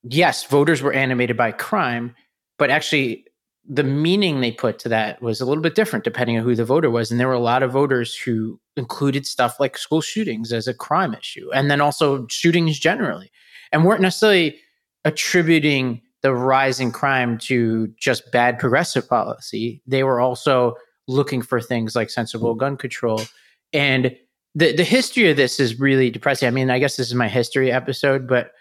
yes, 0.03 0.43
voters 0.45 0.81
were 0.81 0.93
animated 0.93 1.37
by 1.37 1.51
crime, 1.51 2.15
but 2.57 2.69
actually 2.69 3.25
the 3.67 3.83
meaning 3.83 4.41
they 4.41 4.51
put 4.51 4.79
to 4.79 4.89
that 4.89 5.21
was 5.21 5.39
a 5.39 5.45
little 5.45 5.61
bit 5.61 5.75
different 5.75 6.03
depending 6.03 6.35
on 6.37 6.43
who 6.43 6.55
the 6.55 6.65
voter 6.65 6.89
was. 6.89 7.11
And 7.11 7.19
there 7.19 7.27
were 7.27 7.33
a 7.33 7.39
lot 7.39 7.63
of 7.63 7.71
voters 7.71 8.15
who 8.15 8.59
included 8.75 9.25
stuff 9.25 9.59
like 9.59 9.77
school 9.77 10.01
shootings 10.01 10.51
as 10.51 10.67
a 10.67 10.73
crime 10.73 11.13
issue, 11.13 11.49
and 11.53 11.69
then 11.69 11.81
also 11.81 12.25
shootings 12.27 12.79
generally, 12.79 13.31
and 13.71 13.85
weren't 13.85 14.01
necessarily 14.01 14.57
attributing 15.05 16.01
the 16.21 16.33
rise 16.33 16.79
in 16.79 16.91
crime 16.91 17.37
to 17.39 17.87
just 17.97 18.31
bad 18.31 18.59
progressive 18.59 19.07
policy. 19.07 19.81
They 19.87 20.03
were 20.03 20.19
also 20.19 20.75
looking 21.07 21.41
for 21.41 21.59
things 21.59 21.95
like 21.95 22.09
sensible 22.09 22.53
gun 22.55 22.77
control. 22.77 23.21
And 23.73 24.15
the, 24.55 24.73
the 24.73 24.83
history 24.83 25.29
of 25.29 25.37
this 25.37 25.59
is 25.59 25.79
really 25.79 26.09
depressing. 26.09 26.47
I 26.47 26.51
mean, 26.51 26.69
I 26.69 26.79
guess 26.79 26.97
this 26.97 27.07
is 27.07 27.15
my 27.15 27.27
history 27.27 27.71
episode, 27.71 28.27
but 28.27 28.51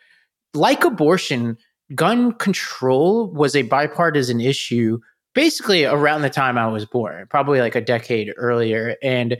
like 0.54 0.84
abortion, 0.84 1.56
gun 1.94 2.32
control 2.32 3.30
was 3.32 3.56
a 3.56 3.62
bipartisan 3.62 4.40
issue 4.40 5.00
basically 5.34 5.84
around 5.84 6.22
the 6.22 6.30
time 6.30 6.58
I 6.58 6.66
was 6.66 6.84
born, 6.84 7.26
probably 7.28 7.60
like 7.60 7.74
a 7.74 7.80
decade 7.80 8.32
earlier. 8.36 8.96
And, 9.02 9.38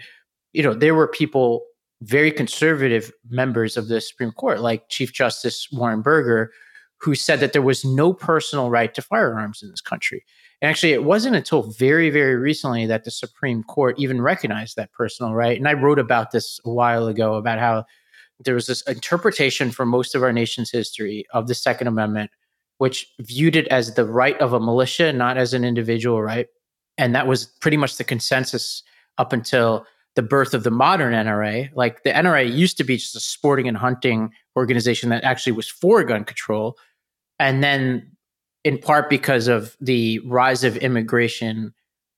you 0.53 0.63
know, 0.63 0.75
there 0.75 0.95
were 0.95 1.09
people, 1.09 1.65
very 2.03 2.31
conservative 2.31 3.13
members 3.29 3.77
of 3.77 3.89
the 3.89 4.01
Supreme 4.01 4.33
Court, 4.33 4.61
like 4.61 4.89
Chief 4.89 5.13
Justice 5.13 5.69
Warren 5.73 6.01
Burger, 6.01 6.53
who 7.01 7.15
said 7.15 7.41
that 7.41 7.53
there 7.53 7.63
was 7.63 7.85
no 7.85 8.13
personal 8.13 8.71
right 8.71 8.95
to 8.95 9.03
firearms 9.03 9.63
in 9.63 9.71
this 9.71 9.81
country. 9.81 10.25
And 10.63 10.69
actually, 10.69 10.93
it 10.93 11.05
wasn't 11.05 11.37
until 11.37 11.63
very, 11.63 12.11
very 12.11 12.37
recently 12.37 12.87
that 12.87 13.05
the 13.05 13.11
Supreme 13.11 13.63
Court 13.63 13.99
even 13.99 14.21
recognized 14.21 14.77
that 14.77 14.93
personal 14.93 15.35
right. 15.35 15.57
And 15.57 15.67
I 15.67 15.73
wrote 15.73 15.99
about 15.99 16.33
this 16.33 16.61
a 16.65 16.71
while 16.71 17.07
ago 17.07 17.35
about 17.35 17.59
how 17.59 17.85
there 18.45 18.55
was 18.55 18.67
this 18.67 18.83
interpretation 18.83 19.71
for 19.71 19.87
most 19.87 20.15
of 20.15 20.23
our 20.23 20.33
nation's 20.33 20.71
history 20.71 21.25
of 21.33 21.47
the 21.47 21.55
Second 21.55 21.87
Amendment 21.87 22.31
which 22.81 23.07
viewed 23.21 23.57
it 23.57 23.69
as 23.69 23.93
the 23.93 24.07
right 24.07 24.41
of 24.41 24.55
a 24.55 24.59
militia, 24.59 25.13
not 25.13 25.37
as 25.37 25.53
an 25.53 25.67
individual 25.67 26.23
right. 26.23 26.47
And 26.97 27.15
that 27.15 27.27
was 27.27 27.45
pretty 27.61 27.77
much 27.77 27.99
the 27.99 28.05
consensus 28.05 28.83
up 29.19 29.35
until 29.35 29.85
the 30.17 30.23
birth 30.23 30.55
of 30.55 30.63
the 30.63 30.71
modern 30.71 31.13
NRA. 31.13 31.69
Like 31.75 32.05
the 32.05 32.11
NRA 32.11 32.51
used 32.51 32.79
to 32.79 32.85
be 32.85 32.97
just 32.97 33.15
a 33.15 33.21
sporting 33.21 33.69
and 33.69 33.77
hunting 33.77 34.31
organization 34.57 35.11
that 35.11 35.25
actually 35.25 35.53
was 35.53 35.69
for 35.69 36.03
gun 36.05 36.25
control. 36.25 36.79
And 37.39 37.63
then, 37.63 38.17
in 38.65 38.79
part 38.79 39.09
because 39.09 39.49
of 39.49 39.77
the 39.81 40.19
rise 40.21 40.65
of 40.65 40.77
immigration 40.79 41.73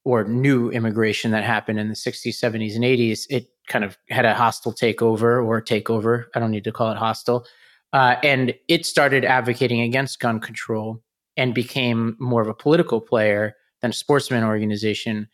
or 0.04 0.24
new 0.24 0.70
immigration 0.70 1.30
that 1.30 1.44
happened 1.44 1.78
in 1.78 1.88
the 1.88 1.94
60s, 1.94 2.34
70s, 2.34 2.74
and 2.74 2.84
80s, 2.84 3.26
it 3.30 3.48
kind 3.68 3.84
of 3.84 3.96
had 4.10 4.24
a 4.24 4.34
hostile 4.34 4.72
takeover 4.72 5.44
or 5.44 5.62
takeover. 5.62 6.26
I 6.34 6.40
don't 6.40 6.50
need 6.50 6.64
to 6.64 6.72
call 6.72 6.90
it 6.90 6.96
hostile. 6.96 7.46
Uh, 7.92 8.16
and 8.22 8.54
it 8.68 8.86
started 8.86 9.24
advocating 9.24 9.80
against 9.80 10.18
gun 10.18 10.40
control 10.40 11.02
and 11.36 11.54
became 11.54 12.16
more 12.18 12.42
of 12.42 12.48
a 12.48 12.54
political 12.54 13.00
player 13.00 13.54
than 13.80 13.90
a 13.90 13.94
sportsman 13.94 14.44
organization. 14.44 15.28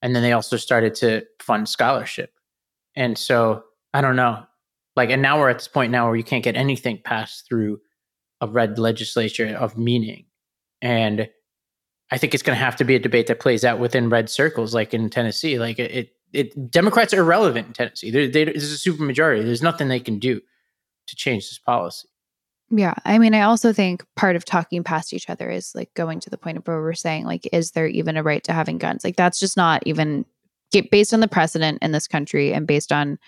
And 0.00 0.14
then 0.14 0.22
they 0.22 0.32
also 0.32 0.56
started 0.56 0.94
to 0.96 1.24
fund 1.40 1.68
scholarship. 1.68 2.30
And 2.96 3.18
so 3.18 3.64
I 3.92 4.00
don't 4.00 4.16
know. 4.16 4.44
Like, 4.96 5.10
and 5.10 5.22
now 5.22 5.38
we're 5.38 5.50
at 5.50 5.58
this 5.58 5.68
point 5.68 5.90
now 5.90 6.06
where 6.06 6.16
you 6.16 6.24
can't 6.24 6.44
get 6.44 6.56
anything 6.56 7.00
passed 7.04 7.48
through 7.48 7.80
a 8.40 8.46
red 8.46 8.78
legislature 8.78 9.56
of 9.58 9.76
meaning. 9.76 10.26
And 10.84 11.28
I 12.12 12.18
think 12.18 12.34
it's 12.34 12.42
going 12.42 12.56
to 12.56 12.64
have 12.64 12.76
to 12.76 12.84
be 12.84 12.94
a 12.94 12.98
debate 12.98 13.26
that 13.28 13.40
plays 13.40 13.64
out 13.64 13.78
within 13.80 14.10
red 14.10 14.28
circles, 14.28 14.74
like 14.74 14.92
in 14.92 15.08
Tennessee. 15.08 15.58
Like 15.58 15.78
it, 15.78 16.12
it, 16.32 16.70
Democrats 16.70 17.14
are 17.14 17.20
irrelevant 17.20 17.68
in 17.68 17.72
Tennessee. 17.72 18.10
They, 18.10 18.28
they, 18.28 18.44
this 18.44 18.62
is 18.62 18.86
a 18.86 18.90
supermajority. 18.90 19.42
There's 19.42 19.62
nothing 19.62 19.88
they 19.88 19.98
can 19.98 20.18
do 20.18 20.40
to 21.06 21.16
change 21.16 21.48
this 21.48 21.58
policy. 21.58 22.06
Yeah. 22.70 22.94
I 23.04 23.18
mean, 23.18 23.34
I 23.34 23.42
also 23.42 23.72
think 23.72 24.04
part 24.14 24.36
of 24.36 24.44
talking 24.44 24.84
past 24.84 25.12
each 25.12 25.30
other 25.30 25.50
is 25.50 25.72
like 25.74 25.92
going 25.94 26.20
to 26.20 26.30
the 26.30 26.38
point 26.38 26.58
of 26.58 26.66
where 26.66 26.80
we're 26.80 26.92
saying, 26.92 27.24
like, 27.24 27.48
is 27.52 27.70
there 27.70 27.86
even 27.86 28.16
a 28.16 28.22
right 28.22 28.44
to 28.44 28.52
having 28.52 28.78
guns? 28.78 29.04
Like, 29.04 29.16
that's 29.16 29.40
just 29.40 29.56
not 29.56 29.82
even 29.86 30.26
based 30.90 31.14
on 31.14 31.20
the 31.20 31.28
precedent 31.28 31.78
in 31.82 31.92
this 31.92 32.08
country 32.08 32.52
and 32.52 32.66
based 32.66 32.92
on 32.92 33.18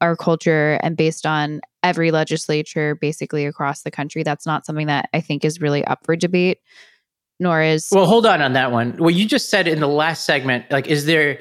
our 0.00 0.16
culture 0.16 0.78
and 0.82 0.96
based 0.96 1.26
on 1.26 1.60
every 1.82 2.10
legislature 2.10 2.94
basically 2.94 3.46
across 3.46 3.82
the 3.82 3.90
country. 3.90 4.22
That's 4.22 4.46
not 4.46 4.66
something 4.66 4.86
that 4.86 5.08
I 5.12 5.20
think 5.20 5.44
is 5.44 5.60
really 5.60 5.84
up 5.84 6.04
for 6.04 6.16
debate, 6.16 6.58
nor 7.40 7.62
is. 7.62 7.88
Well, 7.92 8.06
hold 8.06 8.26
on 8.26 8.42
on 8.42 8.54
that 8.54 8.72
one. 8.72 8.92
What 8.98 9.14
you 9.14 9.26
just 9.26 9.50
said 9.50 9.68
in 9.68 9.80
the 9.80 9.88
last 9.88 10.24
segment, 10.24 10.70
like, 10.70 10.86
is 10.86 11.06
there 11.06 11.38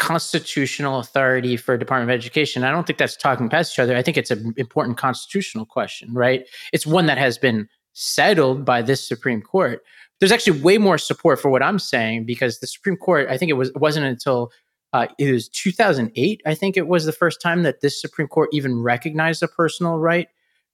constitutional 0.00 0.98
authority 0.98 1.58
for 1.58 1.76
Department 1.76 2.10
of 2.10 2.14
Education. 2.14 2.64
I 2.64 2.70
don't 2.70 2.86
think 2.86 2.98
that's 2.98 3.16
talking 3.16 3.50
past 3.50 3.74
each 3.74 3.78
other. 3.78 3.94
I 3.94 4.02
think 4.02 4.16
it's 4.16 4.30
an 4.30 4.54
important 4.56 4.96
constitutional 4.96 5.66
question, 5.66 6.14
right? 6.14 6.48
It's 6.72 6.86
one 6.86 7.04
that 7.06 7.18
has 7.18 7.36
been 7.36 7.68
settled 7.92 8.64
by 8.64 8.80
this 8.80 9.06
Supreme 9.06 9.42
Court. 9.42 9.82
There's 10.18 10.32
actually 10.32 10.62
way 10.62 10.78
more 10.78 10.96
support 10.96 11.38
for 11.38 11.50
what 11.50 11.62
I'm 11.62 11.78
saying 11.78 12.24
because 12.24 12.60
the 12.60 12.66
Supreme 12.66 12.96
Court, 12.96 13.28
I 13.28 13.36
think 13.36 13.50
it 13.50 13.54
was 13.54 13.68
it 13.68 13.76
wasn't 13.76 14.06
until 14.06 14.50
uh, 14.94 15.06
it 15.18 15.30
was 15.30 15.50
2008, 15.50 16.40
I 16.46 16.54
think 16.54 16.78
it 16.78 16.88
was 16.88 17.04
the 17.04 17.12
first 17.12 17.42
time 17.42 17.62
that 17.64 17.82
this 17.82 18.00
Supreme 18.00 18.26
Court 18.26 18.48
even 18.52 18.82
recognized 18.82 19.42
a 19.42 19.48
personal 19.48 19.98
right 19.98 20.28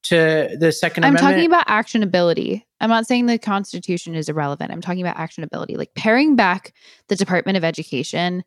to 0.08 0.56
the 0.58 0.72
Second 0.72 1.04
I'm 1.04 1.16
Amendment. 1.16 1.34
talking 1.34 1.46
about 1.46 1.66
actionability. 1.66 2.62
I'm 2.80 2.90
not 2.90 3.06
saying 3.06 3.26
the 3.26 3.38
Constitution 3.38 4.14
is 4.14 4.28
irrelevant. 4.28 4.72
I'm 4.72 4.80
talking 4.80 5.00
about 5.06 5.16
actionability. 5.16 5.76
Like 5.76 5.94
paring 5.94 6.36
back 6.36 6.72
the 7.08 7.16
Department 7.16 7.56
of 7.56 7.64
Education 7.64 8.44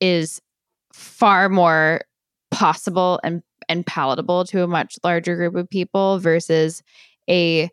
is 0.00 0.40
far 0.92 1.48
more 1.48 2.00
possible 2.50 3.20
and 3.22 3.42
and 3.68 3.84
palatable 3.86 4.44
to 4.44 4.62
a 4.62 4.66
much 4.66 4.98
larger 5.02 5.34
group 5.36 5.56
of 5.56 5.68
people 5.68 6.18
versus 6.18 6.82
a 7.28 7.68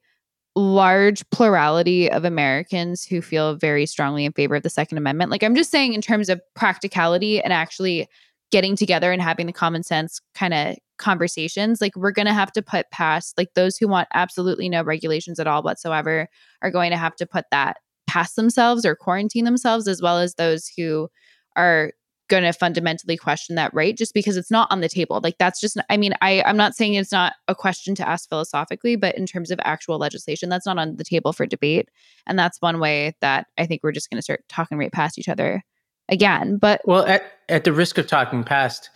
large 0.56 1.28
plurality 1.30 2.10
of 2.10 2.26
Americans 2.26 3.04
who 3.04 3.22
feel 3.22 3.56
very 3.56 3.86
strongly 3.86 4.26
in 4.26 4.32
favor 4.34 4.56
of 4.56 4.64
the 4.64 4.70
Second 4.70 4.98
Amendment. 4.98 5.32
Like, 5.32 5.44
I'm 5.44 5.56
just 5.56 5.72
saying, 5.72 5.94
in 5.94 6.02
terms 6.02 6.30
of 6.30 6.42
practicality 6.56 7.42
and 7.42 7.52
actually 7.52 8.08
getting 8.52 8.76
together 8.76 9.12
and 9.12 9.22
having 9.22 9.48
the 9.48 9.54
common 9.54 9.84
sense 9.84 10.22
kind 10.36 10.54
of 10.54 10.76
conversations, 10.98 11.82
like, 11.82 11.96
we're 11.96 12.12
going 12.12 12.26
to 12.26 12.34
have 12.34 12.52
to 12.54 12.62
put 12.62 12.89
past, 12.91 13.38
like, 13.38 13.54
those 13.56 13.78
who 13.78 13.88
want 13.88 14.08
absolutely 14.14 14.70
no 14.70 14.84
regulations 14.84 15.39
at 15.39 15.48
all 15.48 15.64
whatsoever 15.64 16.28
are 16.62 16.72
going 16.72 16.91
to 16.91 16.98
have 16.98 17.16
to 17.16 17.26
put 17.26 17.46
that 17.52 17.78
past 18.08 18.36
themselves 18.36 18.86
or 18.86 18.96
quarantine 18.96 19.46
themselves, 19.46 19.88
as 19.88 20.02
well 20.02 20.20
as 20.20 20.36
those 20.36 20.70
who 20.78 21.10
are 21.56 21.91
going 22.30 22.44
to 22.44 22.54
fundamentally 22.54 23.18
question 23.18 23.56
that 23.56 23.74
right 23.74 23.98
just 23.98 24.14
because 24.14 24.38
it's 24.38 24.50
not 24.50 24.72
on 24.72 24.82
the 24.82 24.89
table. 24.89 25.20
Like 25.22 25.38
that's 25.38 25.60
just 25.60 25.78
i 25.89 25.98
mean 25.98 26.14
i 26.22 26.41
i'm 26.46 26.58
not 26.58 26.76
saying 26.76 26.94
it's 26.94 27.12
not 27.12 27.34
a 27.48 27.56
question 27.56 27.96
to 27.96 28.08
ask 28.08 28.30
philosophically 28.30 28.96
but 28.96 29.16
in 29.18 29.26
terms 29.26 29.52
of 29.52 29.60
actual 29.64 29.98
legislation 29.98 30.50
that's 30.50 30.66
not 30.66 30.80
on 30.80 30.96
the 30.96 31.04
table 31.04 31.34
for 31.34 31.46
debate. 31.46 31.89
And 32.26 32.39
that's 32.39 32.62
one 32.62 32.80
way 32.80 33.16
that 33.22 33.48
i 33.58 33.66
think 33.66 33.82
we're 33.84 33.91
just 33.91 34.10
going 34.10 34.18
to 34.18 34.24
start 34.24 34.44
talking 34.50 34.78
right 34.78 34.91
past 34.91 35.20
each 35.20 35.30
other 35.30 35.64
again. 36.10 36.58
But 36.58 36.82
well 36.86 37.06
at, 37.06 37.24
at 37.50 37.66
the 37.66 37.74
risk 37.74 37.98
of 37.98 38.08
talking 38.08 38.44
past 38.44 38.89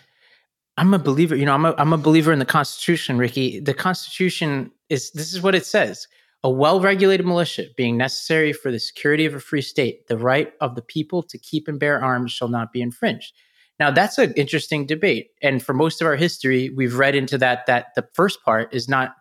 i'm 0.78 0.94
a 0.94 1.00
believer 1.00 1.36
you 1.36 1.46
know 1.46 1.54
i'm 1.54 1.66
a, 1.66 1.76
I'm 1.78 1.94
a 1.94 1.98
believer 1.98 2.32
in 2.32 2.40
the 2.40 2.46
constitution 2.46 3.18
Rikki 3.18 3.60
the 3.60 3.74
constitution 3.74 4.72
is 4.90 5.12
this 5.12 5.34
is 5.34 5.42
what 5.42 5.56
it 5.56 5.66
says 5.66 6.08
a 6.44 6.50
well 6.50 6.80
regulated 6.80 7.26
militia 7.26 7.66
being 7.76 7.98
necessary 7.98 8.54
for 8.54 8.72
the 8.72 8.80
security 8.80 9.26
of 9.26 9.34
a 9.34 9.40
free 9.40 9.62
state, 9.62 10.08
the 10.08 10.18
right 10.18 10.54
of 10.62 10.76
the 10.76 10.82
people 10.82 11.24
to 11.24 11.38
keep 11.38 11.68
and 11.68 11.80
bear 11.80 12.02
arms 12.02 12.32
shall 12.32 12.48
not 12.48 12.72
be 12.72 12.82
infringed. 12.82 13.34
Now, 13.80 13.92
that's 13.92 14.18
an 14.18 14.34
interesting 14.36 14.86
debate. 14.86 15.32
And 15.42 15.62
for 15.62 15.74
most 15.74 16.02
of 16.02 16.08
our 16.08 16.16
history, 16.16 16.70
we've 16.70 16.96
read 16.96 17.16
into 17.16 17.38
that 17.40 17.66
that 17.68 17.88
the 17.96 18.08
first 18.14 18.44
part 18.44 18.74
is 18.74 18.88
not 18.88 19.16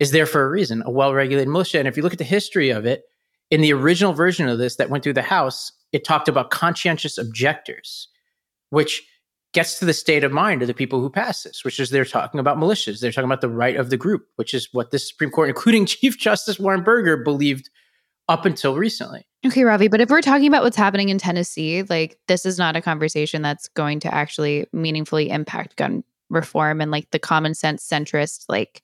is 0.00 0.10
there 0.10 0.26
for 0.26 0.44
a 0.44 0.50
reason, 0.50 0.82
a 0.84 0.90
well 0.90 1.14
regulated 1.14 1.48
militia. 1.48 1.78
And 1.78 1.86
if 1.86 1.96
you 1.96 2.02
look 2.02 2.12
at 2.12 2.18
the 2.18 2.24
history 2.24 2.70
of 2.70 2.86
it, 2.86 3.02
in 3.50 3.60
the 3.60 3.72
original 3.72 4.12
version 4.12 4.48
of 4.48 4.58
this 4.58 4.76
that 4.76 4.88
went 4.88 5.04
through 5.04 5.12
the 5.12 5.22
House, 5.22 5.72
it 5.92 6.04
talked 6.04 6.28
about 6.28 6.50
conscientious 6.50 7.18
objectors, 7.18 8.08
which 8.70 9.02
gets 9.52 9.78
to 9.78 9.84
the 9.84 9.92
state 9.92 10.24
of 10.24 10.32
mind 10.32 10.62
of 10.62 10.68
the 10.68 10.74
people 10.74 11.00
who 11.00 11.10
pass 11.10 11.42
this, 11.42 11.64
which 11.64 11.78
is 11.78 11.90
they're 11.90 12.04
talking 12.04 12.40
about 12.40 12.56
militias. 12.56 13.00
They're 13.00 13.12
talking 13.12 13.28
about 13.28 13.42
the 13.42 13.48
right 13.48 13.76
of 13.76 13.90
the 13.90 13.96
group, 13.96 14.26
which 14.36 14.54
is 14.54 14.68
what 14.72 14.90
the 14.90 14.98
Supreme 14.98 15.30
Court, 15.30 15.48
including 15.48 15.86
Chief 15.86 16.18
Justice 16.18 16.58
Warren 16.58 16.82
Burger, 16.82 17.18
believed 17.18 17.70
up 18.28 18.46
until 18.46 18.76
recently. 18.76 19.26
Okay, 19.44 19.64
Ravi, 19.64 19.88
but 19.88 20.00
if 20.00 20.08
we're 20.08 20.22
talking 20.22 20.46
about 20.46 20.62
what's 20.62 20.76
happening 20.76 21.08
in 21.08 21.18
Tennessee, 21.18 21.82
like 21.82 22.18
this 22.28 22.46
is 22.46 22.58
not 22.58 22.76
a 22.76 22.80
conversation 22.80 23.42
that's 23.42 23.68
going 23.68 24.00
to 24.00 24.14
actually 24.14 24.66
meaningfully 24.72 25.30
impact 25.30 25.76
gun 25.76 26.04
reform 26.30 26.80
and 26.80 26.90
like 26.90 27.10
the 27.10 27.18
common 27.18 27.52
sense 27.54 27.86
centrist 27.86 28.44
like 28.48 28.82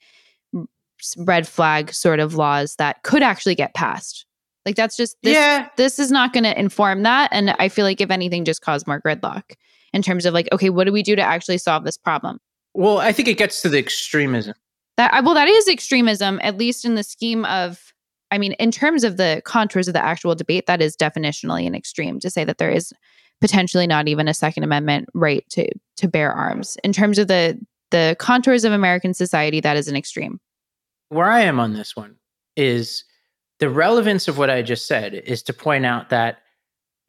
red 1.16 1.46
flag 1.46 1.94
sort 1.94 2.20
of 2.20 2.34
laws 2.34 2.74
that 2.76 3.02
could 3.04 3.22
actually 3.22 3.54
get 3.54 3.72
passed. 3.72 4.26
Like 4.66 4.74
that's 4.74 4.96
just 4.96 5.16
this, 5.22 5.34
yeah. 5.34 5.68
This 5.76 5.98
is 5.98 6.10
not 6.10 6.32
going 6.32 6.44
to 6.44 6.58
inform 6.58 7.04
that, 7.04 7.30
and 7.32 7.54
I 7.58 7.68
feel 7.68 7.86
like 7.86 8.00
if 8.00 8.10
anything, 8.10 8.44
just 8.44 8.60
cause 8.60 8.86
more 8.86 9.00
gridlock 9.00 9.54
in 9.92 10.02
terms 10.02 10.26
of 10.26 10.34
like, 10.34 10.48
okay, 10.52 10.70
what 10.70 10.84
do 10.84 10.92
we 10.92 11.02
do 11.02 11.16
to 11.16 11.22
actually 11.22 11.58
solve 11.58 11.84
this 11.84 11.96
problem? 11.96 12.38
Well, 12.74 12.98
I 12.98 13.12
think 13.12 13.28
it 13.28 13.38
gets 13.38 13.62
to 13.62 13.68
the 13.68 13.78
extremism. 13.78 14.54
That 14.96 15.24
well, 15.24 15.34
that 15.34 15.48
is 15.48 15.68
extremism, 15.68 16.40
at 16.42 16.56
least 16.56 16.84
in 16.84 16.94
the 16.94 17.02
scheme 17.02 17.44
of. 17.44 17.92
I 18.30 18.36
mean, 18.36 18.52
in 18.54 18.70
terms 18.70 19.04
of 19.04 19.16
the 19.16 19.40
contours 19.46 19.88
of 19.88 19.94
the 19.94 20.04
actual 20.04 20.34
debate, 20.34 20.66
that 20.66 20.82
is 20.82 20.94
definitionally 20.94 21.66
an 21.66 21.74
extreme 21.74 22.20
to 22.20 22.28
say 22.28 22.44
that 22.44 22.58
there 22.58 22.70
is 22.70 22.92
potentially 23.40 23.86
not 23.86 24.06
even 24.06 24.28
a 24.28 24.34
Second 24.34 24.64
Amendment 24.64 25.08
right 25.14 25.44
to 25.50 25.68
to 25.96 26.08
bear 26.08 26.32
arms. 26.32 26.76
In 26.84 26.92
terms 26.92 27.18
of 27.18 27.28
the 27.28 27.58
the 27.90 28.16
contours 28.18 28.64
of 28.64 28.72
American 28.72 29.14
society, 29.14 29.60
that 29.60 29.76
is 29.76 29.88
an 29.88 29.96
extreme. 29.96 30.40
Where 31.08 31.30
I 31.30 31.40
am 31.40 31.58
on 31.58 31.72
this 31.72 31.96
one 31.96 32.16
is 32.56 33.04
the 33.60 33.70
relevance 33.70 34.28
of 34.28 34.36
what 34.36 34.50
I 34.50 34.62
just 34.62 34.86
said 34.86 35.14
is 35.14 35.42
to 35.44 35.52
point 35.52 35.86
out 35.86 36.10
that 36.10 36.40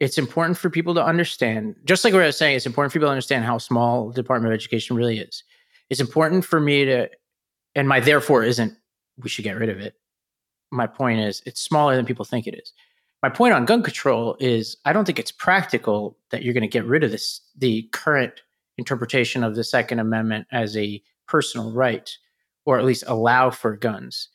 it's 0.00 0.16
important 0.16 0.56
for 0.56 0.70
people 0.70 0.94
to 0.94 1.04
understand, 1.04 1.76
just 1.84 2.02
like 2.04 2.14
what 2.14 2.22
I 2.22 2.26
was 2.26 2.36
saying, 2.36 2.56
it's 2.56 2.66
important 2.66 2.90
for 2.90 2.98
people 2.98 3.08
to 3.08 3.12
understand 3.12 3.44
how 3.44 3.58
small 3.58 4.08
the 4.08 4.22
Department 4.22 4.52
of 4.52 4.56
Education 4.56 4.96
really 4.96 5.18
is. 5.18 5.44
It's 5.90 6.00
important 6.00 6.44
for 6.44 6.58
me 6.58 6.86
to, 6.86 7.08
and 7.74 7.86
my 7.86 8.00
therefore 8.00 8.42
isn't 8.42 8.74
we 9.18 9.28
should 9.28 9.44
get 9.44 9.58
rid 9.58 9.68
of 9.68 9.78
it. 9.78 9.94
My 10.70 10.86
point 10.86 11.20
is 11.20 11.42
it's 11.44 11.60
smaller 11.60 11.96
than 11.96 12.06
people 12.06 12.24
think 12.24 12.46
it 12.46 12.54
is. 12.54 12.72
My 13.22 13.28
point 13.28 13.52
on 13.52 13.66
gun 13.66 13.82
control 13.82 14.36
is 14.40 14.78
I 14.86 14.94
don't 14.94 15.04
think 15.04 15.18
it's 15.18 15.32
practical 15.32 16.16
that 16.30 16.42
you're 16.42 16.54
going 16.54 16.62
to 16.62 16.68
get 16.68 16.86
rid 16.86 17.04
of 17.04 17.10
this 17.10 17.42
the 17.58 17.82
current 17.92 18.32
interpretation 18.78 19.44
of 19.44 19.54
the 19.54 19.64
Second 19.64 19.98
Amendment 19.98 20.46
as 20.50 20.74
a 20.76 21.02
personal 21.28 21.72
right, 21.72 22.10
or 22.64 22.78
at 22.78 22.86
least 22.86 23.04
allow 23.06 23.50
for 23.50 23.76
guns 23.76 24.28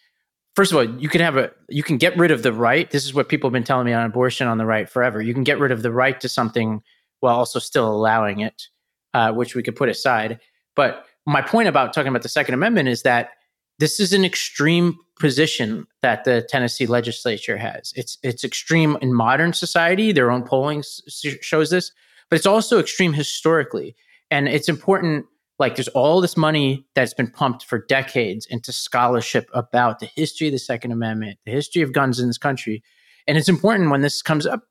first 0.55 0.71
of 0.71 0.77
all, 0.77 0.99
you 0.99 1.09
can 1.09 1.21
have 1.21 1.37
a 1.37 1.51
you 1.69 1.83
can 1.83 1.97
get 1.97 2.17
rid 2.17 2.31
of 2.31 2.43
the 2.43 2.53
right. 2.53 2.89
This 2.89 3.05
is 3.05 3.13
what 3.13 3.29
people 3.29 3.49
have 3.49 3.53
been 3.53 3.63
telling 3.63 3.85
me 3.85 3.93
on 3.93 4.05
abortion 4.05 4.47
on 4.47 4.57
the 4.57 4.65
right 4.65 4.89
forever. 4.89 5.21
You 5.21 5.33
can 5.33 5.43
get 5.43 5.59
rid 5.59 5.71
of 5.71 5.81
the 5.81 5.91
right 5.91 6.19
to 6.21 6.29
something 6.29 6.81
while 7.19 7.35
also 7.35 7.59
still 7.59 7.87
allowing 7.91 8.39
it, 8.39 8.67
uh, 9.13 9.31
which 9.33 9.55
we 9.55 9.63
could 9.63 9.75
put 9.75 9.89
aside. 9.89 10.39
But 10.75 11.05
my 11.25 11.41
point 11.41 11.67
about 11.67 11.93
talking 11.93 12.09
about 12.09 12.21
the 12.23 12.29
Second 12.29 12.53
Amendment 12.53 12.87
is 12.89 13.03
that 13.03 13.31
this 13.79 13.99
is 13.99 14.13
an 14.13 14.23
extreme 14.23 14.97
position 15.19 15.87
that 16.01 16.23
the 16.23 16.45
Tennessee 16.49 16.85
legislature 16.85 17.57
has. 17.57 17.93
It's 17.95 18.17
it's 18.23 18.43
extreme 18.43 18.97
in 19.01 19.13
modern 19.13 19.53
society. 19.53 20.11
Their 20.11 20.31
own 20.31 20.43
polling 20.43 20.79
s- 20.79 21.01
shows 21.41 21.69
this, 21.69 21.91
but 22.29 22.37
it's 22.37 22.45
also 22.45 22.79
extreme 22.79 23.13
historically, 23.13 23.95
and 24.31 24.47
it's 24.47 24.69
important 24.69 25.25
like 25.57 25.75
there's 25.75 25.87
all 25.89 26.21
this 26.21 26.35
money 26.35 26.85
that's 26.95 27.13
been 27.13 27.29
pumped 27.29 27.63
for 27.65 27.79
decades 27.79 28.45
into 28.45 28.71
scholarship 28.71 29.49
about 29.53 29.99
the 29.99 30.05
history 30.05 30.47
of 30.47 30.53
the 30.53 30.59
second 30.59 30.91
amendment 30.91 31.39
the 31.45 31.51
history 31.51 31.81
of 31.81 31.93
guns 31.93 32.19
in 32.19 32.27
this 32.27 32.37
country. 32.37 32.83
And 33.27 33.37
it's 33.37 33.49
important 33.49 33.89
when 33.89 34.01
this 34.01 34.21
comes 34.21 34.45
up 34.45 34.63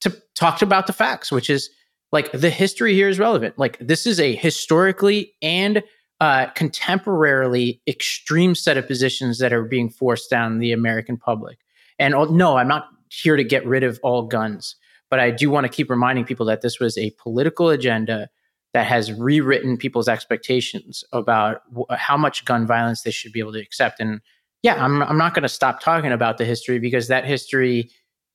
to 0.00 0.10
talk 0.34 0.62
about 0.62 0.86
the 0.86 0.92
facts 0.92 1.30
which 1.30 1.50
is 1.50 1.70
like 2.10 2.30
the 2.32 2.50
history 2.50 2.94
here 2.94 3.08
is 3.08 3.18
relevant. 3.18 3.58
Like 3.58 3.78
this 3.78 4.06
is 4.06 4.20
a 4.20 4.34
historically 4.34 5.34
and 5.40 5.82
uh, 6.20 6.46
contemporarily 6.54 7.80
extreme 7.86 8.54
set 8.54 8.76
of 8.76 8.86
positions 8.86 9.38
that 9.38 9.52
are 9.52 9.64
being 9.64 9.90
forced 9.90 10.30
down 10.30 10.58
the 10.58 10.72
american 10.72 11.16
public. 11.16 11.58
And 11.98 12.14
no 12.30 12.56
i'm 12.56 12.68
not 12.68 12.88
here 13.10 13.36
to 13.36 13.44
get 13.44 13.66
rid 13.66 13.82
of 13.82 14.00
all 14.02 14.22
guns 14.22 14.76
but 15.10 15.20
i 15.20 15.30
do 15.30 15.50
want 15.50 15.64
to 15.64 15.68
keep 15.68 15.90
reminding 15.90 16.24
people 16.24 16.46
that 16.46 16.62
this 16.62 16.80
was 16.80 16.96
a 16.96 17.10
political 17.18 17.68
agenda 17.68 18.30
that 18.72 18.86
has 18.86 19.12
rewritten 19.12 19.76
people's 19.76 20.08
expectations 20.08 21.04
about 21.12 21.62
w- 21.70 21.86
how 21.90 22.16
much 22.16 22.44
gun 22.44 22.66
violence 22.66 23.02
they 23.02 23.10
should 23.10 23.32
be 23.32 23.40
able 23.40 23.52
to 23.52 23.60
accept. 23.60 24.00
And 24.00 24.20
yeah, 24.62 24.82
I'm 24.82 25.02
I'm 25.02 25.18
not 25.18 25.34
going 25.34 25.42
to 25.42 25.48
stop 25.48 25.80
talking 25.80 26.12
about 26.12 26.38
the 26.38 26.44
history 26.44 26.78
because 26.78 27.08
that 27.08 27.24
history 27.24 27.90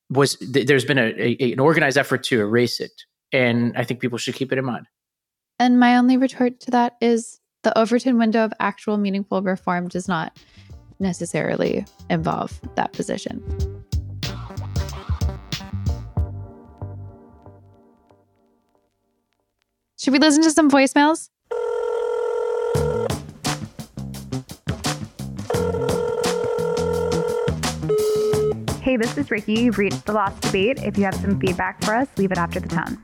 was 0.10 0.36
th- 0.36 0.68
there's 0.68 0.86
been 0.86 0.98
a, 0.98 1.14
a, 1.18 1.54
an 1.54 1.60
organized 1.60 1.98
effort 1.98 2.24
to 2.26 2.40
erase 2.40 2.80
it, 2.80 3.04
and 3.32 3.76
I 3.76 3.84
think 3.84 4.00
people 4.00 4.18
should 4.18 4.36
keep 4.36 4.52
it 4.52 4.58
in 4.58 4.66
mind. 4.66 4.88
And 5.60 5.80
my 5.80 5.98
only 5.98 6.18
retort 6.18 6.60
to 6.62 6.72
that 6.72 6.98
is 7.02 7.40
the 7.64 7.78
Overton 7.78 8.18
window 8.18 8.44
of 8.44 8.54
actual 8.60 8.98
meaningful 8.98 9.42
reform 9.42 9.88
does 9.88 10.08
not 10.08 10.38
necessarily 11.00 11.86
involve 12.10 12.60
that 12.76 12.94
position. 12.94 13.77
Should 20.08 20.14
we 20.14 20.20
listen 20.20 20.42
to 20.44 20.52
some 20.52 20.72
voicemails? 20.72 21.28
Hey, 28.82 28.96
this 28.96 29.18
is 29.18 29.30
Rikki. 29.30 29.56
You've 29.64 29.78
reached 29.78 30.06
the 30.06 30.14
Lost 30.14 30.40
Debate. 30.44 30.80
If 30.82 30.98
you 30.98 31.04
have 31.04 31.16
some 31.16 31.38
feedback 31.42 31.84
for 31.84 31.94
us, 31.94 32.08
leave 32.16 32.32
it 32.32 32.38
after 32.38 32.62
the 32.62 32.70
tone. 32.70 32.98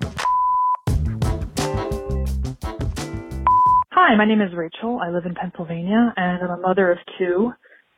Hi, 3.91 4.15
my 4.15 4.23
name 4.23 4.39
is 4.39 4.53
Rachel. 4.55 5.01
I 5.03 5.09
live 5.09 5.25
in 5.25 5.35
Pennsylvania 5.35 6.13
and 6.15 6.41
I'm 6.41 6.57
a 6.57 6.61
mother 6.61 6.89
of 6.89 6.99
two. 7.19 7.51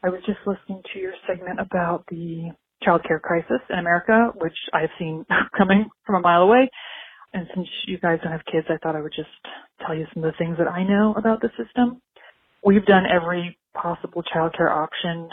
I 0.04 0.10
was 0.10 0.22
just 0.26 0.40
listening 0.48 0.82
to 0.94 1.00
your 1.00 1.14
segment 1.28 1.60
about 1.60 2.06
the 2.10 2.50
childcare 2.84 3.22
crisis 3.22 3.62
in 3.70 3.78
America, 3.78 4.32
which 4.38 4.58
I've 4.74 4.90
seen 4.98 5.28
coming 5.56 5.92
from 6.08 6.16
a 6.16 6.22
mile 6.22 6.42
away. 6.42 6.72
And 7.36 7.48
since 7.54 7.68
you 7.86 7.98
guys 7.98 8.20
don't 8.24 8.32
have 8.32 8.46
kids, 8.50 8.66
I 8.70 8.78
thought 8.78 8.96
I 8.96 9.02
would 9.02 9.12
just 9.14 9.28
tell 9.86 9.94
you 9.94 10.08
some 10.14 10.24
of 10.24 10.32
the 10.32 10.38
things 10.38 10.58
that 10.58 10.70
I 10.70 10.86
know 10.86 11.14
about 11.18 11.42
the 11.42 11.50
system. 11.62 12.02
We've 12.64 12.86
done 12.86 13.04
every 13.06 13.58
possible 13.74 14.24
childcare 14.24 14.72
option 14.72 15.28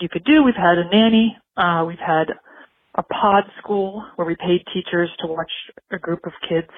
you 0.00 0.08
could 0.08 0.24
do. 0.24 0.44
We've 0.44 0.54
had 0.54 0.78
a 0.78 0.88
nanny. 0.88 1.36
Uh, 1.56 1.84
we've 1.84 1.98
had 1.98 2.30
a 2.94 3.02
pod 3.02 3.42
school 3.58 4.04
where 4.14 4.24
we 4.24 4.36
paid 4.36 4.62
teachers 4.72 5.10
to 5.18 5.26
watch 5.26 5.50
a 5.90 5.98
group 5.98 6.20
of 6.26 6.32
kids 6.48 6.68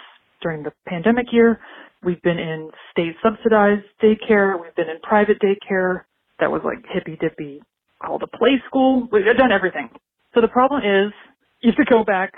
during 0.40 0.62
the 0.62 0.72
pandemic 0.86 1.26
year. 1.30 1.60
We've 2.02 2.22
been 2.22 2.38
in 2.38 2.70
state 2.90 3.16
subsidized 3.22 3.84
daycare. 4.02 4.58
We've 4.58 4.74
been 4.76 4.88
in 4.88 4.98
private 5.02 5.42
daycare 5.42 6.04
that 6.38 6.50
was 6.50 6.62
like 6.64 6.78
hippy 6.90 7.18
dippy 7.20 7.60
called 8.02 8.22
a 8.22 8.38
play 8.38 8.62
school. 8.66 9.10
We've 9.12 9.26
done 9.36 9.52
everything. 9.52 9.90
So 10.34 10.40
the 10.40 10.48
problem 10.48 10.80
is 10.80 11.12
you 11.60 11.70
have 11.70 11.86
to 11.86 11.92
go 11.92 12.02
back 12.02 12.32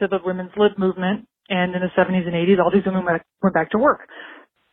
to 0.00 0.08
the 0.08 0.20
women's 0.24 0.52
lib 0.56 0.78
movement 0.78 1.28
and 1.48 1.74
in 1.74 1.82
the 1.82 1.90
70s 1.96 2.26
and 2.26 2.34
80s, 2.34 2.58
all 2.62 2.70
these 2.70 2.86
women 2.86 3.04
went, 3.04 3.22
back 3.54 3.70
to 3.72 3.78
work. 3.78 4.00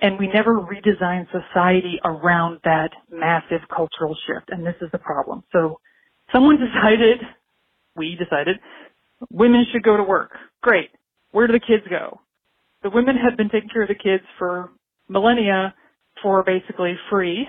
And 0.01 0.17
we 0.17 0.27
never 0.27 0.55
redesigned 0.55 1.27
society 1.31 1.99
around 2.05 2.59
that 2.63 2.91
massive 3.11 3.67
cultural 3.67 4.15
shift. 4.25 4.49
And 4.49 4.65
this 4.65 4.75
is 4.81 4.89
the 4.91 4.97
problem. 4.97 5.43
So 5.51 5.79
someone 6.33 6.57
decided, 6.73 7.19
we 7.95 8.15
decided, 8.15 8.57
women 9.29 9.65
should 9.71 9.83
go 9.83 9.97
to 9.97 10.03
work. 10.03 10.31
Great. 10.61 10.89
Where 11.31 11.47
do 11.47 11.53
the 11.53 11.59
kids 11.59 11.83
go? 11.89 12.21
The 12.83 12.89
women 12.89 13.17
have 13.17 13.35
been 13.35 13.49
taking 13.49 13.69
care 13.69 13.81
of 13.83 13.89
the 13.89 13.95
kids 13.95 14.23
for 14.37 14.71
millennia 15.09 15.73
for 16.23 16.43
basically 16.43 16.93
free. 17.09 17.47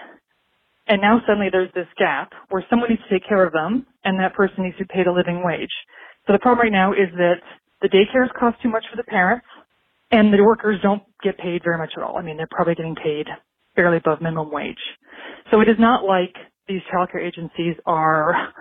And 0.89 1.01
now 1.01 1.21
suddenly 1.27 1.49
there's 1.53 1.73
this 1.75 1.87
gap 1.99 2.33
where 2.49 2.65
someone 2.69 2.91
needs 2.91 3.03
to 3.09 3.19
take 3.19 3.29
care 3.29 3.47
of 3.47 3.53
them 3.53 3.87
and 4.05 4.19
that 4.19 4.35
person 4.35 4.65
needs 4.65 4.77
to 4.79 4.85
be 4.85 4.95
paid 4.95 5.07
a 5.07 5.13
living 5.13 5.43
wage. 5.45 5.71
So 6.27 6.33
the 6.33 6.41
problem 6.41 6.65
right 6.65 6.73
now 6.73 6.93
is 6.93 7.09
that 7.17 7.41
the 7.83 7.89
daycares 7.89 8.33
cost 8.39 8.61
too 8.63 8.69
much 8.69 8.85
for 8.91 8.97
the 8.97 9.05
parents, 9.05 9.47
and 10.11 10.33
the 10.33 10.43
workers 10.43 10.81
don't 10.83 11.03
get 11.23 11.39
paid 11.39 11.63
very 11.63 11.79
much 11.79 11.93
at 11.97 12.03
all. 12.03 12.17
I 12.17 12.23
mean, 12.23 12.37
they're 12.37 12.49
probably 12.51 12.75
getting 12.75 12.97
paid 12.97 13.27
barely 13.77 13.99
above 13.99 14.21
minimum 14.21 14.51
wage. 14.51 14.81
So 15.51 15.61
it 15.61 15.69
is 15.69 15.77
not 15.79 16.05
like 16.05 16.35
these 16.69 16.83
childcare 16.93 17.25
agencies 17.25 17.77
are 17.87 18.53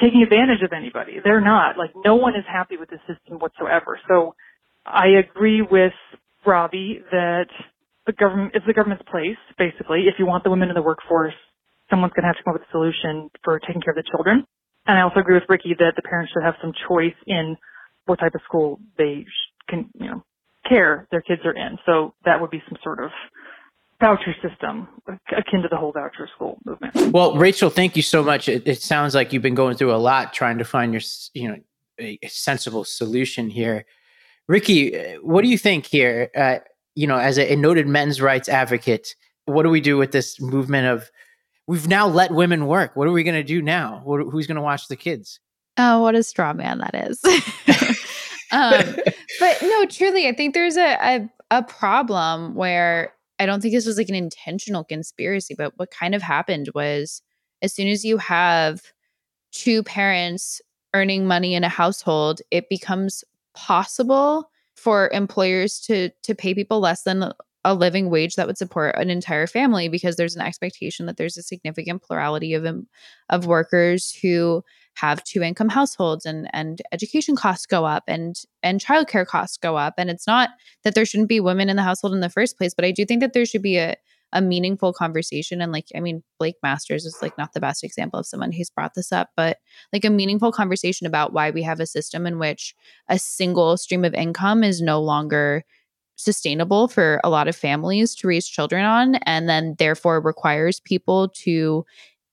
taking 0.00 0.22
advantage 0.22 0.62
of 0.64 0.72
anybody. 0.72 1.18
They're 1.22 1.40
not. 1.40 1.76
Like, 1.76 1.90
no 2.04 2.14
one 2.16 2.34
is 2.34 2.44
happy 2.50 2.76
with 2.76 2.90
the 2.90 2.98
system 3.06 3.38
whatsoever. 3.38 3.98
So 4.08 4.34
I 4.86 5.08
agree 5.08 5.62
with 5.62 5.92
Robbie 6.46 7.02
that 7.10 7.48
the 8.06 8.12
government 8.12 8.52
is 8.54 8.62
the 8.66 8.72
government's 8.72 9.04
place, 9.10 9.36
basically. 9.58 10.08
If 10.08 10.14
you 10.18 10.26
want 10.26 10.44
the 10.44 10.50
women 10.50 10.68
in 10.68 10.74
the 10.74 10.82
workforce, 10.82 11.34
someone's 11.90 12.12
going 12.14 12.22
to 12.24 12.28
have 12.28 12.36
to 12.36 12.42
come 12.42 12.54
up 12.54 12.60
with 12.60 12.68
a 12.68 12.72
solution 12.72 13.30
for 13.44 13.58
taking 13.60 13.80
care 13.80 13.92
of 13.92 13.96
the 13.96 14.08
children. 14.10 14.46
And 14.86 14.98
I 14.98 15.02
also 15.02 15.20
agree 15.20 15.34
with 15.34 15.44
Rikki 15.48 15.74
that 15.78 15.92
the 15.94 16.02
parents 16.02 16.32
should 16.32 16.42
have 16.42 16.54
some 16.60 16.72
choice 16.88 17.14
in 17.26 17.56
what 18.06 18.18
type 18.18 18.34
of 18.34 18.40
school 18.44 18.80
they 18.98 19.24
can, 19.68 19.88
you 19.94 20.06
know, 20.06 20.24
care 20.68 21.06
their 21.10 21.22
kids 21.22 21.42
are 21.44 21.52
in. 21.52 21.78
So 21.86 22.14
that 22.24 22.40
would 22.40 22.50
be 22.50 22.62
some 22.68 22.78
sort 22.82 23.02
of 23.02 23.10
voucher 24.00 24.34
system 24.42 24.88
akin 25.36 25.62
to 25.62 25.68
the 25.68 25.76
whole 25.76 25.92
voucher 25.92 26.28
school 26.34 26.58
movement. 26.64 27.12
Well, 27.12 27.36
Rachel, 27.36 27.70
thank 27.70 27.96
you 27.96 28.02
so 28.02 28.22
much. 28.22 28.48
It, 28.48 28.66
it 28.66 28.82
sounds 28.82 29.14
like 29.14 29.32
you've 29.32 29.42
been 29.42 29.54
going 29.54 29.76
through 29.76 29.94
a 29.94 29.96
lot 29.96 30.32
trying 30.32 30.58
to 30.58 30.64
find 30.64 30.92
your, 30.92 31.02
you 31.34 31.48
know, 31.48 31.56
a, 32.00 32.18
sensible 32.26 32.84
solution 32.84 33.48
here. 33.48 33.84
Rikki, 34.48 35.16
what 35.22 35.42
do 35.42 35.48
you 35.48 35.58
think 35.58 35.86
here? 35.86 36.30
Uh, 36.36 36.58
you 36.94 37.06
know, 37.06 37.16
as 37.16 37.38
a, 37.38 37.52
a 37.52 37.56
noted 37.56 37.86
men's 37.86 38.20
rights 38.20 38.48
advocate, 38.48 39.14
what 39.44 39.62
do 39.62 39.68
we 39.68 39.80
do 39.80 39.96
with 39.96 40.10
this 40.10 40.40
movement 40.40 40.88
of 40.88 41.10
we've 41.66 41.88
now 41.88 42.08
let 42.08 42.32
women 42.32 42.66
work? 42.66 42.96
What 42.96 43.06
are 43.06 43.12
we 43.12 43.22
going 43.22 43.36
to 43.36 43.44
do 43.44 43.62
now? 43.62 44.00
What, 44.04 44.20
who's 44.20 44.46
going 44.46 44.56
to 44.56 44.62
watch 44.62 44.88
the 44.88 44.96
kids? 44.96 45.38
Oh, 45.76 46.02
what 46.02 46.14
a 46.14 46.22
straw 46.22 46.52
man 46.52 46.78
that 46.78 46.94
is. 46.94 47.20
um, 48.52 48.96
but 49.40 49.62
no, 49.62 49.86
truly, 49.86 50.28
I 50.28 50.34
think 50.34 50.54
there's 50.54 50.76
a, 50.76 50.96
a, 51.00 51.30
a 51.50 51.62
problem 51.62 52.54
where 52.54 53.12
I 53.38 53.46
don't 53.46 53.60
think 53.60 53.74
this 53.74 53.86
was 53.86 53.96
like 53.96 54.08
an 54.08 54.14
intentional 54.14 54.84
conspiracy, 54.84 55.54
but 55.56 55.72
what 55.76 55.90
kind 55.90 56.14
of 56.14 56.22
happened 56.22 56.68
was 56.74 57.22
as 57.62 57.72
soon 57.72 57.88
as 57.88 58.04
you 58.04 58.18
have 58.18 58.82
two 59.52 59.82
parents 59.82 60.60
earning 60.94 61.26
money 61.26 61.54
in 61.54 61.64
a 61.64 61.68
household, 61.68 62.42
it 62.50 62.68
becomes 62.68 63.24
possible 63.54 64.50
for 64.76 65.08
employers 65.12 65.80
to 65.80 66.10
to 66.22 66.34
pay 66.34 66.54
people 66.54 66.80
less 66.80 67.02
than 67.02 67.32
a 67.64 67.74
living 67.74 68.10
wage 68.10 68.34
that 68.34 68.46
would 68.46 68.58
support 68.58 68.96
an 68.96 69.08
entire 69.08 69.46
family 69.46 69.88
because 69.88 70.16
there's 70.16 70.34
an 70.34 70.42
expectation 70.42 71.06
that 71.06 71.16
there's 71.16 71.36
a 71.36 71.42
significant 71.42 72.02
plurality 72.02 72.54
of 72.54 72.66
of 73.28 73.46
workers 73.46 74.12
who 74.22 74.64
have 74.94 75.24
two 75.24 75.42
income 75.42 75.68
households 75.68 76.26
and 76.26 76.48
and 76.52 76.82
education 76.92 77.36
costs 77.36 77.66
go 77.66 77.84
up 77.84 78.04
and 78.06 78.36
and 78.62 78.80
childcare 78.80 79.26
costs 79.26 79.56
go 79.56 79.76
up. 79.76 79.94
And 79.98 80.10
it's 80.10 80.26
not 80.26 80.50
that 80.84 80.94
there 80.94 81.04
shouldn't 81.04 81.28
be 81.28 81.40
women 81.40 81.68
in 81.68 81.76
the 81.76 81.82
household 81.82 82.14
in 82.14 82.20
the 82.20 82.30
first 82.30 82.56
place 82.56 82.74
but 82.74 82.84
I 82.84 82.90
do 82.90 83.04
think 83.04 83.20
that 83.20 83.32
there 83.32 83.46
should 83.46 83.62
be 83.62 83.78
a 83.78 83.96
a 84.34 84.40
meaningful 84.40 84.92
conversation. 84.92 85.60
And 85.60 85.72
like 85.72 85.88
i 85.94 86.00
mean 86.00 86.22
blake 86.38 86.56
masters 86.62 87.04
is 87.04 87.18
like 87.22 87.36
not 87.36 87.52
the 87.52 87.60
best 87.60 87.84
example 87.84 88.18
of 88.20 88.26
someone 88.26 88.52
who's 88.52 88.70
brought 88.70 88.94
this 88.94 89.12
up 89.12 89.30
but 89.36 89.58
like 89.92 90.04
a 90.04 90.10
meaningful 90.10 90.52
conversation 90.52 91.06
about 91.06 91.32
why 91.32 91.50
we 91.50 91.62
have 91.62 91.80
a 91.80 91.86
system 91.86 92.26
in 92.26 92.38
which 92.38 92.74
a 93.08 93.18
single 93.18 93.76
stream 93.76 94.04
of 94.04 94.14
income 94.14 94.64
is 94.64 94.80
no 94.80 95.00
longer 95.00 95.64
sustainable 96.16 96.88
for 96.88 97.20
a 97.24 97.30
lot 97.30 97.48
of 97.48 97.56
families 97.56 98.14
to 98.14 98.28
raise 98.28 98.46
children 98.46 98.84
on 98.84 99.16
and 99.26 99.48
then 99.48 99.74
therefore 99.78 100.20
requires 100.20 100.80
people 100.80 101.28
to 101.28 101.84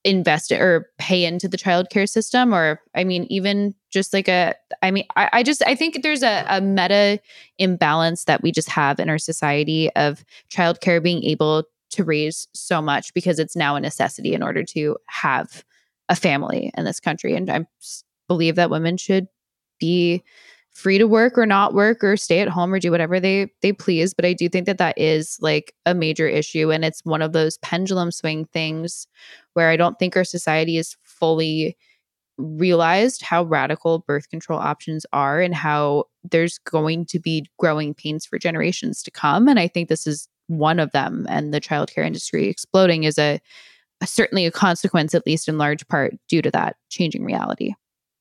invest 0.04 0.50
or 0.50 0.90
pay 0.98 1.24
into 1.26 1.46
the 1.46 1.58
childcare 1.58 2.08
system 2.08 2.54
or 2.54 2.80
i 2.94 3.04
mean 3.04 3.26
even 3.28 3.74
just 3.90 4.14
like 4.14 4.28
a 4.28 4.54
i 4.80 4.90
mean 4.90 5.04
i, 5.14 5.28
I 5.30 5.42
just 5.42 5.62
i 5.66 5.74
think 5.74 6.02
there's 6.02 6.22
a, 6.22 6.46
a 6.48 6.60
meta 6.62 7.20
imbalance 7.58 8.24
that 8.24 8.42
we 8.42 8.50
just 8.50 8.70
have 8.70 8.98
in 8.98 9.10
our 9.10 9.18
society 9.18 9.90
of 9.96 10.24
childcare 10.50 11.02
being 11.02 11.22
able 11.24 11.64
to 11.90 12.04
raise 12.04 12.48
so 12.54 12.80
much 12.80 13.12
because 13.14 13.38
it's 13.38 13.56
now 13.56 13.76
a 13.76 13.80
necessity 13.80 14.32
in 14.32 14.42
order 14.42 14.62
to 14.62 14.96
have 15.06 15.64
a 16.08 16.16
family 16.16 16.72
in 16.76 16.84
this 16.84 17.00
country. 17.00 17.34
And 17.34 17.50
I 17.50 17.66
believe 18.28 18.56
that 18.56 18.70
women 18.70 18.96
should 18.96 19.26
be 19.78 20.22
free 20.70 20.98
to 20.98 21.06
work 21.06 21.36
or 21.36 21.46
not 21.46 21.74
work 21.74 22.02
or 22.04 22.16
stay 22.16 22.40
at 22.40 22.48
home 22.48 22.72
or 22.72 22.78
do 22.78 22.92
whatever 22.92 23.18
they 23.18 23.50
they 23.60 23.72
please 23.72 24.14
but 24.14 24.24
i 24.24 24.32
do 24.32 24.48
think 24.48 24.66
that 24.66 24.78
that 24.78 24.96
is 24.96 25.36
like 25.40 25.74
a 25.84 25.94
major 25.94 26.28
issue 26.28 26.70
and 26.70 26.84
it's 26.84 27.04
one 27.04 27.22
of 27.22 27.32
those 27.32 27.58
pendulum 27.58 28.12
swing 28.12 28.44
things 28.52 29.08
where 29.54 29.68
i 29.68 29.76
don't 29.76 29.98
think 29.98 30.16
our 30.16 30.24
society 30.24 30.76
is 30.76 30.96
fully 31.02 31.76
realized 32.38 33.22
how 33.22 33.42
radical 33.44 34.00
birth 34.00 34.28
control 34.30 34.58
options 34.58 35.04
are 35.12 35.40
and 35.40 35.54
how 35.54 36.04
there's 36.30 36.58
going 36.58 37.04
to 37.04 37.18
be 37.18 37.46
growing 37.58 37.94
pains 37.94 38.24
for 38.24 38.38
generations 38.38 39.02
to 39.02 39.10
come 39.10 39.48
and 39.48 39.58
i 39.58 39.68
think 39.68 39.88
this 39.88 40.06
is 40.06 40.28
one 40.46 40.80
of 40.80 40.90
them 40.92 41.26
and 41.28 41.54
the 41.54 41.60
childcare 41.60 42.04
industry 42.04 42.48
exploding 42.48 43.04
is 43.04 43.18
a, 43.18 43.40
a 44.00 44.06
certainly 44.06 44.46
a 44.46 44.50
consequence 44.50 45.14
at 45.14 45.24
least 45.24 45.48
in 45.48 45.58
large 45.58 45.86
part 45.86 46.14
due 46.28 46.42
to 46.42 46.50
that 46.50 46.74
changing 46.88 47.24
reality. 47.24 47.72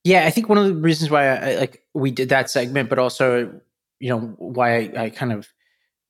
Yeah 0.04 0.26
i 0.26 0.30
think 0.30 0.48
one 0.48 0.58
of 0.58 0.66
the 0.66 0.76
reasons 0.76 1.10
why 1.10 1.28
I, 1.28 1.56
like 1.56 1.84
we 1.94 2.12
did 2.12 2.30
that 2.30 2.50
segment 2.50 2.90
but 2.90 3.00
also 3.00 3.60
you 4.00 4.10
know 4.10 4.20
why 4.38 4.76
I, 4.76 5.04
I 5.04 5.10
kind 5.10 5.34
of 5.34 5.48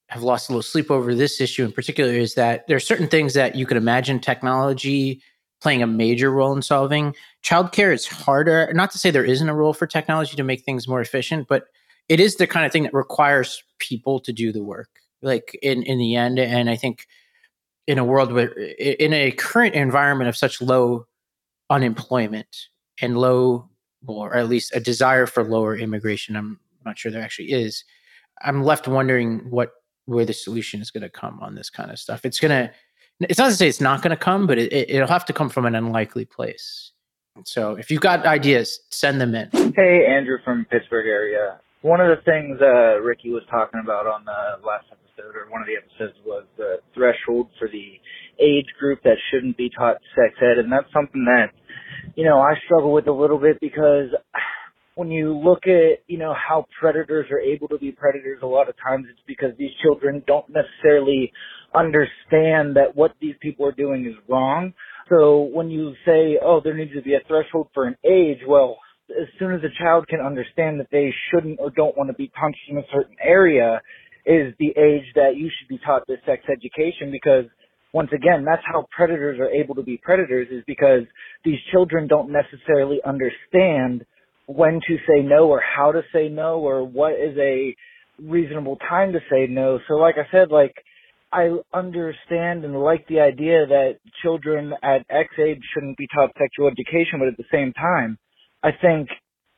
have 0.09 0.23
lost 0.23 0.49
a 0.49 0.53
little 0.53 0.63
sleep 0.63 0.89
over 0.91 1.13
this 1.13 1.39
issue 1.39 1.63
in 1.63 1.71
particular 1.71 2.11
is 2.11 2.33
that 2.35 2.67
there 2.67 2.75
are 2.75 2.81
certain 2.81 3.07
things 3.07 3.33
that 3.33 3.55
you 3.55 3.65
could 3.65 3.77
imagine 3.77 4.19
technology 4.19 5.21
playing 5.61 5.83
a 5.83 5.87
major 5.87 6.31
role 6.31 6.53
in 6.53 6.61
solving. 6.61 7.13
Childcare 7.43 7.93
is 7.93 8.07
harder. 8.07 8.71
Not 8.73 8.91
to 8.91 8.97
say 8.97 9.11
there 9.11 9.25
isn't 9.25 9.49
a 9.49 9.53
role 9.53 9.73
for 9.73 9.85
technology 9.87 10.35
to 10.35 10.43
make 10.43 10.63
things 10.63 10.87
more 10.87 11.01
efficient, 11.01 11.47
but 11.47 11.65
it 12.07 12.19
is 12.19 12.37
the 12.37 12.47
kind 12.47 12.65
of 12.65 12.71
thing 12.71 12.83
that 12.83 12.93
requires 12.93 13.63
people 13.77 14.19
to 14.21 14.33
do 14.33 14.51
the 14.51 14.63
work 14.63 14.89
like 15.21 15.57
in 15.61 15.83
in 15.83 15.97
the 15.97 16.15
end 16.15 16.39
and 16.39 16.69
i 16.69 16.75
think 16.75 17.07
in 17.87 17.97
a 17.97 18.03
world 18.03 18.31
where 18.31 18.49
in 18.49 19.13
a 19.13 19.31
current 19.31 19.75
environment 19.75 20.27
of 20.27 20.37
such 20.37 20.61
low 20.61 21.05
unemployment 21.69 22.67
and 23.01 23.17
low 23.17 23.69
or 24.07 24.35
at 24.35 24.49
least 24.49 24.75
a 24.75 24.79
desire 24.79 25.25
for 25.25 25.43
lower 25.43 25.75
immigration 25.75 26.35
i'm 26.35 26.59
not 26.85 26.97
sure 26.97 27.11
there 27.11 27.21
actually 27.21 27.51
is 27.51 27.83
i'm 28.41 28.63
left 28.63 28.87
wondering 28.87 29.39
what 29.49 29.71
where 30.09 30.25
the 30.25 30.33
solution 30.33 30.81
is 30.81 30.91
going 30.91 31.03
to 31.03 31.09
come 31.09 31.39
on 31.41 31.55
this 31.55 31.69
kind 31.69 31.91
of 31.91 31.99
stuff. 31.99 32.25
It's 32.25 32.39
going 32.39 32.51
to 32.51 32.71
it's 33.21 33.37
not 33.37 33.49
to 33.49 33.55
say 33.55 33.67
it's 33.67 33.81
not 33.81 34.01
going 34.01 34.11
to 34.11 34.17
come 34.17 34.47
but 34.47 34.57
it, 34.57 34.71
it'll 34.71 35.07
have 35.07 35.25
to 35.25 35.33
come 35.33 35.49
from 35.49 35.65
an 35.65 35.75
unlikely 35.75 36.25
place. 36.25 36.91
So 37.45 37.75
if 37.75 37.89
you've 37.89 38.01
got 38.01 38.25
ideas 38.25 38.79
send 38.89 39.21
them 39.21 39.35
in. 39.35 39.49
Hey 39.75 40.05
andrew 40.05 40.37
from 40.43 40.65
pittsburgh 40.69 41.07
area. 41.07 41.59
One 41.81 42.01
of 42.01 42.09
the 42.09 42.21
things 42.23 42.59
uh, 42.61 42.99
Rikki 42.99 43.29
was 43.29 43.43
talking 43.49 43.79
about 43.81 44.05
on 44.05 44.25
the 44.25 44.65
last 44.65 44.85
episode 44.91 44.99
episode 45.19 45.35
or 45.35 45.49
one 45.51 45.61
of 45.61 45.67
the 45.67 45.75
episodes 45.77 46.17
was 46.25 46.45
the 46.57 46.77
threshold 46.93 47.49
for 47.57 47.67
the 47.67 47.99
age 48.39 48.67
group 48.79 48.99
that 49.03 49.17
shouldn't 49.31 49.57
be 49.57 49.69
taught 49.69 49.97
sex 50.15 50.35
ed 50.41 50.59
and 50.59 50.71
that's 50.71 50.91
something 50.93 51.25
that 51.25 51.51
you 52.15 52.23
know 52.23 52.39
I 52.39 52.53
struggle 52.65 52.93
with 52.93 53.07
a 53.07 53.11
little 53.11 53.39
bit 53.39 53.59
because 53.59 54.09
when 54.99 55.09
you 55.09 55.33
look 55.33 55.63
at 55.65 56.03
you 56.07 56.17
know 56.17 56.35
how 56.35 56.65
predators 56.77 57.25
are 57.31 57.39
able 57.39 57.69
to 57.69 57.77
be 57.77 57.89
predators 57.89 58.39
a 58.43 58.45
lot 58.45 58.67
of 58.67 58.75
times 58.85 59.05
it's 59.09 59.21
because 59.25 59.51
these 59.57 59.71
children 59.81 60.21
don't 60.27 60.45
necessarily 60.49 61.31
understand 61.73 62.75
that 62.75 62.91
what 62.95 63.13
these 63.21 63.35
people 63.39 63.65
are 63.65 63.71
doing 63.71 64.05
is 64.05 64.13
wrong. 64.27 64.73
So 65.07 65.43
when 65.53 65.69
you 65.69 65.93
say 66.05 66.37
oh 66.43 66.59
there 66.61 66.75
needs 66.75 66.91
to 66.95 67.01
be 67.01 67.13
a 67.13 67.21
threshold 67.29 67.69
for 67.73 67.87
an 67.87 67.95
age 68.03 68.39
well 68.45 68.77
as 69.09 69.27
soon 69.39 69.53
as 69.53 69.61
a 69.63 69.71
child 69.81 70.05
can 70.09 70.19
understand 70.19 70.81
that 70.81 70.87
they 70.91 71.13
shouldn't 71.31 71.61
or 71.61 71.69
don't 71.69 71.95
want 71.97 72.09
to 72.09 72.13
be 72.13 72.29
punched 72.37 72.59
in 72.67 72.77
a 72.77 72.83
certain 72.93 73.15
area, 73.23 73.81
is 74.25 74.53
the 74.59 74.67
age 74.77 75.07
that 75.15 75.31
you 75.35 75.49
should 75.57 75.69
be 75.69 75.79
taught 75.83 76.05
this 76.07 76.19
sex 76.25 76.43
education 76.51 77.09
because 77.09 77.45
once 77.91 78.09
again, 78.13 78.45
that's 78.45 78.61
how 78.65 78.85
predators 78.95 79.39
are 79.39 79.49
able 79.49 79.73
to 79.73 79.81
be 79.81 79.97
predators 79.97 80.47
is 80.51 80.63
because 80.67 81.03
these 81.43 81.57
children 81.71 82.05
don't 82.05 82.29
necessarily 82.31 82.99
understand 83.03 84.05
when 84.49 84.81
to 84.87 84.97
say 85.07 85.21
no 85.21 85.47
or 85.47 85.61
how 85.61 85.91
to 85.91 86.01
say 86.11 86.27
no 86.27 86.57
or 86.57 86.83
what 86.83 87.13
is 87.13 87.37
a 87.37 87.75
reasonable 88.19 88.77
time 88.77 89.13
to 89.13 89.19
say 89.29 89.45
no. 89.45 89.79
So 89.87 89.93
like 89.93 90.15
I 90.17 90.27
said, 90.31 90.49
like 90.49 90.73
I 91.31 91.51
understand 91.71 92.65
and 92.65 92.81
like 92.81 93.07
the 93.07 93.19
idea 93.19 93.67
that 93.67 93.99
children 94.23 94.73
at 94.81 95.05
X 95.07 95.29
age 95.37 95.61
shouldn't 95.71 95.97
be 95.97 96.07
taught 96.07 96.31
sexual 96.39 96.67
education, 96.67 97.19
but 97.19 97.27
at 97.27 97.37
the 97.37 97.43
same 97.51 97.73
time, 97.73 98.17
I 98.63 98.71
think 98.71 99.09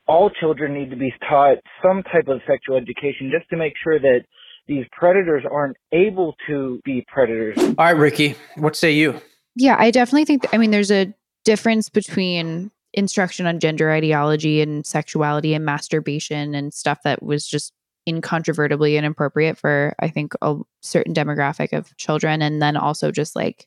all 0.06 0.28
children 0.28 0.74
need 0.74 0.90
to 0.90 0.96
be 0.96 1.14
taught 1.26 1.56
some 1.82 2.02
type 2.02 2.28
of 2.28 2.42
sexual 2.46 2.76
education 2.76 3.32
just 3.34 3.48
to 3.48 3.56
make 3.56 3.72
sure 3.82 3.98
that 3.98 4.20
these 4.68 4.84
predators 4.92 5.44
aren't 5.50 5.78
able 5.92 6.34
to 6.48 6.80
be 6.84 7.02
predators. 7.08 7.56
All 7.56 7.74
right, 7.78 7.96
Rikki, 7.96 8.34
what 8.56 8.76
say 8.76 8.92
you? 8.92 9.22
Yeah, 9.56 9.76
I 9.78 9.90
definitely 9.90 10.26
think, 10.26 10.46
I 10.52 10.58
mean, 10.58 10.70
there's 10.70 10.90
a 10.90 11.14
difference 11.46 11.88
between 11.88 12.70
instruction 12.94 13.46
on 13.46 13.60
gender 13.60 13.90
ideology 13.90 14.60
and 14.60 14.86
sexuality 14.86 15.54
and 15.54 15.64
masturbation 15.64 16.54
and 16.54 16.72
stuff 16.74 17.00
that 17.04 17.22
was 17.22 17.46
just 17.46 17.72
incontrovertibly 18.06 18.96
inappropriate 18.96 19.56
for, 19.56 19.94
I 20.00 20.08
think, 20.08 20.34
a 20.42 20.56
certain 20.80 21.14
demographic 21.14 21.72
of 21.72 21.96
children. 21.96 22.42
And 22.42 22.60
then 22.60 22.76
also 22.76 23.10
just 23.10 23.36
like, 23.36 23.66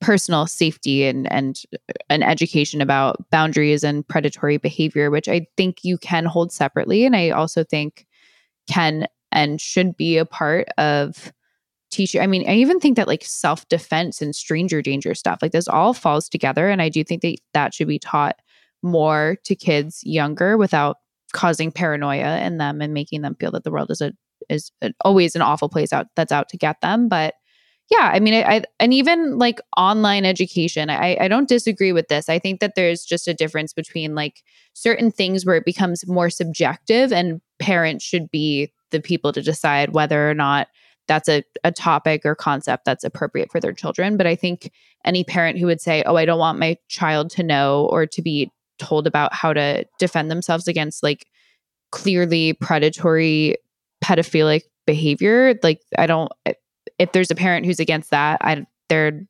personal 0.00 0.46
safety 0.46 1.04
and 1.04 1.30
and 1.32 1.60
uh, 1.74 1.92
an 2.08 2.22
education 2.22 2.80
about 2.80 3.28
boundaries 3.32 3.82
and 3.82 4.06
predatory 4.06 4.56
behavior 4.56 5.10
which 5.10 5.26
i 5.26 5.44
think 5.56 5.78
you 5.82 5.98
can 5.98 6.24
hold 6.24 6.52
separately 6.52 7.04
and 7.04 7.16
i 7.16 7.30
also 7.30 7.64
think 7.64 8.06
can 8.68 9.08
and 9.32 9.60
should 9.60 9.96
be 9.96 10.16
a 10.16 10.24
part 10.24 10.68
of 10.78 11.32
teaching. 11.90 12.20
I 12.20 12.26
mean, 12.26 12.48
I 12.48 12.54
even 12.54 12.80
think 12.80 12.96
that 12.96 13.08
like 13.08 13.24
self 13.24 13.68
defense 13.68 14.20
and 14.20 14.34
stranger 14.34 14.82
danger 14.82 15.14
stuff, 15.14 15.38
like 15.42 15.52
this 15.52 15.68
all 15.68 15.94
falls 15.94 16.28
together. 16.28 16.68
And 16.68 16.82
I 16.82 16.88
do 16.88 17.04
think 17.04 17.22
that 17.22 17.36
that 17.54 17.74
should 17.74 17.88
be 17.88 17.98
taught 17.98 18.36
more 18.82 19.36
to 19.44 19.54
kids 19.54 20.00
younger 20.04 20.56
without 20.56 20.98
causing 21.32 21.72
paranoia 21.72 22.38
in 22.40 22.58
them 22.58 22.80
and 22.80 22.94
making 22.94 23.22
them 23.22 23.34
feel 23.34 23.50
that 23.52 23.64
the 23.64 23.70
world 23.70 23.90
is 23.90 24.00
a 24.00 24.12
is 24.48 24.70
a, 24.82 24.92
always 25.04 25.34
an 25.34 25.42
awful 25.42 25.68
place 25.68 25.92
out 25.92 26.06
that's 26.16 26.32
out 26.32 26.48
to 26.48 26.56
get 26.56 26.80
them. 26.80 27.08
But 27.08 27.34
yeah, 27.90 28.10
I 28.12 28.20
mean, 28.20 28.34
I, 28.34 28.56
I 28.56 28.62
and 28.78 28.92
even 28.92 29.38
like 29.38 29.60
online 29.76 30.24
education, 30.24 30.90
I, 30.90 31.16
I 31.20 31.28
don't 31.28 31.48
disagree 31.48 31.92
with 31.92 32.08
this. 32.08 32.28
I 32.28 32.38
think 32.38 32.60
that 32.60 32.74
there's 32.76 33.04
just 33.04 33.28
a 33.28 33.34
difference 33.34 33.72
between 33.72 34.14
like 34.14 34.42
certain 34.74 35.10
things 35.10 35.46
where 35.46 35.56
it 35.56 35.64
becomes 35.64 36.06
more 36.06 36.28
subjective 36.28 37.12
and 37.12 37.40
parents 37.58 38.04
should 38.04 38.30
be 38.30 38.72
the 38.90 39.00
people 39.00 39.32
to 39.32 39.42
decide 39.42 39.92
whether 39.92 40.30
or 40.30 40.34
not 40.34 40.68
that's 41.08 41.28
a, 41.28 41.42
a 41.64 41.72
topic 41.72 42.26
or 42.26 42.34
concept 42.34 42.84
that's 42.84 43.04
appropriate 43.04 43.50
for 43.50 43.60
their 43.60 43.72
children. 43.72 44.18
But 44.18 44.26
I 44.26 44.36
think 44.36 44.70
any 45.04 45.24
parent 45.24 45.58
who 45.58 45.66
would 45.66 45.80
say, 45.80 46.02
Oh, 46.04 46.16
I 46.16 46.26
don't 46.26 46.38
want 46.38 46.58
my 46.58 46.76
child 46.88 47.30
to 47.30 47.42
know 47.42 47.88
or 47.90 48.06
to 48.06 48.22
be 48.22 48.52
told 48.78 49.06
about 49.06 49.34
how 49.34 49.52
to 49.52 49.84
defend 49.98 50.30
themselves 50.30 50.68
against 50.68 51.02
like 51.02 51.26
clearly 51.90 52.52
predatory 52.54 53.56
pedophilic 54.02 54.62
behavior, 54.86 55.54
like 55.62 55.80
I 55.96 56.06
don't 56.06 56.30
if 56.98 57.12
there's 57.12 57.30
a 57.30 57.34
parent 57.34 57.66
who's 57.66 57.80
against 57.80 58.10
that, 58.10 58.38
I 58.40 58.66
they're 58.88 59.26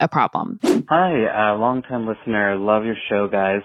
a 0.00 0.08
problem. 0.08 0.58
Hi, 0.88 1.52
uh, 1.52 1.58
long 1.58 1.82
time 1.82 2.06
listener. 2.06 2.56
Love 2.56 2.84
your 2.84 2.96
show, 3.08 3.28
guys. 3.28 3.60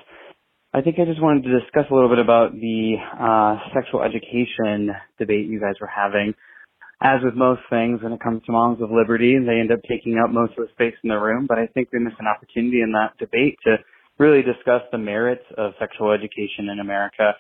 I 0.74 0.82
think 0.82 0.98
I 1.00 1.06
just 1.06 1.22
wanted 1.22 1.44
to 1.44 1.60
discuss 1.60 1.86
a 1.90 1.94
little 1.94 2.10
bit 2.10 2.20
about 2.20 2.52
the 2.52 2.96
uh, 3.00 3.58
sexual 3.74 4.04
education 4.04 4.92
debate 5.18 5.48
you 5.48 5.60
guys 5.60 5.76
were 5.80 5.88
having. 5.88 6.34
as 7.02 7.22
with 7.24 7.36
most 7.36 7.62
things 7.70 8.02
when 8.04 8.12
it 8.12 8.20
comes 8.20 8.44
to 8.46 8.52
moms 8.52 8.82
of 8.82 8.92
liberty, 8.92 9.38
they 9.40 9.60
end 9.60 9.72
up 9.72 9.80
taking 9.88 10.18
up 10.18 10.30
most 10.32 10.52
of 10.58 10.68
the 10.68 10.72
space 10.74 10.96
in 11.04 11.10
the 11.10 11.16
room. 11.16 11.46
But 11.48 11.60
I 11.60 11.68
think 11.68 11.90
we 11.92 12.00
miss 12.00 12.14
an 12.20 12.28
opportunity 12.28 12.82
in 12.82 12.92
that 12.92 13.18
debate 13.18 13.58
to 13.64 13.78
really 14.18 14.42
discuss 14.42 14.82
the 14.92 14.98
merits 14.98 15.44
of 15.58 15.74
sexual 15.80 16.12
education 16.12 16.70
in 16.72 16.80
America, 16.80 17.34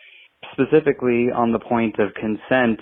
specifically 0.53 1.27
on 1.33 1.51
the 1.51 1.59
point 1.59 1.95
of 1.99 2.13
consent. 2.15 2.79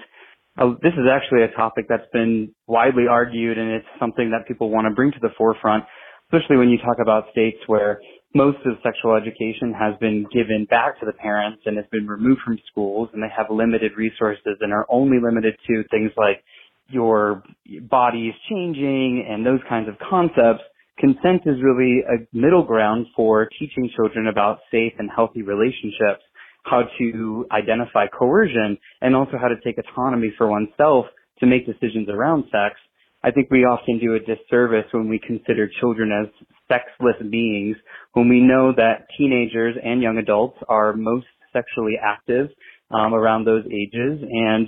Uh, 0.58 0.74
this 0.82 0.94
is 0.94 1.06
actually 1.12 1.44
a 1.44 1.52
topic 1.56 1.86
that's 1.90 2.10
been 2.12 2.54
widely 2.68 3.08
argued 3.10 3.58
and 3.58 3.72
it's 3.72 3.88
something 4.00 4.32
that 4.32 4.48
people 4.48 4.70
want 4.70 4.86
to 4.86 4.94
bring 4.94 5.12
to 5.12 5.20
the 5.22 5.30
forefront, 5.38 5.84
especially 6.28 6.58
when 6.58 6.70
you 6.70 6.78
talk 6.78 6.98
about 7.02 7.26
states 7.32 7.58
where 7.68 8.00
most 8.36 8.58
of 8.66 8.74
sexual 8.84 9.16
education 9.16 9.74
has 9.74 9.94
been 10.00 10.26
given 10.34 10.66
back 10.70 11.00
to 11.00 11.06
the 11.06 11.14
parents 11.14 11.62
and 11.66 11.78
has 11.78 11.86
been 11.92 12.08
removed 12.08 12.42
from 12.44 12.58
schools 12.72 13.10
and 13.14 13.22
they 13.22 13.32
have 13.36 13.48
limited 13.50 13.92
resources 13.96 14.58
and 14.62 14.74
are 14.74 14.86
only 14.90 15.18
limited 15.22 15.56
to 15.68 15.84
things 15.92 16.12
like 16.18 16.44
your 16.90 17.44
body 17.90 18.28
is 18.28 18.36
changing 18.50 19.26
and 19.30 19.46
those 19.46 19.60
kinds 19.70 19.88
of 19.88 19.96
concepts. 20.10 20.64
Consent 21.00 21.42
is 21.46 21.62
really 21.62 22.02
a 22.02 22.38
middle 22.38 22.64
ground 22.64 23.08
for 23.16 23.50
teaching 23.60 23.90
children 23.96 24.28
about 24.28 24.60
safe 24.72 24.94
and 25.00 25.10
healthy 25.14 25.42
relationships, 25.42 26.24
how 26.66 26.84
to 27.00 27.46
identify 27.52 28.06
coercion, 28.08 28.78
and 29.02 29.16
also 29.16 29.34
how 29.42 29.48
to 29.48 29.56
take 29.64 29.78
autonomy 29.78 30.32
for 30.38 30.48
oneself 30.48 31.06
to 31.40 31.48
make 31.48 31.66
decisions 31.66 32.08
around 32.10 32.44
sex. 32.46 32.76
I 33.24 33.32
think 33.32 33.50
we 33.50 33.66
often 33.66 34.00
do 34.00 34.16
a 34.16 34.20
disservice 34.20 34.86
when 34.92 35.10
we 35.10 35.20
consider 35.20 35.70
children 35.80 36.12
as 36.12 36.30
sexless 36.68 37.16
beings, 37.30 37.76
when 38.14 38.30
we 38.30 38.40
know 38.40 38.74
that 38.76 39.08
teenagers 39.18 39.76
and 39.84 40.02
young 40.02 40.18
adults 40.18 40.58
are 40.70 40.94
most 40.94 41.26
sexually 41.52 41.96
active 42.02 42.50
um, 42.92 43.14
around 43.14 43.46
those 43.46 43.64
ages, 43.66 44.22
and 44.22 44.68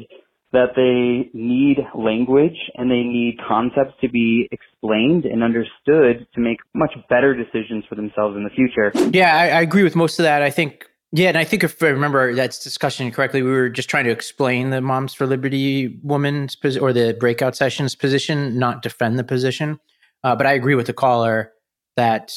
that 0.56 0.76
they 0.76 1.30
need 1.38 1.78
language 1.94 2.58
and 2.76 2.90
they 2.90 3.04
need 3.04 3.38
concepts 3.48 3.94
to 4.02 4.10
be 4.10 4.48
explained 4.52 5.26
and 5.26 5.44
understood 5.44 6.26
to 6.34 6.40
make 6.40 6.60
much 6.74 6.94
better 7.10 7.36
decisions 7.36 7.84
for 7.88 7.96
themselves 7.96 8.36
in 8.36 8.44
the 8.44 8.50
future. 8.50 8.92
Yeah, 9.12 9.36
I, 9.36 9.50
I 9.50 9.62
agree 9.62 9.84
with 9.84 9.96
most 9.96 10.18
of 10.18 10.24
that. 10.24 10.42
I 10.42 10.50
think 10.50 10.90
yeah, 11.12 11.30
and 11.30 11.38
I 11.38 11.46
think 11.46 11.64
if 11.64 11.82
I 11.82 11.88
remember 11.88 12.34
that 12.36 12.52
discussion 12.62 13.10
correctly, 13.12 13.42
we 13.42 13.52
were 13.52 13.70
just 13.70 13.90
trying 13.90 14.04
to 14.06 14.12
explain 14.12 14.72
the 14.72 14.82
Moms 14.82 15.14
for 15.14 15.26
Liberty 15.26 16.00
woman's 16.04 16.56
position 16.56 16.84
or 16.84 16.92
the 16.92 17.16
breakout 17.18 17.56
sessions 17.56 17.96
position, 17.96 18.60
not 18.60 18.82
defend 18.82 19.18
the 19.18 19.24
position. 19.24 19.80
Uh, 20.24 20.36
but 20.36 20.46
I 20.46 20.54
agree 20.54 20.76
with 20.76 20.88
the 20.88 20.94
caller 20.94 21.54
that 21.96 22.34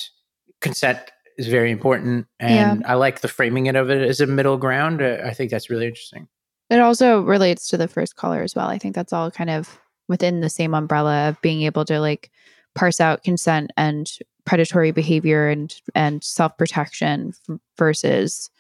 consent 0.61 0.99
is 1.39 1.49
very 1.49 1.71
important, 1.71 2.27
and 2.39 2.81
yeah. 2.81 2.89
I 2.89 2.95
like 2.95 3.21
the 3.21 3.29
framing 3.29 3.67
it 3.67 3.75
of 3.75 3.91
it 3.91 4.03
as 4.03 4.21
a 4.21 4.27
middle 4.27 4.59
ground. 4.59 5.03
Uh, 5.03 5.19
I 5.25 5.35
think 5.35 5.51
that's 5.51 5.71
really 5.71 5.87
interesting. 5.87 6.29
It 6.71 6.81
also 6.81 7.23
relates 7.23 7.69
to 7.69 7.77
the 7.77 7.89
first 7.89 8.17
caller 8.17 8.43
as 8.43 8.55
well. 8.55 8.69
I 8.69 8.79
think 8.79 8.95
that's 8.95 9.13
all 9.13 9.31
kind 9.31 9.51
of 9.51 9.79
within 10.09 10.41
the 10.41 10.51
same 10.51 10.75
umbrella 10.75 11.29
of 11.29 11.41
being 11.41 11.63
able 11.63 11.85
to 11.87 12.01
like 12.01 12.31
parse 12.75 13.01
out 13.01 13.23
consent 13.23 13.71
and 13.77 14.11
predatory 14.45 14.91
behavior 14.91 15.49
and 15.49 15.75
and 15.95 16.23
self 16.23 16.57
protection 16.57 17.33
versus 17.77 18.51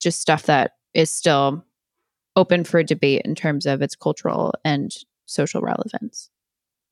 just 0.00 0.20
stuff 0.20 0.44
that 0.44 0.72
is 0.94 1.10
still 1.10 1.64
open 2.36 2.64
for 2.64 2.82
debate 2.82 3.22
in 3.24 3.34
terms 3.34 3.66
of 3.66 3.82
its 3.82 3.94
cultural 3.94 4.54
and 4.64 4.92
social 5.26 5.60
relevance. 5.60 6.30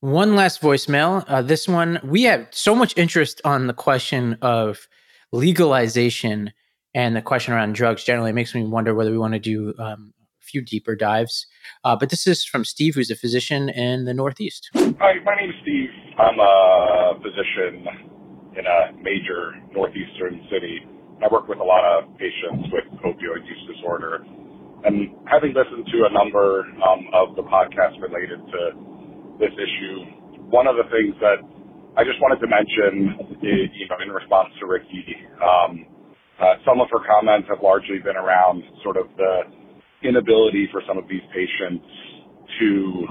One 0.01 0.35
last 0.35 0.61
voicemail. 0.61 1.25
Uh, 1.27 1.41
this 1.41 1.67
one, 1.67 1.99
we 2.03 2.23
have 2.23 2.47
so 2.51 2.73
much 2.73 2.97
interest 2.97 3.41
on 3.43 3.67
the 3.67 3.73
question 3.73 4.37
of 4.41 4.87
legalization 5.31 6.53
and 6.93 7.15
the 7.15 7.21
question 7.21 7.53
around 7.53 7.75
drugs 7.75 8.03
generally. 8.03 8.29
It 8.29 8.33
makes 8.33 8.55
me 8.55 8.63
wonder 8.63 8.95
whether 8.95 9.11
we 9.11 9.17
want 9.17 9.33
to 9.33 9.39
do 9.39 9.73
um, 9.77 10.13
few 10.49 10.61
deeper 10.61 10.95
dives. 10.95 11.45
Uh, 11.83 11.95
but 11.95 12.09
this 12.09 12.25
is 12.25 12.43
from 12.43 12.65
Steve, 12.65 12.95
who's 12.95 13.11
a 13.11 13.15
physician 13.15 13.69
in 13.69 14.05
the 14.05 14.13
Northeast. 14.13 14.69
Hi, 14.75 15.13
my 15.23 15.35
name 15.35 15.49
is 15.49 15.55
Steve. 15.61 15.89
I'm 16.17 16.39
a 16.39 17.13
physician 17.21 17.85
in 18.57 18.65
a 18.65 18.79
major 19.01 19.53
Northeastern 19.71 20.41
city. 20.51 20.81
I 21.21 21.27
work 21.31 21.47
with 21.47 21.59
a 21.59 21.63
lot 21.63 21.83
of 21.85 22.09
patients 22.17 22.67
with 22.71 22.87
opioid 23.05 23.45
use 23.45 23.63
disorder. 23.75 24.25
And 24.83 25.11
having 25.27 25.51
listened 25.51 25.85
to 25.91 25.97
a 26.07 26.11
number 26.15 26.63
um, 26.79 27.11
of 27.13 27.35
the 27.35 27.43
podcasts 27.43 27.99
related 27.99 28.39
to 28.39 28.61
this 29.39 29.51
issue, 29.51 29.95
one 30.49 30.67
of 30.67 30.75
the 30.79 30.87
things 30.87 31.15
that 31.19 31.43
I 31.99 32.07
just 32.07 32.21
wanted 32.23 32.39
to 32.39 32.47
mention, 32.47 33.35
is, 33.43 33.67
you 33.75 33.87
know, 33.91 33.99
in 33.99 34.09
response 34.11 34.49
to 34.59 34.65
Rikki, 34.65 35.03
um, 35.43 35.83
uh, 36.39 36.55
some 36.63 36.79
of 36.79 36.87
her 36.95 37.03
comments 37.03 37.51
have 37.51 37.59
largely 37.59 37.99
been 37.99 38.15
around 38.15 38.63
sort 38.83 38.95
of 38.95 39.11
the 39.19 39.51
inability 40.03 40.69
for 40.71 40.81
some 40.87 40.97
of 40.97 41.07
these 41.07 41.23
patients 41.33 41.85
to 42.59 43.07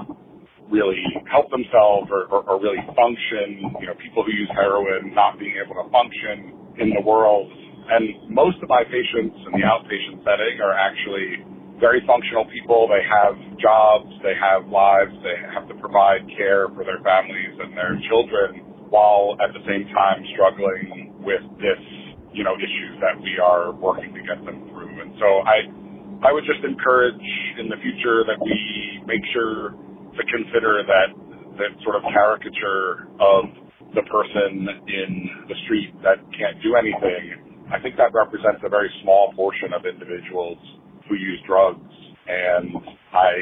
really 0.69 1.01
help 1.29 1.49
themselves 1.49 2.09
or, 2.13 2.29
or, 2.29 2.45
or 2.45 2.61
really 2.61 2.81
function, 2.93 3.73
you 3.81 3.87
know, 3.89 3.97
people 3.97 4.23
who 4.23 4.31
use 4.31 4.49
heroin 4.53 5.13
not 5.13 5.37
being 5.39 5.57
able 5.57 5.73
to 5.81 5.85
function 5.89 6.53
in 6.77 6.93
the 6.93 7.01
world. 7.01 7.49
And 7.89 8.29
most 8.29 8.61
of 8.61 8.69
my 8.69 8.85
patients 8.85 9.33
in 9.49 9.51
the 9.57 9.65
outpatient 9.65 10.21
setting 10.21 10.61
are 10.61 10.77
actually 10.77 11.41
very 11.81 12.05
functional 12.05 12.45
people. 12.53 12.85
They 12.85 13.01
have 13.01 13.33
jobs, 13.57 14.13
they 14.21 14.37
have 14.37 14.69
lives, 14.69 15.15
they 15.25 15.41
have 15.49 15.65
to 15.69 15.75
provide 15.81 16.21
care 16.37 16.69
for 16.69 16.85
their 16.85 17.01
families 17.01 17.57
and 17.57 17.73
their 17.73 17.97
children 18.05 18.61
while 18.93 19.37
at 19.41 19.53
the 19.53 19.63
same 19.65 19.89
time 19.93 20.21
struggling 20.37 21.17
with 21.25 21.41
this, 21.57 21.81
you 22.33 22.43
know, 22.43 22.53
issues 22.57 22.93
that 23.01 23.17
we 23.17 23.41
are 23.41 23.73
working 23.73 24.13
to 24.13 24.21
get 24.21 24.37
them 24.45 24.69
through. 24.69 25.01
And 25.01 25.13
so 25.17 25.27
I, 25.45 25.57
I 26.19 26.35
would 26.35 26.43
just 26.43 26.59
encourage 26.67 27.23
in 27.59 27.71
the 27.71 27.79
future 27.79 28.27
that 28.27 28.39
we 28.43 28.99
make 29.07 29.23
sure 29.31 29.71
to 29.71 30.23
consider 30.27 30.83
that 30.83 31.15
that 31.59 31.71
sort 31.83 31.95
of 31.95 32.03
caricature 32.11 33.07
of 33.19 33.43
the 33.95 34.03
person 34.07 34.67
in 34.87 35.11
the 35.47 35.55
street 35.65 35.91
that 36.03 36.19
can't 36.35 36.59
do 36.63 36.75
anything. 36.75 37.67
I 37.71 37.79
think 37.79 37.95
that 37.97 38.11
represents 38.11 38.63
a 38.63 38.69
very 38.69 38.91
small 39.03 39.31
portion 39.35 39.71
of 39.71 39.85
individuals 39.85 40.57
who 41.07 41.15
use 41.15 41.39
drugs, 41.47 41.91
and 42.27 42.75
I 43.11 43.33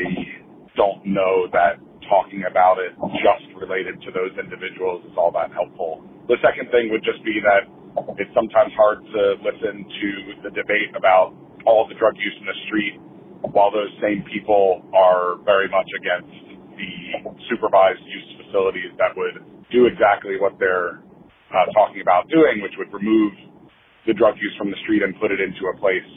don't 0.75 1.05
know 1.05 1.49
that 1.53 1.82
talking 2.09 2.45
about 2.49 2.78
it 2.78 2.93
just 3.21 3.49
related 3.57 4.01
to 4.05 4.09
those 4.13 4.32
individuals 4.38 5.03
is 5.09 5.17
all 5.17 5.34
that 5.34 5.51
helpful. 5.51 6.05
The 6.30 6.38
second 6.45 6.69
thing 6.71 6.89
would 6.93 7.03
just 7.03 7.23
be 7.25 7.41
that 7.41 7.65
it's 8.21 8.32
sometimes 8.34 8.71
hard 8.78 9.01
to 9.01 9.21
listen 9.41 9.84
to 9.84 10.09
the 10.47 10.51
debate 10.53 10.93
about 10.95 11.34
all 11.68 11.84
the 11.84 11.99
drug 11.99 12.15
use 12.15 12.36
in 12.39 12.47
the 12.47 12.59
street, 12.72 12.95
while 13.51 13.70
those 13.70 13.91
same 13.99 14.24
people 14.32 14.88
are 14.95 15.36
very 15.43 15.68
much 15.68 15.88
against 15.99 16.32
the 16.80 16.91
supervised 17.51 17.99
use 18.07 18.47
facilities 18.47 18.95
that 18.95 19.11
would 19.20 19.43
do 19.68 19.86
exactly 19.86 20.39
what 20.39 20.55
they're 20.63 21.03
uh, 21.51 21.68
talking 21.76 21.99
about 21.99 22.24
doing, 22.32 22.63
which 22.63 22.72
would 22.80 22.88
remove 22.95 23.36
the 24.07 24.15
drug 24.15 24.39
use 24.39 24.55
from 24.55 24.72
the 24.72 24.80
street 24.88 25.03
and 25.03 25.11
put 25.20 25.36
it 25.36 25.43
into 25.43 25.68
a 25.68 25.76
place 25.76 26.07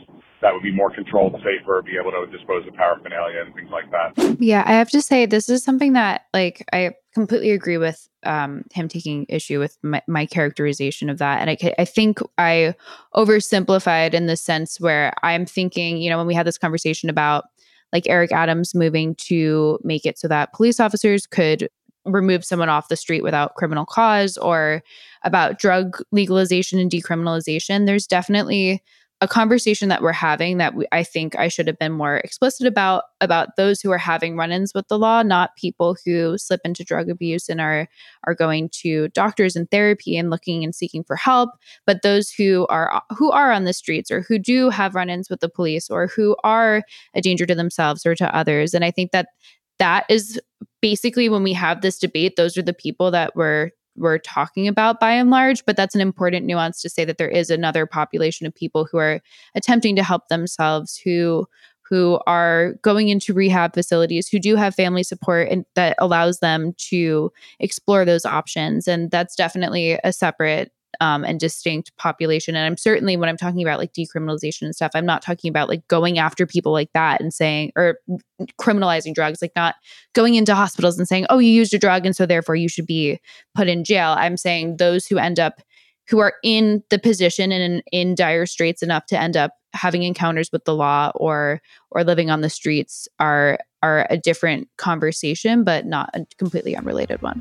that 0.43 0.53
would 0.53 0.63
be 0.63 0.73
more 0.73 0.91
controlled, 0.91 1.35
safer, 1.45 1.83
be 1.83 1.97
able 2.01 2.13
to 2.13 2.27
dispose 2.31 2.67
of 2.67 2.75
paraphernalia 2.75 3.43
and 3.45 3.55
things 3.55 3.71
like 3.71 3.91
that. 3.91 4.37
Yeah, 4.41 4.63
I 4.67 4.73
have 4.73 4.91
to 4.91 5.03
say 5.03 5.27
this 5.27 5.49
is 5.49 5.63
something 5.63 5.93
that 5.93 6.27
like 6.33 6.67
I 6.73 6.93
completely 7.15 7.51
agree 7.51 7.77
with 7.77 8.09
um, 8.25 8.65
him 8.73 8.89
taking 8.89 9.27
issue 9.29 9.59
with 9.59 9.77
my, 9.83 10.03
my, 10.07 10.27
characterization 10.27 11.11
of 11.11 11.19
that, 11.19 11.41
and 11.41 11.51
I 11.51 11.75
I 11.79 11.85
think 11.85 12.21
I 12.39 12.75
oversimplified 13.15 14.15
in 14.15 14.27
the 14.27 14.37
sense 14.37 14.81
where 14.81 15.13
I'm 15.23 15.47
thinking, 15.47 15.99
you 15.99 16.11
know, 16.11 16.19
when 16.19 16.27
we 16.27 16.35
had 16.35 16.47
this 16.47 16.59
conversation 16.59 17.11
about 17.11 17.45
like 17.93 18.09
Eric 18.09 18.33
Adams 18.33 18.75
moving 18.75 19.15
to 19.17 19.79
make 19.83 20.07
it 20.07 20.19
so 20.19 20.29
that 20.29 20.53
police 20.53 20.81
officers 20.81 21.27
could 21.27 21.69
remove 22.07 22.45
someone 22.45 22.69
off 22.69 22.89
the 22.89 22.97
street 22.97 23.23
without 23.23 23.57
criminal 23.57 23.85
cause 23.85 24.39
or 24.39 24.83
about 25.23 25.59
drug 25.59 26.03
legalization 26.13 26.79
and 26.79 26.91
decriminalization 26.91 27.85
there's 27.85 28.07
definitely 28.07 28.83
a 29.23 29.29
conversation 29.29 29.91
that 29.91 30.01
we're 30.01 30.13
having 30.13 30.57
that 30.59 30.75
we, 30.75 30.87
I 30.93 31.03
think 31.03 31.37
I 31.37 31.49
should 31.49 31.67
have 31.67 31.79
been 31.79 31.93
more 31.93 32.17
explicit 32.17 32.67
about 32.67 33.05
about 33.21 33.57
those 33.57 33.81
who 33.81 33.91
are 33.91 33.99
having 33.99 34.37
run-ins 34.37 34.73
with 34.75 34.89
the 34.89 34.99
law, 34.99 35.23
not 35.23 35.57
people 35.57 35.97
who 36.05 36.39
slip 36.39 36.63
into 36.65 36.85
drug 36.85 37.11
abuse 37.11 37.49
and 37.49 37.61
are 37.61 37.87
are 38.27 38.35
going 38.35 38.71
to 38.81 39.09
doctors 39.09 39.57
and 39.57 39.71
therapy 39.71 40.17
and 40.17 40.31
looking 40.31 40.65
and 40.65 40.75
seeking 40.75 41.05
for 41.05 41.17
help, 41.17 41.51
but 41.87 42.03
those 42.03 42.31
who 42.31 42.67
are 42.69 43.03
who 43.11 43.31
are 43.31 43.53
on 43.53 43.65
the 43.65 43.75
streets 43.75 44.11
or 44.11 44.23
who 44.23 44.39
do 44.39 44.71
have 44.71 44.95
run-ins 44.95 45.29
with 45.29 45.41
the 45.41 45.49
police 45.49 45.91
or 45.91 46.07
who 46.07 46.37
are 46.43 46.83
a 47.15 47.21
danger 47.21 47.45
to 47.47 47.55
themselves 47.55 48.07
or 48.07 48.15
to 48.15 48.35
others. 48.35 48.73
And 48.73 48.85
I 48.85 48.91
think 48.91 49.13
that 49.13 49.29
that 49.79 50.05
is 50.09 50.41
basically 50.83 51.29
when 51.29 51.43
we 51.43 51.53
have 51.55 51.81
this 51.81 51.99
debate, 51.99 52.37
those 52.37 52.57
are 52.57 52.63
the 52.63 52.75
people 52.75 53.11
that 53.11 53.35
we're 53.35 53.71
we're 53.97 54.19
talking 54.19 54.69
about 54.69 55.01
by 55.01 55.13
and 55.13 55.31
large, 55.31 55.65
but 55.67 55.77
that's 55.77 55.95
an 55.95 56.01
important 56.01 56.47
nuance 56.47 56.81
to 56.83 56.89
say 56.89 57.05
that 57.05 57.19
there 57.19 57.29
is 57.29 57.51
another 57.51 57.87
population 57.87 58.47
of 58.47 58.55
people 58.55 58.89
who 58.91 58.99
are 58.99 59.21
attempting 59.55 59.97
to 59.97 60.03
help 60.03 60.29
themselves 60.29 60.97
who 60.97 61.47
who 61.91 62.21
are 62.27 62.75
going 62.83 63.09
into 63.09 63.35
rehab 63.35 63.75
facilities 63.75 64.29
who 64.29 64.39
do 64.39 64.55
have 64.55 64.77
family 64.77 65.03
support 65.03 65.49
and 65.49 65.65
that 65.75 65.97
allows 65.99 66.39
them 66.39 66.73
to 66.79 67.33
explore 67.59 68.05
those 68.05 68.25
options. 68.25 68.87
And 68.87 69.11
that's 69.11 69.35
definitely 69.35 69.99
a 70.05 70.13
separate 70.13 70.71
um, 71.01 71.25
and 71.25 71.39
distinct 71.39 71.97
population. 71.97 72.57
And 72.57 72.67
I'm 72.67 72.77
certainly 72.77 73.17
when 73.17 73.29
I'm 73.29 73.37
talking 73.37 73.63
about 73.63 73.79
like 73.79 73.93
decriminalization 73.93 74.63
and 74.63 74.75
stuff, 74.75 74.93
I'm 74.95 75.07
not 75.07 75.23
talking 75.23 75.49
about 75.49 75.69
like 75.69 75.87
going 75.89 76.19
after 76.19 76.47
people 76.47 76.73
like 76.73 76.93
that 76.95 77.21
and 77.21 77.33
saying 77.33 77.73
or 77.77 77.99
criminalizing 78.61 79.15
drugs, 79.15 79.41
like 79.41 79.53
not 79.55 79.77
going 80.15 80.35
into 80.35 80.55
hospitals 80.55 80.99
and 80.99 81.07
saying, 81.07 81.27
oh, 81.31 81.39
you 81.39 81.51
used 81.51 81.75
a 81.75 81.79
drug 81.79 82.07
and 82.07 82.17
so 82.17 82.27
therefore 82.27 82.57
you 82.57 82.69
should 82.69 82.87
be 82.87 83.21
put 83.55 83.69
in 83.69 83.85
jail. 83.85 84.15
I'm 84.19 84.37
saying 84.37 84.79
those 84.79 85.07
who 85.07 85.19
end 85.19 85.39
up 85.39 85.61
who 86.09 86.19
are 86.19 86.35
in 86.43 86.83
the 86.91 86.99
position 86.99 87.53
and 87.53 87.63
in, 87.63 87.83
in 87.93 88.15
dire 88.17 88.45
straits 88.45 88.83
enough 88.83 89.07
to 89.07 89.19
end 89.19 89.37
up 89.37 89.53
having 89.73 90.03
encounters 90.03 90.51
with 90.53 90.65
the 90.65 90.75
law 90.75 91.13
or 91.15 91.63
or 91.91 92.03
living 92.03 92.31
on 92.31 92.41
the 92.41 92.51
streets 92.51 93.09
are 93.21 93.59
are 93.83 94.07
a 94.11 94.17
different 94.17 94.69
conversation 94.77 95.63
but 95.63 95.87
not 95.87 96.11
a 96.15 96.27
completely 96.39 96.77
unrelated 96.77 97.23
one 97.23 97.41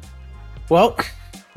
well 0.70 0.96